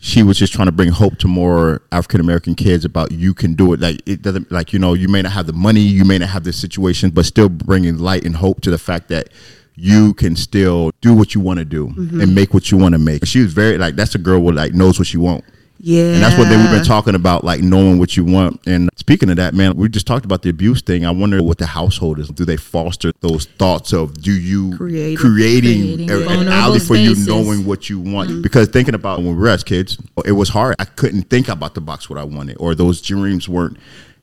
she 0.00 0.22
was 0.22 0.38
just 0.38 0.52
trying 0.52 0.66
to 0.66 0.72
bring 0.72 0.90
hope 0.90 1.18
to 1.18 1.28
more 1.28 1.82
African 1.92 2.20
American 2.20 2.54
kids 2.54 2.84
about 2.84 3.10
you 3.12 3.34
can 3.34 3.54
do 3.54 3.72
it. 3.72 3.80
Like 3.80 4.00
it 4.06 4.22
doesn't 4.22 4.50
like 4.50 4.72
you 4.72 4.78
know 4.78 4.94
you 4.94 5.08
may 5.08 5.22
not 5.22 5.32
have 5.32 5.46
the 5.46 5.52
money, 5.52 5.80
you 5.80 6.04
may 6.04 6.18
not 6.18 6.28
have 6.30 6.44
the 6.44 6.52
situation, 6.52 7.10
but 7.10 7.24
still 7.26 7.48
bringing 7.48 7.98
light 7.98 8.24
and 8.24 8.36
hope 8.36 8.60
to 8.62 8.70
the 8.70 8.78
fact 8.78 9.08
that 9.08 9.28
you 9.74 10.12
can 10.14 10.34
still 10.34 10.90
do 11.00 11.14
what 11.14 11.34
you 11.34 11.40
want 11.40 11.58
to 11.60 11.64
do 11.64 11.86
Mm-hmm. 11.88 12.20
and 12.20 12.34
make 12.34 12.52
what 12.52 12.70
you 12.70 12.78
want 12.78 12.94
to 12.94 12.98
make. 12.98 13.24
She 13.26 13.40
was 13.40 13.52
very 13.52 13.78
like 13.78 13.94
that's 13.96 14.14
a 14.14 14.18
girl 14.18 14.40
with 14.40 14.56
like 14.56 14.72
knows 14.72 14.98
what 14.98 15.06
she 15.08 15.18
want. 15.18 15.44
Yeah. 15.80 16.14
And 16.14 16.22
that's 16.22 16.36
what 16.36 16.48
they, 16.48 16.56
we've 16.56 16.70
been 16.70 16.84
talking 16.84 17.14
about, 17.14 17.44
like 17.44 17.60
knowing 17.62 17.98
what 17.98 18.16
you 18.16 18.24
want. 18.24 18.60
And 18.66 18.90
speaking 18.96 19.30
of 19.30 19.36
that, 19.36 19.54
man, 19.54 19.76
we 19.76 19.88
just 19.88 20.06
talked 20.06 20.24
about 20.24 20.42
the 20.42 20.50
abuse 20.50 20.82
thing. 20.82 21.06
I 21.06 21.10
wonder 21.10 21.42
what 21.42 21.58
the 21.58 21.66
household 21.66 22.18
is. 22.18 22.28
Do 22.28 22.44
they 22.44 22.56
foster 22.56 23.12
those 23.20 23.44
thoughts 23.46 23.92
of 23.92 24.20
do 24.20 24.32
you 24.32 24.76
Creative- 24.76 25.20
creating, 25.20 26.06
creating 26.06 26.10
a- 26.10 26.40
an 26.40 26.48
alley 26.48 26.80
for 26.80 26.96
you 26.96 27.14
knowing 27.26 27.64
what 27.64 27.88
you 27.88 28.00
want? 28.00 28.30
Mm-hmm. 28.30 28.42
Because 28.42 28.68
thinking 28.68 28.94
about 28.94 29.18
when 29.18 29.28
we 29.28 29.34
were 29.34 29.48
as 29.48 29.62
kids, 29.64 29.98
it 30.24 30.32
was 30.32 30.48
hard. 30.48 30.74
I 30.78 30.84
couldn't 30.84 31.30
think 31.30 31.48
about 31.48 31.74
the 31.74 31.80
box 31.80 32.10
what 32.10 32.18
I 32.18 32.24
wanted, 32.24 32.56
or 32.58 32.74
those 32.74 33.00
dreams 33.00 33.48
weren't 33.48 33.76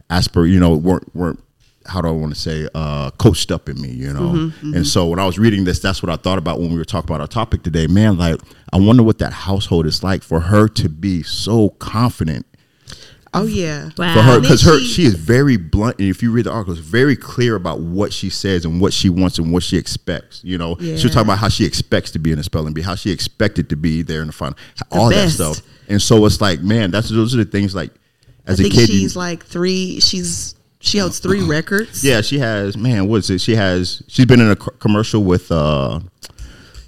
asper, 0.10 0.46
you 0.46 0.60
know, 0.60 0.76
weren't 0.76 1.16
weren't 1.16 1.40
how 1.88 2.02
do 2.02 2.08
I 2.08 2.12
want 2.12 2.34
to 2.34 2.40
say 2.40 2.68
uh, 2.74 3.12
coached 3.12 3.52
up 3.52 3.70
in 3.70 3.80
me, 3.82 3.90
you 3.90 4.12
know. 4.12 4.32
Mm-hmm, 4.34 4.74
And 4.74 4.88
so 4.88 5.06
when 5.08 5.20
I 5.20 5.26
was 5.26 5.38
reading 5.38 5.64
this, 5.66 5.80
that's 5.80 6.02
what 6.02 6.10
I 6.12 6.16
thought 6.16 6.38
about 6.40 6.60
when 6.60 6.72
we 6.72 6.78
were 6.78 6.86
talking 6.86 7.10
about 7.10 7.22
our 7.22 7.28
topic 7.28 7.64
today. 7.64 7.88
Man, 7.88 8.18
like 8.18 8.40
I 8.74 8.78
wonder 8.80 9.04
what 9.04 9.20
that 9.20 9.34
household 9.34 9.86
is 9.86 10.04
like 10.04 10.24
for 10.24 10.40
her 10.40 10.68
to 10.70 10.90
be 10.90 11.22
so 11.24 11.70
confident 11.70 12.46
oh 13.34 13.46
yeah. 13.46 13.90
for 13.90 14.02
Wow. 14.04 14.22
her 14.22 14.40
because 14.40 14.62
her 14.62 14.80
she- 14.80 14.86
she 14.88 15.04
is 15.06 15.14
very 15.16 15.58
blunt 15.58 16.00
and 16.00 16.08
if 16.08 16.24
you 16.24 16.32
read 16.32 16.46
the 16.46 16.52
article 16.52 16.72
it's 16.74 16.82
very 16.82 17.18
clear 17.18 17.56
about 17.56 17.82
what 17.82 18.14
she 18.14 18.30
says 18.30 18.64
and 18.64 18.80
what 18.80 18.94
she 18.94 19.10
wants 19.10 19.38
and 19.38 19.52
what 19.52 19.62
she 19.62 19.76
expects 19.78 20.42
you 20.46 20.58
know 20.58 20.78
she 20.80 20.92
was 20.94 21.04
talking 21.04 21.22
about 21.28 21.40
how 21.40 21.50
she 21.50 21.66
expects 21.66 22.12
to 22.12 22.20
be 22.20 22.32
in 22.32 22.38
the 22.38 22.44
spelling 22.46 22.72
bee 22.74 22.82
how 22.82 22.96
she 22.96 23.12
expected 23.12 23.68
to 23.70 23.76
be 23.76 24.02
there 24.04 24.22
in 24.22 24.28
the 24.28 24.34
final 24.34 24.58
all 24.90 25.10
best. 25.10 25.38
that 25.38 25.54
stuff 25.56 25.66
and 25.90 26.02
so 26.02 26.26
it's 26.26 26.40
like 26.40 26.62
man 26.62 26.92
that's 26.92 27.10
those 27.10 27.34
are 27.36 27.40
the 27.44 27.46
things 27.46 27.76
like 27.76 27.92
as 28.48 28.58
I 28.60 28.64
a 28.64 28.64
think 28.64 28.74
kid 28.76 28.90
you- 28.90 29.00
she's 29.00 29.16
like 29.18 29.46
three. 29.46 30.00
She's 30.00 30.56
she 30.86 31.00
holds 31.00 31.20
three 31.20 31.44
records. 31.44 32.04
yeah 32.04 32.22
she 32.22 32.40
has 32.40 32.78
man 32.78 33.08
what 33.08 33.18
is 33.18 33.30
it 33.30 33.42
she 33.42 33.56
has 33.56 34.02
she's 34.08 34.26
been 34.26 34.40
in 34.40 34.52
a 34.52 34.56
commercial 34.56 35.24
with 35.24 35.52
uh 35.52 36.00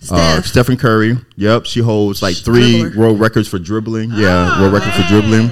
uh, 0.09 0.35
Steph. 0.41 0.45
Stephen 0.45 0.77
Curry. 0.77 1.17
Yep, 1.35 1.65
she 1.65 1.81
holds 1.81 2.21
like 2.21 2.37
three 2.37 2.79
Dribbler. 2.81 2.95
world 2.95 3.19
records 3.19 3.47
for 3.49 3.59
dribbling. 3.59 4.11
Yeah, 4.11 4.61
world 4.61 4.71
record 4.73 4.93
for 4.93 5.01
dribbling. 5.09 5.49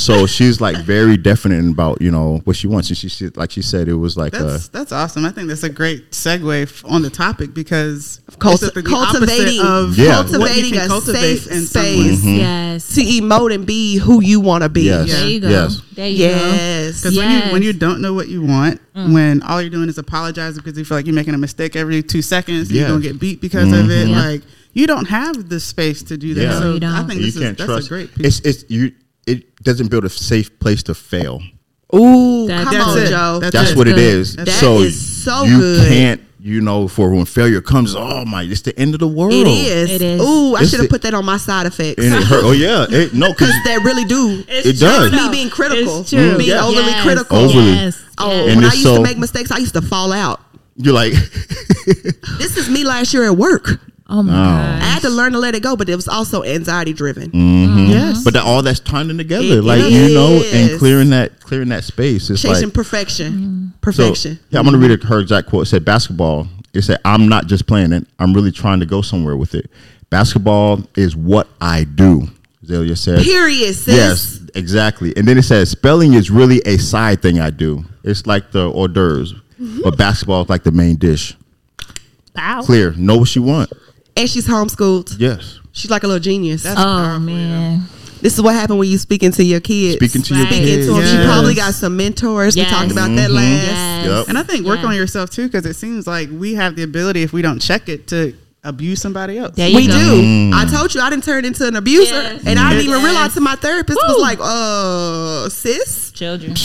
So 0.00 0.26
she's 0.26 0.60
like 0.60 0.76
very 0.78 1.16
definite 1.16 1.64
about 1.70 2.00
you 2.00 2.10
know 2.10 2.40
what 2.44 2.56
she 2.56 2.66
wants, 2.66 2.88
and 2.88 2.96
she, 2.96 3.08
she 3.08 3.28
like 3.30 3.50
she 3.50 3.62
said 3.62 3.88
it 3.88 3.94
was 3.94 4.16
like 4.16 4.34
uh, 4.34 4.42
That's 4.44 4.68
that's 4.68 4.92
awesome. 4.92 5.24
I 5.24 5.30
think 5.30 5.48
that's 5.48 5.62
a 5.62 5.68
great 5.68 6.10
segue 6.12 6.62
f- 6.62 6.84
on 6.86 7.02
the 7.02 7.10
topic 7.10 7.52
because 7.54 8.20
Culti- 8.38 8.72
the 8.72 8.82
cultivating, 8.82 9.60
of 9.60 9.98
Yeah. 9.98 10.14
cultivating 10.24 10.76
a 10.78 10.86
cultivate 10.86 11.36
safe 11.38 11.52
in 11.52 11.66
space 11.66 12.20
someone. 12.20 12.38
Yes. 12.38 12.94
to 12.94 13.00
emote 13.02 13.54
and 13.54 13.66
be 13.66 13.98
who 13.98 14.22
you 14.22 14.40
want 14.40 14.62
to 14.64 14.68
be. 14.68 14.82
Yes. 14.82 15.10
There 15.12 15.28
you 15.28 15.40
go. 15.40 15.48
Yes. 15.48 15.82
There 15.94 16.08
you 16.08 16.18
go. 16.18 16.24
Yes. 16.24 17.02
Because 17.02 17.18
when 17.18 17.30
you 17.30 17.52
when 17.52 17.62
you 17.62 17.72
don't 17.72 18.00
know 18.00 18.14
what 18.14 18.28
you 18.28 18.42
want, 18.42 18.80
when 18.94 19.42
all 19.42 19.60
you're 19.60 19.70
doing 19.70 19.88
is 19.88 19.98
apologizing 19.98 20.62
because 20.62 20.78
you 20.78 20.84
feel 20.84 20.96
like 20.98 21.06
you're 21.06 21.14
making 21.14 21.34
a 21.34 21.38
mistake 21.38 21.76
every 21.76 22.02
two 22.02 22.22
seconds, 22.22 22.68
and 22.68 22.76
Yeah. 22.76 22.82
you're 22.82 22.90
gonna 22.90 23.02
get 23.02 23.20
beat 23.20 23.40
because 23.40 23.70
of 23.72 23.90
it. 23.90 24.08
Yeah. 24.08 24.18
like 24.28 24.42
you 24.72 24.86
don't 24.86 25.06
have 25.06 25.48
the 25.48 25.58
space 25.58 26.02
to 26.04 26.16
do 26.16 26.32
that. 26.34 26.42
Yeah. 26.42 26.58
So 26.60 26.74
you 26.74 26.80
don't. 26.80 26.92
I 26.92 27.02
think 27.04 27.20
you 27.20 27.26
this 27.26 27.38
can't 27.38 27.58
is 27.60 27.66
that's 27.66 27.68
trust. 27.68 27.86
a 27.86 27.90
great 27.90 28.14
piece. 28.14 28.38
It's 28.40 28.60
it's 28.62 28.70
you. 28.70 28.92
It 29.26 29.62
doesn't 29.62 29.88
build 29.90 30.04
a 30.04 30.08
safe 30.08 30.58
place 30.58 30.82
to 30.84 30.94
fail. 30.94 31.40
Ooh, 31.94 32.46
That- 32.46 32.64
come 32.64 32.74
That's 32.74 32.86
on, 32.86 32.98
it. 32.98 33.08
Joe. 33.08 33.38
That's 33.40 33.52
That's 33.52 33.74
what 33.76 33.88
it 33.88 33.96
good. 33.96 33.98
is. 33.98 34.36
That 34.36 34.48
so 34.48 34.78
is 34.80 35.22
so 35.24 35.44
you 35.44 35.58
good. 35.58 35.88
can't. 35.88 36.20
You 36.42 36.62
know, 36.62 36.88
for 36.88 37.10
when 37.10 37.26
failure 37.26 37.60
comes, 37.60 37.94
oh 37.94 38.24
my, 38.24 38.44
it's 38.44 38.62
the 38.62 38.74
end 38.80 38.94
of 38.94 39.00
the 39.00 39.06
world. 39.06 39.34
It 39.34 39.46
is. 39.46 39.90
It 39.90 40.00
is. 40.00 40.22
Ooh, 40.22 40.56
I 40.56 40.64
should 40.64 40.80
have 40.80 40.88
put 40.88 41.02
that 41.02 41.12
on 41.12 41.26
my 41.26 41.36
side 41.36 41.66
effects. 41.66 42.02
And 42.02 42.14
it 42.14 42.22
hurt. 42.22 42.42
Oh 42.44 42.52
yeah, 42.52 42.86
it, 42.88 43.12
no, 43.12 43.28
because 43.28 43.48
Because 43.48 43.64
that 43.64 43.82
really 43.84 44.06
do. 44.06 44.42
It 44.48 44.78
does. 44.80 45.12
me 45.12 45.28
being 45.30 45.50
critical. 45.50 46.00
It's 46.00 46.08
true. 46.08 46.18
Mm-hmm. 46.20 46.38
Being 46.38 46.48
Yeah. 46.50 46.64
overly 46.64 46.86
Yes. 46.86 47.02
critical. 47.02 47.36
Overly. 47.36 47.72
Yes. 47.72 48.02
Oh. 48.16 48.30
And 48.30 48.56
when 48.56 48.64
I 48.64 48.72
used 48.72 48.82
so- 48.84 48.96
to 48.96 49.02
make 49.02 49.18
mistakes, 49.18 49.50
I 49.50 49.58
used 49.58 49.74
to 49.74 49.82
fall 49.82 50.12
out. 50.14 50.40
you're 50.76 50.94
like, 50.94 51.12
This 52.38 52.56
is 52.56 52.70
me 52.70 52.84
last 52.84 53.12
year 53.12 53.24
at 53.26 53.36
work. 53.36 53.78
Oh 54.10 54.22
my 54.22 54.32
No. 54.32 54.38
I 54.38 54.78
had 54.84 55.02
to 55.02 55.08
learn 55.08 55.32
to 55.32 55.38
let 55.38 55.54
it 55.54 55.62
go, 55.62 55.76
but 55.76 55.88
it 55.88 55.94
was 55.96 56.08
also 56.08 56.42
anxiety 56.42 56.92
driven. 56.92 57.30
yes. 57.88 58.24
but 58.24 58.34
that, 58.34 58.42
all 58.44 58.62
that's 58.62 58.80
tying 58.80 59.16
together, 59.16 59.44
It 59.58 59.62
like 59.64 59.82
you 59.90 60.12
know, 60.12 60.42
and 60.52 60.78
clearing 60.78 61.10
that 61.10 61.40
clearing 61.40 61.68
that 61.70 61.84
space. 61.84 62.28
It's 62.28 62.42
Chasing 62.42 62.64
like 62.68 62.74
perfection. 62.74 63.72
So, 63.72 63.78
Perfection. 63.80 64.38
yeah, 64.50 64.58
I'm 64.58 64.64
gonna 64.66 64.78
read 64.78 65.02
her 65.04 65.20
exact 65.20 65.48
quote. 65.48 65.62
It 65.66 65.70
said, 65.70 65.84
"Basketball." 65.84 66.48
It 66.74 66.82
said, 66.82 66.98
"I'm 67.04 67.28
not 67.28 67.46
just 67.46 67.66
playing 67.66 67.92
it. 67.92 68.06
I'm 68.18 68.34
really 68.34 68.52
trying 68.52 68.80
to 68.80 68.86
go 68.86 69.00
somewhere 69.02 69.36
with 69.36 69.54
it. 69.54 69.70
Basketball 70.10 70.82
is 70.96 71.16
what 71.16 71.48
I 71.60 71.84
do." 71.84 72.28
Zaila 72.66 72.96
said. 72.98 73.22
Period, 73.22 73.74
sis. 73.74 73.94
Yes, 73.94 74.40
exactly. 74.54 75.16
And 75.16 75.26
then 75.26 75.38
it 75.38 75.42
says, 75.44 75.70
"Spelling 75.70 76.12
is 76.14 76.30
really 76.30 76.60
a 76.66 76.76
side 76.78 77.22
thing 77.22 77.40
I 77.40 77.50
do. 77.50 77.84
It's 78.04 78.26
like 78.26 78.50
the 78.52 78.70
hors 78.70 78.88
d'oeuvres, 78.88 79.34
Mm-hmm. 79.60 79.80
but 79.82 79.96
basketball 79.98 80.42
is 80.42 80.48
like 80.48 80.62
the 80.62 80.72
main 80.72 80.96
dish. 80.96 81.36
Wow. 82.36 82.62
Clear. 82.62 82.92
Know 82.96 83.16
what 83.18 83.34
you 83.34 83.42
want. 83.42 83.70
And 84.16 84.28
she's 84.28 84.46
homeschooled. 84.46 85.16
Yes. 85.18 85.58
She's 85.72 85.90
like 85.90 86.02
a 86.02 86.06
little 86.06 86.20
genius. 86.20 86.62
That's 86.64 86.78
Oh 86.78 86.82
powerful, 86.82 87.20
man. 87.20 87.82
this 88.20 88.34
is 88.34 88.42
what 88.42 88.54
happened 88.54 88.78
when 88.78 88.88
you 88.88 88.98
speaking 88.98 89.30
to 89.32 89.44
your 89.44 89.60
kids. 89.60 89.96
Speaking 89.96 90.22
to 90.22 90.34
your 90.34 90.44
Right. 90.44 90.52
Speaking 90.52 90.66
kids. 90.74 90.86
to 90.86 90.92
them. 90.94 91.02
She 91.04 91.12
Yes. 91.12 91.26
probably 91.26 91.54
got 91.54 91.74
some 91.74 91.96
mentors. 91.96 92.56
We 92.56 92.64
talked 92.64 92.90
about 92.90 93.14
that 93.16 93.30
last. 93.30 93.66
Yes. 93.66 94.06
Yep. 94.06 94.28
And 94.28 94.36
I 94.38 94.42
think 94.42 94.66
work 94.66 94.80
Yeah. 94.82 94.88
on 94.88 94.96
yourself 94.96 95.30
too, 95.30 95.44
because 95.46 95.64
it 95.64 95.74
seems 95.76 96.06
like 96.06 96.28
we 96.32 96.54
have 96.54 96.74
the 96.76 96.82
ability, 96.82 97.22
if 97.22 97.32
we 97.32 97.40
don't 97.42 97.60
check 97.60 97.88
it, 97.88 98.08
to 98.08 98.34
abuse 98.64 99.00
somebody 99.00 99.38
else. 99.38 99.52
There 99.56 99.70
We 99.74 99.86
go. 99.86 99.92
do. 99.94 100.22
Mm. 100.22 100.52
I 100.52 100.64
told 100.66 100.92
you 100.94 101.00
I 101.00 101.08
didn't 101.08 101.24
turn 101.24 101.44
into 101.46 101.66
an 101.66 101.76
abuser, 101.76 102.12
Yes. 102.14 102.42
and 102.44 102.58
I 102.58 102.70
didn't 102.70 102.84
even 102.86 102.96
Yes. 103.00 103.04
realize 103.04 103.32
till 103.32 103.42
my 103.42 103.54
therapist 103.54 103.98
was 104.06 104.18
like, 104.20 104.38
"Uh, 104.42 105.48
sis, 105.48 106.10
Children. 106.12 106.54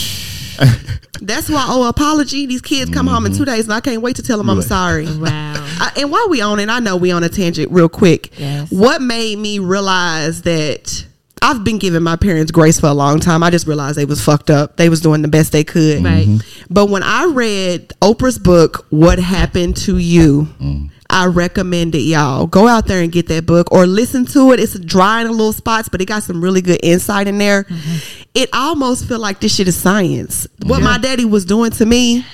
that's 1.20 1.48
why 1.48 1.64
I 1.66 1.66
owe 1.68 1.88
apology. 1.88 2.46
These 2.46 2.62
kids 2.62 2.90
come 2.90 3.06
home 3.06 3.26
in 3.26 3.32
two 3.32 3.38
mm-hmm. 3.38 3.54
days, 3.54 3.64
and 3.64 3.72
I 3.72 3.80
can't 3.80 4.02
wait 4.02 4.16
to 4.16 4.22
tell 4.22 4.38
them 4.38 4.50
I'm 4.50 4.62
sorry." 4.62 5.06
Wow. 5.16 5.54
I, 5.78 5.92
and 5.98 6.10
while 6.10 6.28
we 6.28 6.40
on 6.40 6.60
it, 6.60 6.68
I 6.68 6.78
know 6.78 6.96
we 6.96 7.10
on 7.10 7.24
a 7.24 7.28
tangent 7.28 7.70
real 7.72 7.88
quick. 7.88 8.38
Yes. 8.38 8.70
What 8.70 9.02
made 9.02 9.38
me 9.38 9.58
realize 9.58 10.42
that 10.42 11.06
I've 11.42 11.64
been 11.64 11.78
giving 11.78 12.02
my 12.02 12.16
parents 12.16 12.50
grace 12.50 12.80
for 12.80 12.86
a 12.86 12.94
long 12.94 13.20
time. 13.20 13.42
I 13.42 13.50
just 13.50 13.66
realized 13.66 13.98
they 13.98 14.04
was 14.04 14.22
fucked 14.22 14.50
up. 14.50 14.76
They 14.76 14.88
was 14.88 15.00
doing 15.00 15.22
the 15.22 15.28
best 15.28 15.52
they 15.52 15.64
could. 15.64 16.02
Right. 16.04 16.26
Mm-hmm. 16.26 16.66
But 16.72 16.86
when 16.86 17.02
I 17.02 17.26
read 17.26 17.92
Oprah's 18.02 18.38
book, 18.38 18.86
What 18.90 19.18
Happened 19.18 19.76
to 19.78 19.98
You, 19.98 20.48
mm. 20.60 20.90
I 21.08 21.26
recommend 21.26 21.94
it, 21.94 22.00
y'all. 22.02 22.46
Go 22.46 22.66
out 22.68 22.86
there 22.86 23.00
and 23.02 23.10
get 23.12 23.28
that 23.28 23.46
book 23.46 23.70
or 23.72 23.86
listen 23.86 24.26
to 24.26 24.52
it. 24.52 24.60
It's 24.60 24.78
dry 24.78 25.20
in 25.20 25.26
a 25.26 25.30
little 25.30 25.52
spots, 25.52 25.88
but 25.88 26.00
it 26.00 26.06
got 26.06 26.22
some 26.22 26.40
really 26.42 26.60
good 26.62 26.80
insight 26.82 27.28
in 27.28 27.38
there. 27.38 27.64
Mm-hmm. 27.64 28.22
It 28.34 28.48
almost 28.52 29.06
feel 29.08 29.18
like 29.18 29.40
this 29.40 29.54
shit 29.54 29.68
is 29.68 29.76
science. 29.76 30.46
What 30.64 30.82
my 30.82 30.98
daddy 30.98 31.24
was 31.24 31.44
doing 31.44 31.70
to 31.72 31.86
me, 31.86 32.24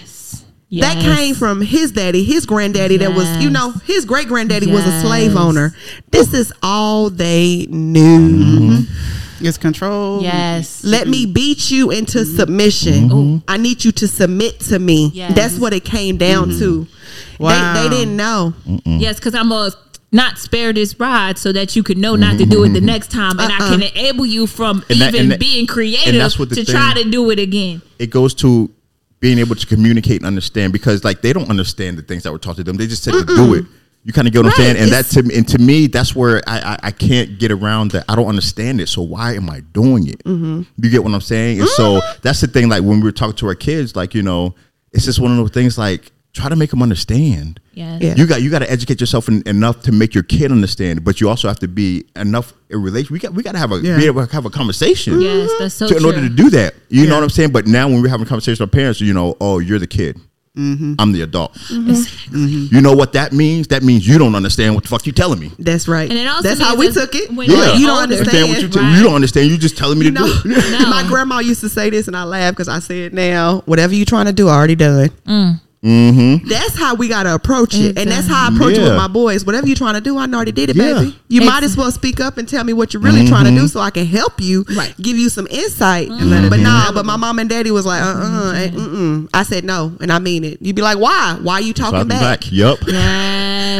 That 0.80 0.96
Yes. 1.02 1.16
came 1.18 1.34
from 1.34 1.60
his 1.60 1.92
daddy, 1.92 2.24
his 2.24 2.46
granddaddy 2.46 2.96
that 2.96 3.14
was, 3.14 3.28
you 3.42 3.50
know, 3.50 3.72
his 3.84 4.06
great 4.06 4.26
granddaddy 4.28 4.72
was 4.72 4.86
a 4.86 5.00
slave 5.02 5.36
owner. 5.36 5.74
This 6.10 6.32
is 6.32 6.50
all 6.62 7.10
they 7.10 7.66
knew. 7.68 8.18
Mm-hmm. 8.80 9.21
It's 9.44 9.58
control. 9.58 10.22
Yes. 10.22 10.84
Let 10.84 11.08
me 11.08 11.24
mm-hmm. 11.24 11.32
beat 11.32 11.70
you 11.70 11.90
into 11.90 12.18
mm-hmm. 12.18 12.36
submission. 12.36 13.08
Mm-hmm. 13.08 13.44
I 13.48 13.56
need 13.56 13.84
you 13.84 13.92
to 13.92 14.08
submit 14.08 14.60
to 14.60 14.78
me. 14.78 15.10
Yes. 15.12 15.34
That's 15.34 15.58
what 15.58 15.72
it 15.72 15.84
came 15.84 16.16
down 16.16 16.50
to. 16.58 16.86
Wow. 17.38 17.74
They, 17.74 17.88
they 17.88 17.96
didn't 17.96 18.16
know. 18.16 18.54
Yes, 18.84 19.16
because 19.16 19.34
I'm 19.34 19.50
a 19.52 19.70
not 20.12 20.38
spare 20.38 20.72
this 20.72 20.98
ride 21.00 21.38
so 21.38 21.52
that 21.52 21.74
you 21.74 21.82
can 21.82 22.00
know 22.00 22.16
not 22.16 22.38
to 22.38 22.44
do 22.44 22.64
it 22.64 22.70
the 22.70 22.80
next 22.82 23.10
time, 23.10 23.38
and 23.40 23.50
I 23.52 23.56
Uh-uh. 23.58 23.70
can 23.70 23.82
enable 23.82 24.26
you 24.26 24.46
from 24.46 24.84
And 24.90 25.00
that- 25.00 25.08
even 25.08 25.20
and 25.22 25.30
that- 25.32 25.40
being 25.40 25.60
and 25.60 25.68
creative 25.68 26.14
that's 26.14 26.38
what 26.38 26.50
the 26.50 26.56
to 26.56 26.64
thing- 26.64 26.74
try 26.74 26.92
to 26.94 27.08
do 27.08 27.30
it 27.30 27.38
again. 27.38 27.80
it 27.98 28.10
goes 28.10 28.34
to 28.34 28.70
being 29.20 29.38
able 29.38 29.54
to 29.54 29.66
communicate 29.66 30.18
and 30.18 30.26
understand 30.26 30.72
because 30.72 31.02
like 31.04 31.22
they 31.22 31.32
don't 31.32 31.48
understand 31.48 31.96
the 31.96 32.02
things 32.02 32.24
that 32.24 32.32
were 32.32 32.38
taught 32.38 32.56
to 32.56 32.64
them. 32.64 32.76
They 32.76 32.86
just 32.86 33.04
said 33.04 33.14
to 33.14 33.24
do 33.24 33.54
it. 33.54 33.64
You 34.04 34.12
kind 34.12 34.26
of 34.26 34.32
get 34.32 34.40
what 34.44 34.46
I'm 34.52 34.56
saying, 34.56 34.76
and 34.78 34.90
that 34.90 35.04
to 35.06 35.22
me, 35.22 35.36
and 35.36 35.46
to 35.48 35.58
me, 35.58 35.86
that's 35.86 36.14
where 36.16 36.42
I, 36.48 36.58
I 36.72 36.78
I 36.88 36.90
can't 36.90 37.38
get 37.38 37.52
around 37.52 37.92
that. 37.92 38.04
I 38.08 38.16
don't 38.16 38.26
understand 38.26 38.80
it, 38.80 38.88
so 38.88 39.00
why 39.02 39.34
am 39.34 39.48
I 39.48 39.60
doing 39.60 40.08
it? 40.08 40.24
Mm-hmm. 40.24 40.62
You 40.82 40.90
get 40.90 41.04
what 41.04 41.14
I'm 41.14 41.20
saying? 41.20 41.60
And 41.60 41.68
so 41.68 42.00
that's 42.20 42.40
the 42.40 42.48
thing. 42.48 42.68
Like 42.68 42.82
when 42.82 42.98
we 42.98 43.04
were 43.04 43.12
talking 43.12 43.36
to 43.36 43.46
our 43.46 43.54
kids, 43.54 43.94
like 43.94 44.12
you 44.14 44.22
know, 44.22 44.56
it's 44.90 45.04
just 45.04 45.20
one 45.20 45.30
of 45.30 45.36
those 45.36 45.50
things. 45.50 45.78
Like 45.78 46.10
try 46.32 46.48
to 46.48 46.56
make 46.56 46.70
them 46.70 46.82
understand. 46.82 47.60
Yes. 47.74 48.00
Yeah. 48.02 48.14
You 48.16 48.26
got 48.26 48.42
you 48.42 48.50
got 48.50 48.60
to 48.60 48.70
educate 48.70 49.00
yourself 49.00 49.28
en- 49.28 49.42
enough 49.46 49.82
to 49.82 49.92
make 49.92 50.14
your 50.14 50.24
kid 50.24 50.50
understand, 50.50 51.04
but 51.04 51.20
you 51.20 51.28
also 51.28 51.46
have 51.46 51.58
to 51.60 51.68
be 51.68 52.04
enough 52.16 52.54
in 52.70 52.82
relation. 52.82 53.12
We 53.12 53.18
got 53.20 53.34
we 53.34 53.42
got 53.44 53.52
to 53.52 53.58
have 53.58 53.70
a 53.70 53.78
Yeah. 53.78 53.98
be 53.98 54.06
able 54.06 54.26
to 54.26 54.32
have 54.32 54.46
a 54.46 54.50
conversation 54.50 55.20
Yes, 55.20 55.50
that's 55.58 55.74
so 55.74 55.86
to, 55.88 55.96
in 55.96 56.04
order 56.04 56.20
to 56.22 56.28
do 56.28 56.50
that. 56.50 56.74
You 56.88 57.06
know 57.06 57.14
what 57.14 57.22
I'm 57.22 57.30
saying? 57.30 57.52
But 57.52 57.66
now 57.66 57.86
when 57.88 58.02
we're 58.02 58.08
having 58.08 58.26
conversations 58.26 58.58
with 58.60 58.68
our 58.68 58.72
parents, 58.72 59.00
you 59.00 59.14
know, 59.14 59.36
oh, 59.40 59.58
you're 59.60 59.78
the 59.78 59.86
kid. 59.86 60.18
Mm-hmm. 60.56 60.94
I'm 60.98 61.12
the 61.12 61.22
adult. 61.22 61.54
Mm-hmm. 61.54 61.90
mm-hmm. 61.90 62.74
You 62.74 62.82
know 62.82 62.92
what 62.94 63.14
that 63.14 63.32
means? 63.32 63.68
That 63.68 63.82
means 63.82 64.06
you 64.06 64.18
don't 64.18 64.34
understand 64.34 64.74
what 64.74 64.84
the 64.84 64.88
fuck 64.90 65.06
you 65.06 65.12
telling 65.12 65.38
me. 65.40 65.50
That's 65.58 65.88
right. 65.88 66.10
And 66.10 66.18
it 66.18 66.26
also 66.26 66.46
That's 66.46 66.60
how 66.60 66.76
we 66.76 66.92
took 66.92 67.14
it. 67.14 67.30
when 67.32 67.48
You 67.48 67.56
you're 67.56 67.64
don't- 67.66 67.80
you 67.80 67.86
don't 67.86 68.02
understand. 68.02 68.48
what 68.50 68.58
you, 68.60 68.66
Right. 68.66 68.72
tell 68.74 68.96
you 68.96 69.02
don't 69.02 69.14
understand. 69.14 69.48
You 69.50 69.56
just 69.56 69.78
telling 69.78 69.98
me 69.98 70.04
You 70.06 70.10
to 70.12 70.20
know, 70.20 70.26
do. 70.42 70.50
it. 70.50 70.80
No. 70.82 70.90
my 70.90 71.04
grandma 71.08 71.38
used 71.38 71.60
to 71.62 71.70
say 71.70 71.88
this, 71.88 72.06
and 72.06 72.14
I 72.16 72.24
laugh 72.24 72.52
because 72.52 72.68
I 72.68 72.80
say 72.80 73.04
it 73.04 73.14
now. 73.14 73.62
Whatever 73.64 73.94
you're 73.94 74.04
trying 74.04 74.26
to 74.26 74.32
do, 74.34 74.48
I 74.48 74.54
already 74.54 74.74
done. 74.74 75.08
Mm. 75.26 75.60
Mm-hmm. 75.84 76.46
That's 76.48 76.78
how 76.78 76.94
we 76.94 77.08
got 77.08 77.24
to 77.24 77.34
approach 77.34 77.74
it, 77.74 77.98
and 77.98 78.08
that's 78.08 78.28
how 78.28 78.44
I 78.48 78.54
approach 78.54 78.76
it 78.78 78.82
with 78.82 78.96
my 78.96 79.08
boys. 79.08 79.44
Whatever 79.44 79.66
you're 79.66 79.74
trying 79.76 79.94
to 79.94 80.00
do, 80.00 80.16
I 80.16 80.26
already 80.26 80.52
did 80.52 80.70
it, 80.70 80.76
Yeah. 80.76 80.94
baby. 81.00 81.18
You 81.28 81.40
It's- 81.40 81.52
might 81.52 81.64
as 81.64 81.76
well 81.76 81.90
speak 81.90 82.20
up 82.20 82.38
and 82.38 82.48
tell 82.48 82.62
me 82.62 82.72
what 82.72 82.94
you're 82.94 83.02
really 83.02 83.26
trying 83.26 83.52
to 83.52 83.60
do, 83.60 83.66
so 83.66 83.80
I 83.80 83.90
can 83.90 84.06
help 84.06 84.40
you, 84.40 84.64
Right. 84.76 84.94
give 85.02 85.18
you 85.18 85.28
some 85.28 85.48
insight. 85.50 86.08
let 86.08 86.44
it 86.44 86.50
But 86.50 86.60
nah, 86.60 86.92
but 86.92 87.04
my 87.04 87.16
mom 87.16 87.38
and 87.40 87.50
daddy 87.50 87.70
was 87.72 87.84
like, 87.84 88.00
uh, 88.00 88.06
uh 88.06 88.52
mm-mm. 88.54 89.28
I 89.34 89.42
said 89.42 89.64
no, 89.64 89.92
and 90.00 90.12
I 90.12 90.18
mean 90.20 90.44
it. 90.44 90.58
You'd 90.60 90.76
be 90.76 90.82
like, 90.82 90.98
why? 90.98 91.36
Why 91.42 91.54
are 91.54 91.60
you 91.60 91.72
talking 91.72 91.92
Talking 91.92 92.08
back? 92.08 92.20
back. 92.42 92.52
Yup. 92.52 92.78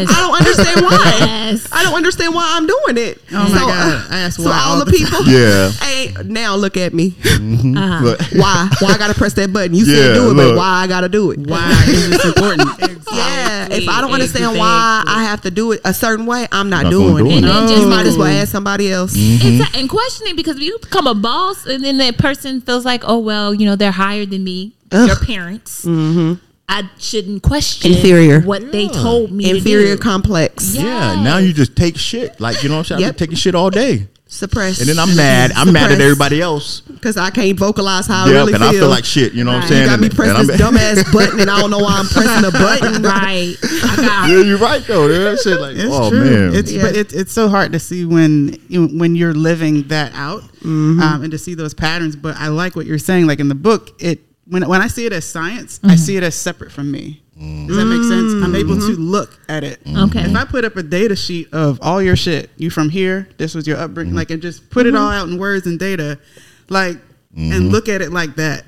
Yes. 0.00 0.08
I 0.10 0.20
don't 0.20 0.36
understand 0.36 0.80
why. 0.82 1.16
Yes. 1.20 1.68
I 1.72 1.82
don't 1.82 1.94
understand 1.94 2.34
why 2.34 2.46
I'm 2.56 2.66
doing 2.66 2.96
it. 3.08 3.20
Oh 3.32 3.48
my 3.52 3.58
God. 3.58 3.70
Uh, 3.70 4.14
I 4.14 4.18
ask 4.20 4.36
so 4.38 4.44
why 4.44 4.60
all 4.64 4.72
all 4.72 4.78
the 4.84 4.84
the 4.86 4.96
people, 4.96 5.22
Yeah. 5.24 5.70
Hey, 5.82 6.12
now 6.24 6.56
look 6.56 6.76
at 6.76 6.94
me. 6.94 7.10
Mm-hmm. 7.10 7.76
Uh-huh. 7.76 8.04
But- 8.04 8.20
Why? 8.38 8.68
Why 8.80 8.88
I 8.94 8.98
gotta 8.98 9.14
press 9.14 9.34
that 9.34 9.52
button? 9.52 9.74
You 9.74 9.84
Yeah, 9.84 9.96
said 9.96 10.14
do 10.14 10.30
it, 10.30 10.34
but 10.34 10.56
why 10.56 10.82
I 10.82 10.86
gotta 10.86 11.08
do 11.08 11.30
it? 11.32 11.40
Why 11.40 11.70
is 11.88 12.10
this 12.10 12.24
important? 12.24 12.68
Yeah, 13.12 13.68
if 13.70 13.86
I 13.90 14.00
don't 14.00 14.10
understand 14.12 14.44
Exactly. 14.44 14.60
why 14.60 15.04
I 15.06 15.24
have 15.24 15.42
to 15.42 15.50
do 15.50 15.72
it 15.72 15.82
a 15.84 15.92
certain 15.92 16.24
way, 16.24 16.48
I'm 16.50 16.70
not, 16.70 16.84
Not 16.84 16.90
doing 16.90 17.12
gonna 17.18 17.28
it. 17.28 17.32
it. 17.32 17.44
And 17.44 17.68
then 17.68 17.80
You 17.82 17.86
might 17.86 18.06
as 18.06 18.16
well 18.16 18.26
ask 18.26 18.50
somebody 18.50 18.90
else. 18.90 19.14
Mm-hmm. 19.14 19.46
Exactly. 19.48 19.80
And 19.80 19.90
questioning 19.90 20.34
because 20.34 20.56
if 20.56 20.62
you 20.62 20.78
become 20.80 21.06
a 21.06 21.14
boss 21.14 21.66
and 21.66 21.84
then 21.84 21.98
that 21.98 22.16
person 22.16 22.62
feels 22.62 22.86
like, 22.86 23.02
oh 23.04 23.18
well, 23.18 23.52
you 23.52 23.66
know, 23.66 23.76
they're 23.76 23.90
higher 23.92 24.24
than 24.24 24.42
me, 24.44 24.72
your 24.92 25.16
parents. 25.16 25.84
Mm-hmm. 25.84 26.42
I 26.68 26.88
shouldn't 26.98 27.42
question 27.42 27.92
Inferior. 27.92 28.40
what 28.40 28.72
they 28.72 28.88
told 28.88 29.30
me. 29.30 29.50
Inferior 29.50 29.88
to 29.88 29.96
do. 29.96 30.02
complex. 30.02 30.74
Yeah. 30.74 30.84
Yeah. 31.14 31.22
Now 31.22 31.36
you 31.38 31.52
just 31.52 31.76
take 31.76 31.96
shit. 31.98 32.40
Like 32.40 32.62
you 32.62 32.68
know 32.68 32.76
what 32.76 32.78
I'm 32.80 32.84
saying? 32.98 32.98
I've 33.02 33.06
Yep. 33.08 33.16
taking 33.18 33.36
shit 33.36 33.54
all 33.54 33.68
day, 33.68 34.08
Suppress. 34.26 34.80
and 34.80 34.88
then 34.88 34.98
I'm 34.98 35.14
mad. 35.14 35.52
I'm 35.54 35.70
mad 35.72 35.92
at 35.92 36.00
everybody 36.00 36.40
else. 36.40 36.80
because 36.80 37.16
I 37.18 37.28
can't 37.30 37.58
vocalize 37.58 38.06
how 38.06 38.24
I 38.24 38.26
Yep. 38.28 38.34
really 38.34 38.52
and 38.54 38.62
feel. 38.62 38.68
I 38.70 38.72
feel 38.72 38.88
like 38.88 39.04
shit. 39.04 39.34
You 39.34 39.44
know 39.44 39.52
what 39.52 39.64
I'm 39.64 39.68
saying? 39.68 39.82
you 39.82 39.88
got 39.90 40.00
me 40.00 40.06
And- 40.06 40.16
pressing 40.16 40.36
and 40.36 40.48
this 40.48 40.60
I'm- 40.62 40.74
dumbass 40.76 41.12
button, 41.12 41.40
and 41.40 41.50
I 41.50 41.60
don't 41.60 41.70
know 41.70 41.80
why 41.80 41.98
I'm 41.98 42.06
pressing 42.06 42.42
the 42.42 42.52
button. 42.52 43.02
Right. 43.02 43.56
I 43.62 44.28
Yeah, 44.30 44.40
you're 44.42 44.56
right 44.58 44.82
though. 44.86 45.08
That 45.08 45.40
shit 45.40 45.60
like, 45.60 45.76
It's 45.76 45.84
oh 45.90 46.08
true. 46.10 46.24
man. 46.24 46.54
It's 46.54 46.72
Yeah. 46.72 46.82
but 46.82 46.96
it's 46.96 47.12
it's 47.12 47.32
so 47.32 47.48
hard 47.50 47.72
to 47.72 47.78
see 47.80 48.04
when 48.06 48.56
you 48.68 48.86
when 48.86 49.14
you're 49.16 49.34
living 49.34 49.82
that 49.88 50.12
out 50.14 50.42
Mm-hmm. 50.64 51.02
um, 51.02 51.22
and 51.24 51.30
to 51.32 51.38
see 51.38 51.54
those 51.54 51.74
patterns. 51.74 52.14
But 52.16 52.36
I 52.38 52.48
like 52.48 52.76
what 52.76 52.86
you're 52.86 52.96
saying. 52.98 53.26
Like 53.26 53.40
in 53.40 53.48
the 53.48 53.54
book, 53.56 53.90
it 54.00 54.20
when 54.52 54.68
when 54.68 54.82
I 54.82 54.86
see 54.86 55.06
it 55.06 55.12
as 55.12 55.24
science, 55.24 55.80
I 55.82 55.86
mm-hmm. 55.88 55.96
see 55.96 56.16
it 56.16 56.22
as 56.22 56.34
separate 56.34 56.70
from 56.70 56.90
me. 56.90 57.22
Does 57.34 57.76
that 57.76 57.86
make 57.86 58.02
sense? 58.02 58.44
I'm 58.44 58.54
able 58.54 58.76
mm-hmm. 58.76 58.94
to 58.94 59.00
look 59.00 59.36
at 59.48 59.64
it. 59.64 59.82
Mm-hmm. 59.82 60.10
Okay. 60.10 60.30
If 60.30 60.36
I 60.36 60.44
put 60.44 60.64
up 60.64 60.76
a 60.76 60.82
data 60.82 61.16
sheet 61.16 61.48
of 61.52 61.80
all 61.82 62.00
your 62.00 62.14
shit, 62.14 62.50
you 62.56 62.70
from 62.70 62.88
here, 62.90 63.28
this 63.38 63.54
was 63.54 63.66
your 63.66 63.78
upbringing, 63.78 64.14
like, 64.14 64.30
and 64.30 64.40
just 64.40 64.70
put 64.70 64.86
it 64.86 64.94
all 64.94 65.08
out 65.08 65.26
in 65.26 65.38
words 65.38 65.66
and 65.66 65.78
data, 65.78 66.20
like, 66.68 66.98
and 67.34 67.72
look 67.72 67.88
at 67.88 68.02
it 68.02 68.12
like 68.12 68.36
that 68.36 68.64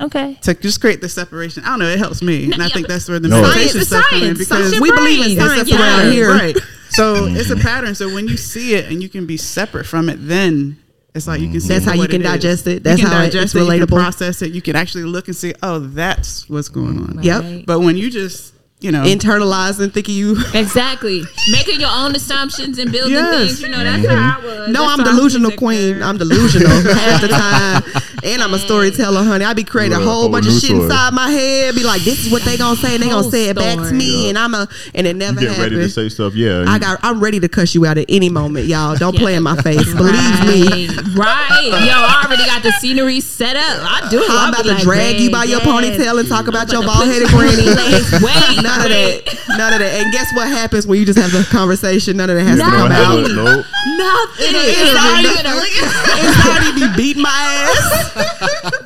Okay. 0.00 0.38
to 0.42 0.54
just 0.54 0.80
create 0.80 1.00
the 1.00 1.08
separation. 1.08 1.64
I 1.64 1.70
don't 1.70 1.78
know. 1.80 1.88
It 1.88 1.98
helps 1.98 2.22
me, 2.22 2.52
and 2.52 2.62
I 2.62 2.66
yeah, 2.66 2.74
think 2.74 2.86
that's 2.86 3.08
where 3.08 3.18
the 3.18 3.28
No. 3.28 3.40
meditation 3.40 3.70
Science 3.70 3.82
is 3.82 3.88
stuff 3.88 4.06
come 4.10 4.18
in 4.18 4.24
science. 4.24 4.38
because 4.38 4.70
Science 4.70 4.80
we 4.80 4.90
believe 4.92 5.26
in 5.26 5.36
brain. 5.36 5.48
science 5.48 5.70
Yeah. 5.70 5.80
around 5.80 6.12
here. 6.12 6.30
Right. 6.30 6.56
So 6.90 7.26
it's 7.26 7.50
a 7.50 7.56
pattern. 7.56 7.94
So 7.96 8.12
when 8.14 8.28
you 8.28 8.36
see 8.36 8.74
it 8.74 8.88
and 8.90 9.02
you 9.02 9.08
can 9.08 9.26
be 9.26 9.36
separate 9.36 9.86
from 9.86 10.08
it, 10.08 10.18
then 10.20 10.76
it's 11.14 11.28
like 11.28 11.40
you 11.40 11.46
can 11.46 11.56
mm-hmm. 11.56 11.60
see 11.60 11.74
That's 11.74 11.84
how 11.84 11.92
you 11.94 12.08
can 12.08 12.22
is. 12.22 12.26
digest 12.26 12.66
it. 12.66 12.82
That's 12.82 13.00
you 13.00 13.06
can 13.06 13.12
how 13.14 13.22
it- 13.22 13.26
digest 13.26 13.44
it's 13.44 13.54
it. 13.54 13.58
You 13.58 13.64
relatable. 13.66 13.88
can 13.88 13.98
process 13.98 14.42
it. 14.42 14.50
You 14.52 14.60
can 14.62 14.74
actually 14.74 15.04
look 15.04 15.28
and 15.28 15.36
see, 15.36 15.54
oh, 15.62 15.78
that's 15.78 16.48
what's 16.48 16.68
going 16.68 16.98
on. 16.98 17.22
Yep. 17.22 17.66
But 17.66 17.80
when 17.80 17.96
you 17.96 18.10
just, 18.10 18.52
you 18.80 18.90
know, 18.90 19.04
Internalizing, 19.04 19.92
thinking 19.92 20.16
you. 20.16 20.36
Exactly. 20.54 21.22
Making 21.52 21.80
your 21.80 21.90
own 21.92 22.16
assumptions 22.16 22.78
and 22.78 22.90
building 22.90 23.12
Yes. 23.14 23.46
things. 23.46 23.62
You 23.62 23.68
know, 23.68 23.84
that's 23.84 24.04
mm-hmm. 24.04 24.14
how 24.14 24.40
I 24.40 24.44
was. 24.44 24.68
No, 24.68 24.80
That's 24.82 24.92
I'm 24.92 24.98
how 24.98 25.04
I 25.06 25.08
was 25.08 25.16
delusional 25.16 25.50
queen. 25.52 25.94
girl. 25.94 26.02
I'm 26.02 26.18
delusional 26.18 26.68
half 26.94 27.20
the 27.20 27.28
time. 27.28 27.82
And 28.24 28.42
I'm 28.42 28.54
a 28.54 28.58
storyteller, 28.58 29.22
honey. 29.22 29.44
I 29.44 29.52
be 29.52 29.64
creating 29.64 29.92
a 29.96 30.00
whole 30.00 30.22
whole 30.22 30.28
bunch 30.30 30.46
of 30.46 30.52
shit 30.52 30.64
story. 30.70 30.84
inside 30.84 31.12
my 31.12 31.28
head. 31.30 31.74
Be 31.74 31.84
like, 31.84 32.02
this 32.02 32.24
is 32.24 32.32
what 32.32 32.42
they 32.42 32.56
gonna 32.56 32.76
say, 32.76 32.94
and 32.94 33.02
they 33.02 33.08
gonna 33.10 33.30
say 33.30 33.48
it 33.50 33.56
back 33.56 33.76
to 33.76 33.84
story. 33.84 33.98
me, 33.98 34.28
and 34.30 34.38
I'm 34.38 34.54
a, 34.54 34.66
and 34.94 35.06
it 35.06 35.14
never 35.16 35.40
you 35.42 35.48
get 35.48 35.58
ready 35.58 35.76
to 35.76 35.88
say 35.90 36.08
stuff. 36.08 36.34
Yeah. 36.34 36.64
I 36.66 36.78
got, 36.78 36.98
I'm 37.02 37.20
ready 37.20 37.38
to 37.40 37.48
cuss 37.48 37.74
you 37.74 37.84
out 37.86 37.98
at 37.98 38.06
any 38.08 38.30
moment, 38.30 38.66
y'all. 38.66 38.96
Don't 38.96 39.16
play 39.16 39.34
in 39.34 39.42
my 39.42 39.56
face. 39.62 39.84
Believe 39.94 40.40
me. 40.46 40.86
Right. 41.14 41.24
Right. 41.24 41.84
Yo, 41.86 41.92
I 41.94 42.22
already 42.24 42.44
got 42.46 42.62
the 42.62 42.72
scenery 42.72 43.20
set 43.20 43.56
up. 43.56 43.62
I 43.82 44.08
do. 44.10 44.22
I'm 44.22 44.30
I'll 44.30 44.48
about 44.50 44.62
to 44.64 44.72
like, 44.74 44.82
drag 44.82 45.20
you 45.20 45.30
by 45.30 45.44
your 45.44 45.60
ponytail 45.60 46.18
and 46.20 46.28
talk 46.28 46.48
about 46.48 46.70
your 46.72 46.82
to 46.82 46.86
bald 46.86 47.06
headed 47.06 47.28
put 47.28 47.44
you 47.46 47.50
granny. 47.52 47.68
in 47.68 47.74
place. 47.74 48.12
Wait, 48.22 48.62
None 48.62 48.80
of 48.80 48.88
that. 48.88 49.44
None 49.56 49.72
of 49.72 49.78
that. 49.80 50.00
And 50.02 50.12
guess 50.12 50.32
what 50.34 50.48
happens 50.48 50.86
when 50.86 50.98
you 50.98 51.04
just 51.06 51.18
have 51.18 51.32
the 51.32 51.46
conversation? 51.50 52.16
None 52.16 52.30
of 52.30 52.36
that 52.36 52.44
has 52.44 52.58
to 52.58 52.64
No. 52.64 52.70
come 52.70 52.92
out. 52.92 53.20
no, 53.28 53.44
no. 53.44 53.64
Nothing. 54.04 54.52
It's 54.54 54.80
It's 54.80 55.00
already 55.00 55.22
not 55.24 55.34
even 55.34 55.46
a- 55.46 56.24
Anxiety 56.26 56.80
be 56.80 56.96
beating 56.96 57.22
my 57.22 57.30
ass. 57.30 58.12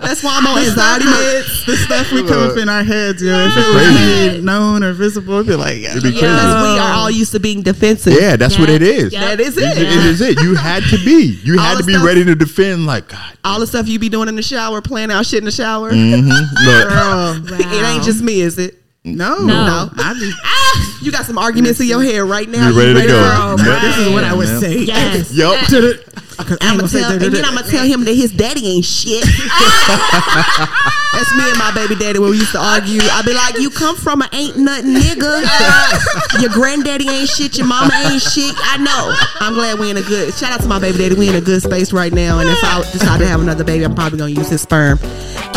That's 0.01 0.23
why 0.23 0.39
I'm 0.39 0.47
on 0.47 0.59
anxiety 0.59 1.05
meds. 1.07 1.66
the 1.66 1.77
stuff 1.77 2.11
we 2.12 2.23
come 2.27 2.51
up 2.51 2.57
in 2.57 2.69
our 2.69 2.83
heads, 2.85 3.23
yo, 3.23 3.35
if 3.47 3.57
it 3.57 3.75
was 3.75 3.87
Crazy. 3.87 4.41
known 4.43 4.83
or 4.83 4.93
visible, 4.93 5.35
it'd 5.35 5.47
be 5.49 5.55
like, 5.55 5.79
yeah. 5.81 5.95
Be 6.01 6.11
Yeah. 6.11 6.21
crazy. 6.21 6.73
We 6.73 6.79
are 6.79 6.93
all 6.95 7.11
used 7.11 7.33
to 7.33 7.41
being 7.41 7.62
defensive. 7.62 8.14
Yeah, 8.19 8.37
that's 8.37 8.59
what 8.59 8.71
it 8.71 8.83
is. 8.83 9.12
Yeah. 9.12 9.21
That 9.37 9.41
is 9.41 9.57
It, 9.57 9.64
it. 9.64 9.79
it 9.79 10.07
is 10.07 10.21
it. 10.21 10.41
You 10.41 10.55
had 10.55 10.83
to 10.85 10.97
be. 11.05 11.39
You 11.43 11.55
All 11.59 11.64
had 11.64 11.75
the 11.79 11.83
to 11.83 11.87
be 11.87 11.93
stuff- 11.95 12.07
ready 12.07 12.25
to 12.25 12.35
defend. 12.35 12.87
Like 12.87 13.09
God. 13.09 13.39
All 13.45 13.61
the 13.61 13.66
stuff 13.66 13.89
you 13.89 13.99
be 13.99 14.09
doing 14.09 14.29
in 14.29 14.37
the 14.37 14.43
shower, 14.43 14.81
playing 14.81 15.11
out 15.11 15.27
shit 15.27 15.39
in 15.41 15.45
the 15.45 15.51
shower. 15.51 15.91
Mm-hmm. 15.93 16.29
Look, 16.66 16.89
Girl, 16.89 17.59
It 17.75 17.85
ain't 17.85 18.05
just 18.05 18.23
me, 18.23 18.41
is 18.41 18.59
it? 18.59 18.77
no, 19.05 19.39
No. 19.45 19.91
I 19.97 20.14
be, 20.14 20.33
you 21.03 21.11
got 21.12 21.24
some 21.26 21.39
arguments 21.39 21.81
in 21.81 21.87
your 21.87 22.03
head 22.03 22.20
right 22.22 22.49
now. 22.49 22.68
You 22.70 22.79
ready 22.79 22.95
to 22.95 23.01
go. 23.07 23.07
girl? 23.09 23.41
Um, 23.41 23.59
yep. 23.59 23.81
this 23.83 23.97
is 23.99 24.09
what 24.12 24.24
I 24.24 24.35
would 24.35 24.49
Yeah. 24.49 24.59
say. 24.59 24.79
Yes. 24.79 25.33
Yup. 25.33 25.66
To 25.68 26.05
I 26.39 26.43
ain't 26.43 26.53
I'm 26.62 26.76
gonna 26.79 26.79
gonna 26.79 26.89
tell, 26.89 27.11
da- 27.11 27.18
da- 27.18 27.26
and 27.26 27.35
then 27.35 27.45
I'm 27.45 27.55
gonna 27.57 27.66
tell 27.68 27.85
him 27.85 28.05
that 28.05 28.14
his 28.14 28.31
daddy 28.31 28.64
ain't 28.66 28.85
shit. 28.85 29.24
That's 31.12 31.35
me 31.35 31.43
and 31.51 31.59
my 31.59 31.72
baby 31.74 31.97
daddy 31.97 32.18
when 32.20 32.31
we 32.31 32.37
used 32.39 32.53
to 32.53 32.61
argue. 32.61 33.01
I'd 33.03 33.24
be 33.24 33.35
like, 33.35 33.59
"You 33.59 33.70
come 33.70 33.97
from 33.97 34.22
an 34.22 34.29
ain't 34.33 34.57
nothing 34.57 34.95
nigga. 34.95 35.43
your 36.41 36.51
granddaddy 36.51 37.09
ain't 37.09 37.29
shit. 37.29 37.59
Your 37.59 37.66
mama 37.66 37.91
ain't 38.07 38.22
shit. 38.22 38.55
I 38.57 38.76
know. 38.76 39.12
I'm 39.41 39.55
glad 39.55 39.81
we 39.81 39.91
in 39.91 39.97
a 39.97 40.03
good. 40.03 40.33
Shout 40.35 40.53
out 40.53 40.61
to 40.61 40.68
my 40.68 40.79
baby 40.79 40.99
daddy. 40.99 41.14
We 41.16 41.29
in 41.29 41.35
a 41.35 41.41
good 41.41 41.61
space 41.62 41.93
right 41.93 42.12
now. 42.12 42.39
And 42.39 42.49
if 42.49 42.59
I 42.62 42.83
decide 42.93 43.18
to 43.18 43.26
have 43.26 43.41
another 43.41 43.64
baby, 43.64 43.85
I'm 43.85 43.95
probably 43.97 44.18
gonna 44.20 44.31
use 44.31 44.49
his 44.49 44.62
sperm 44.62 44.99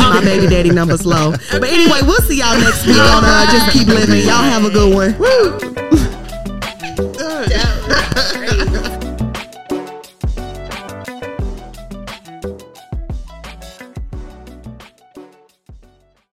my 0.09 0.21
baby 0.21 0.47
daddy 0.47 0.69
number's 0.79 1.05
low. 1.05 1.31
But 1.51 1.69
anyway, 1.69 1.99
we'll 2.03 2.21
see 2.21 2.39
y'all 2.39 2.57
next 2.59 2.85
week 2.85 2.97
on 2.97 3.23
uh, 3.23 3.45
Just 3.51 3.71
Keep 3.71 3.87
Living. 3.87 4.21
Y'all 4.21 4.43
have 4.43 4.65
a 4.65 4.69
good 4.69 4.93
one. 4.93 5.17
Woo. 5.17 5.59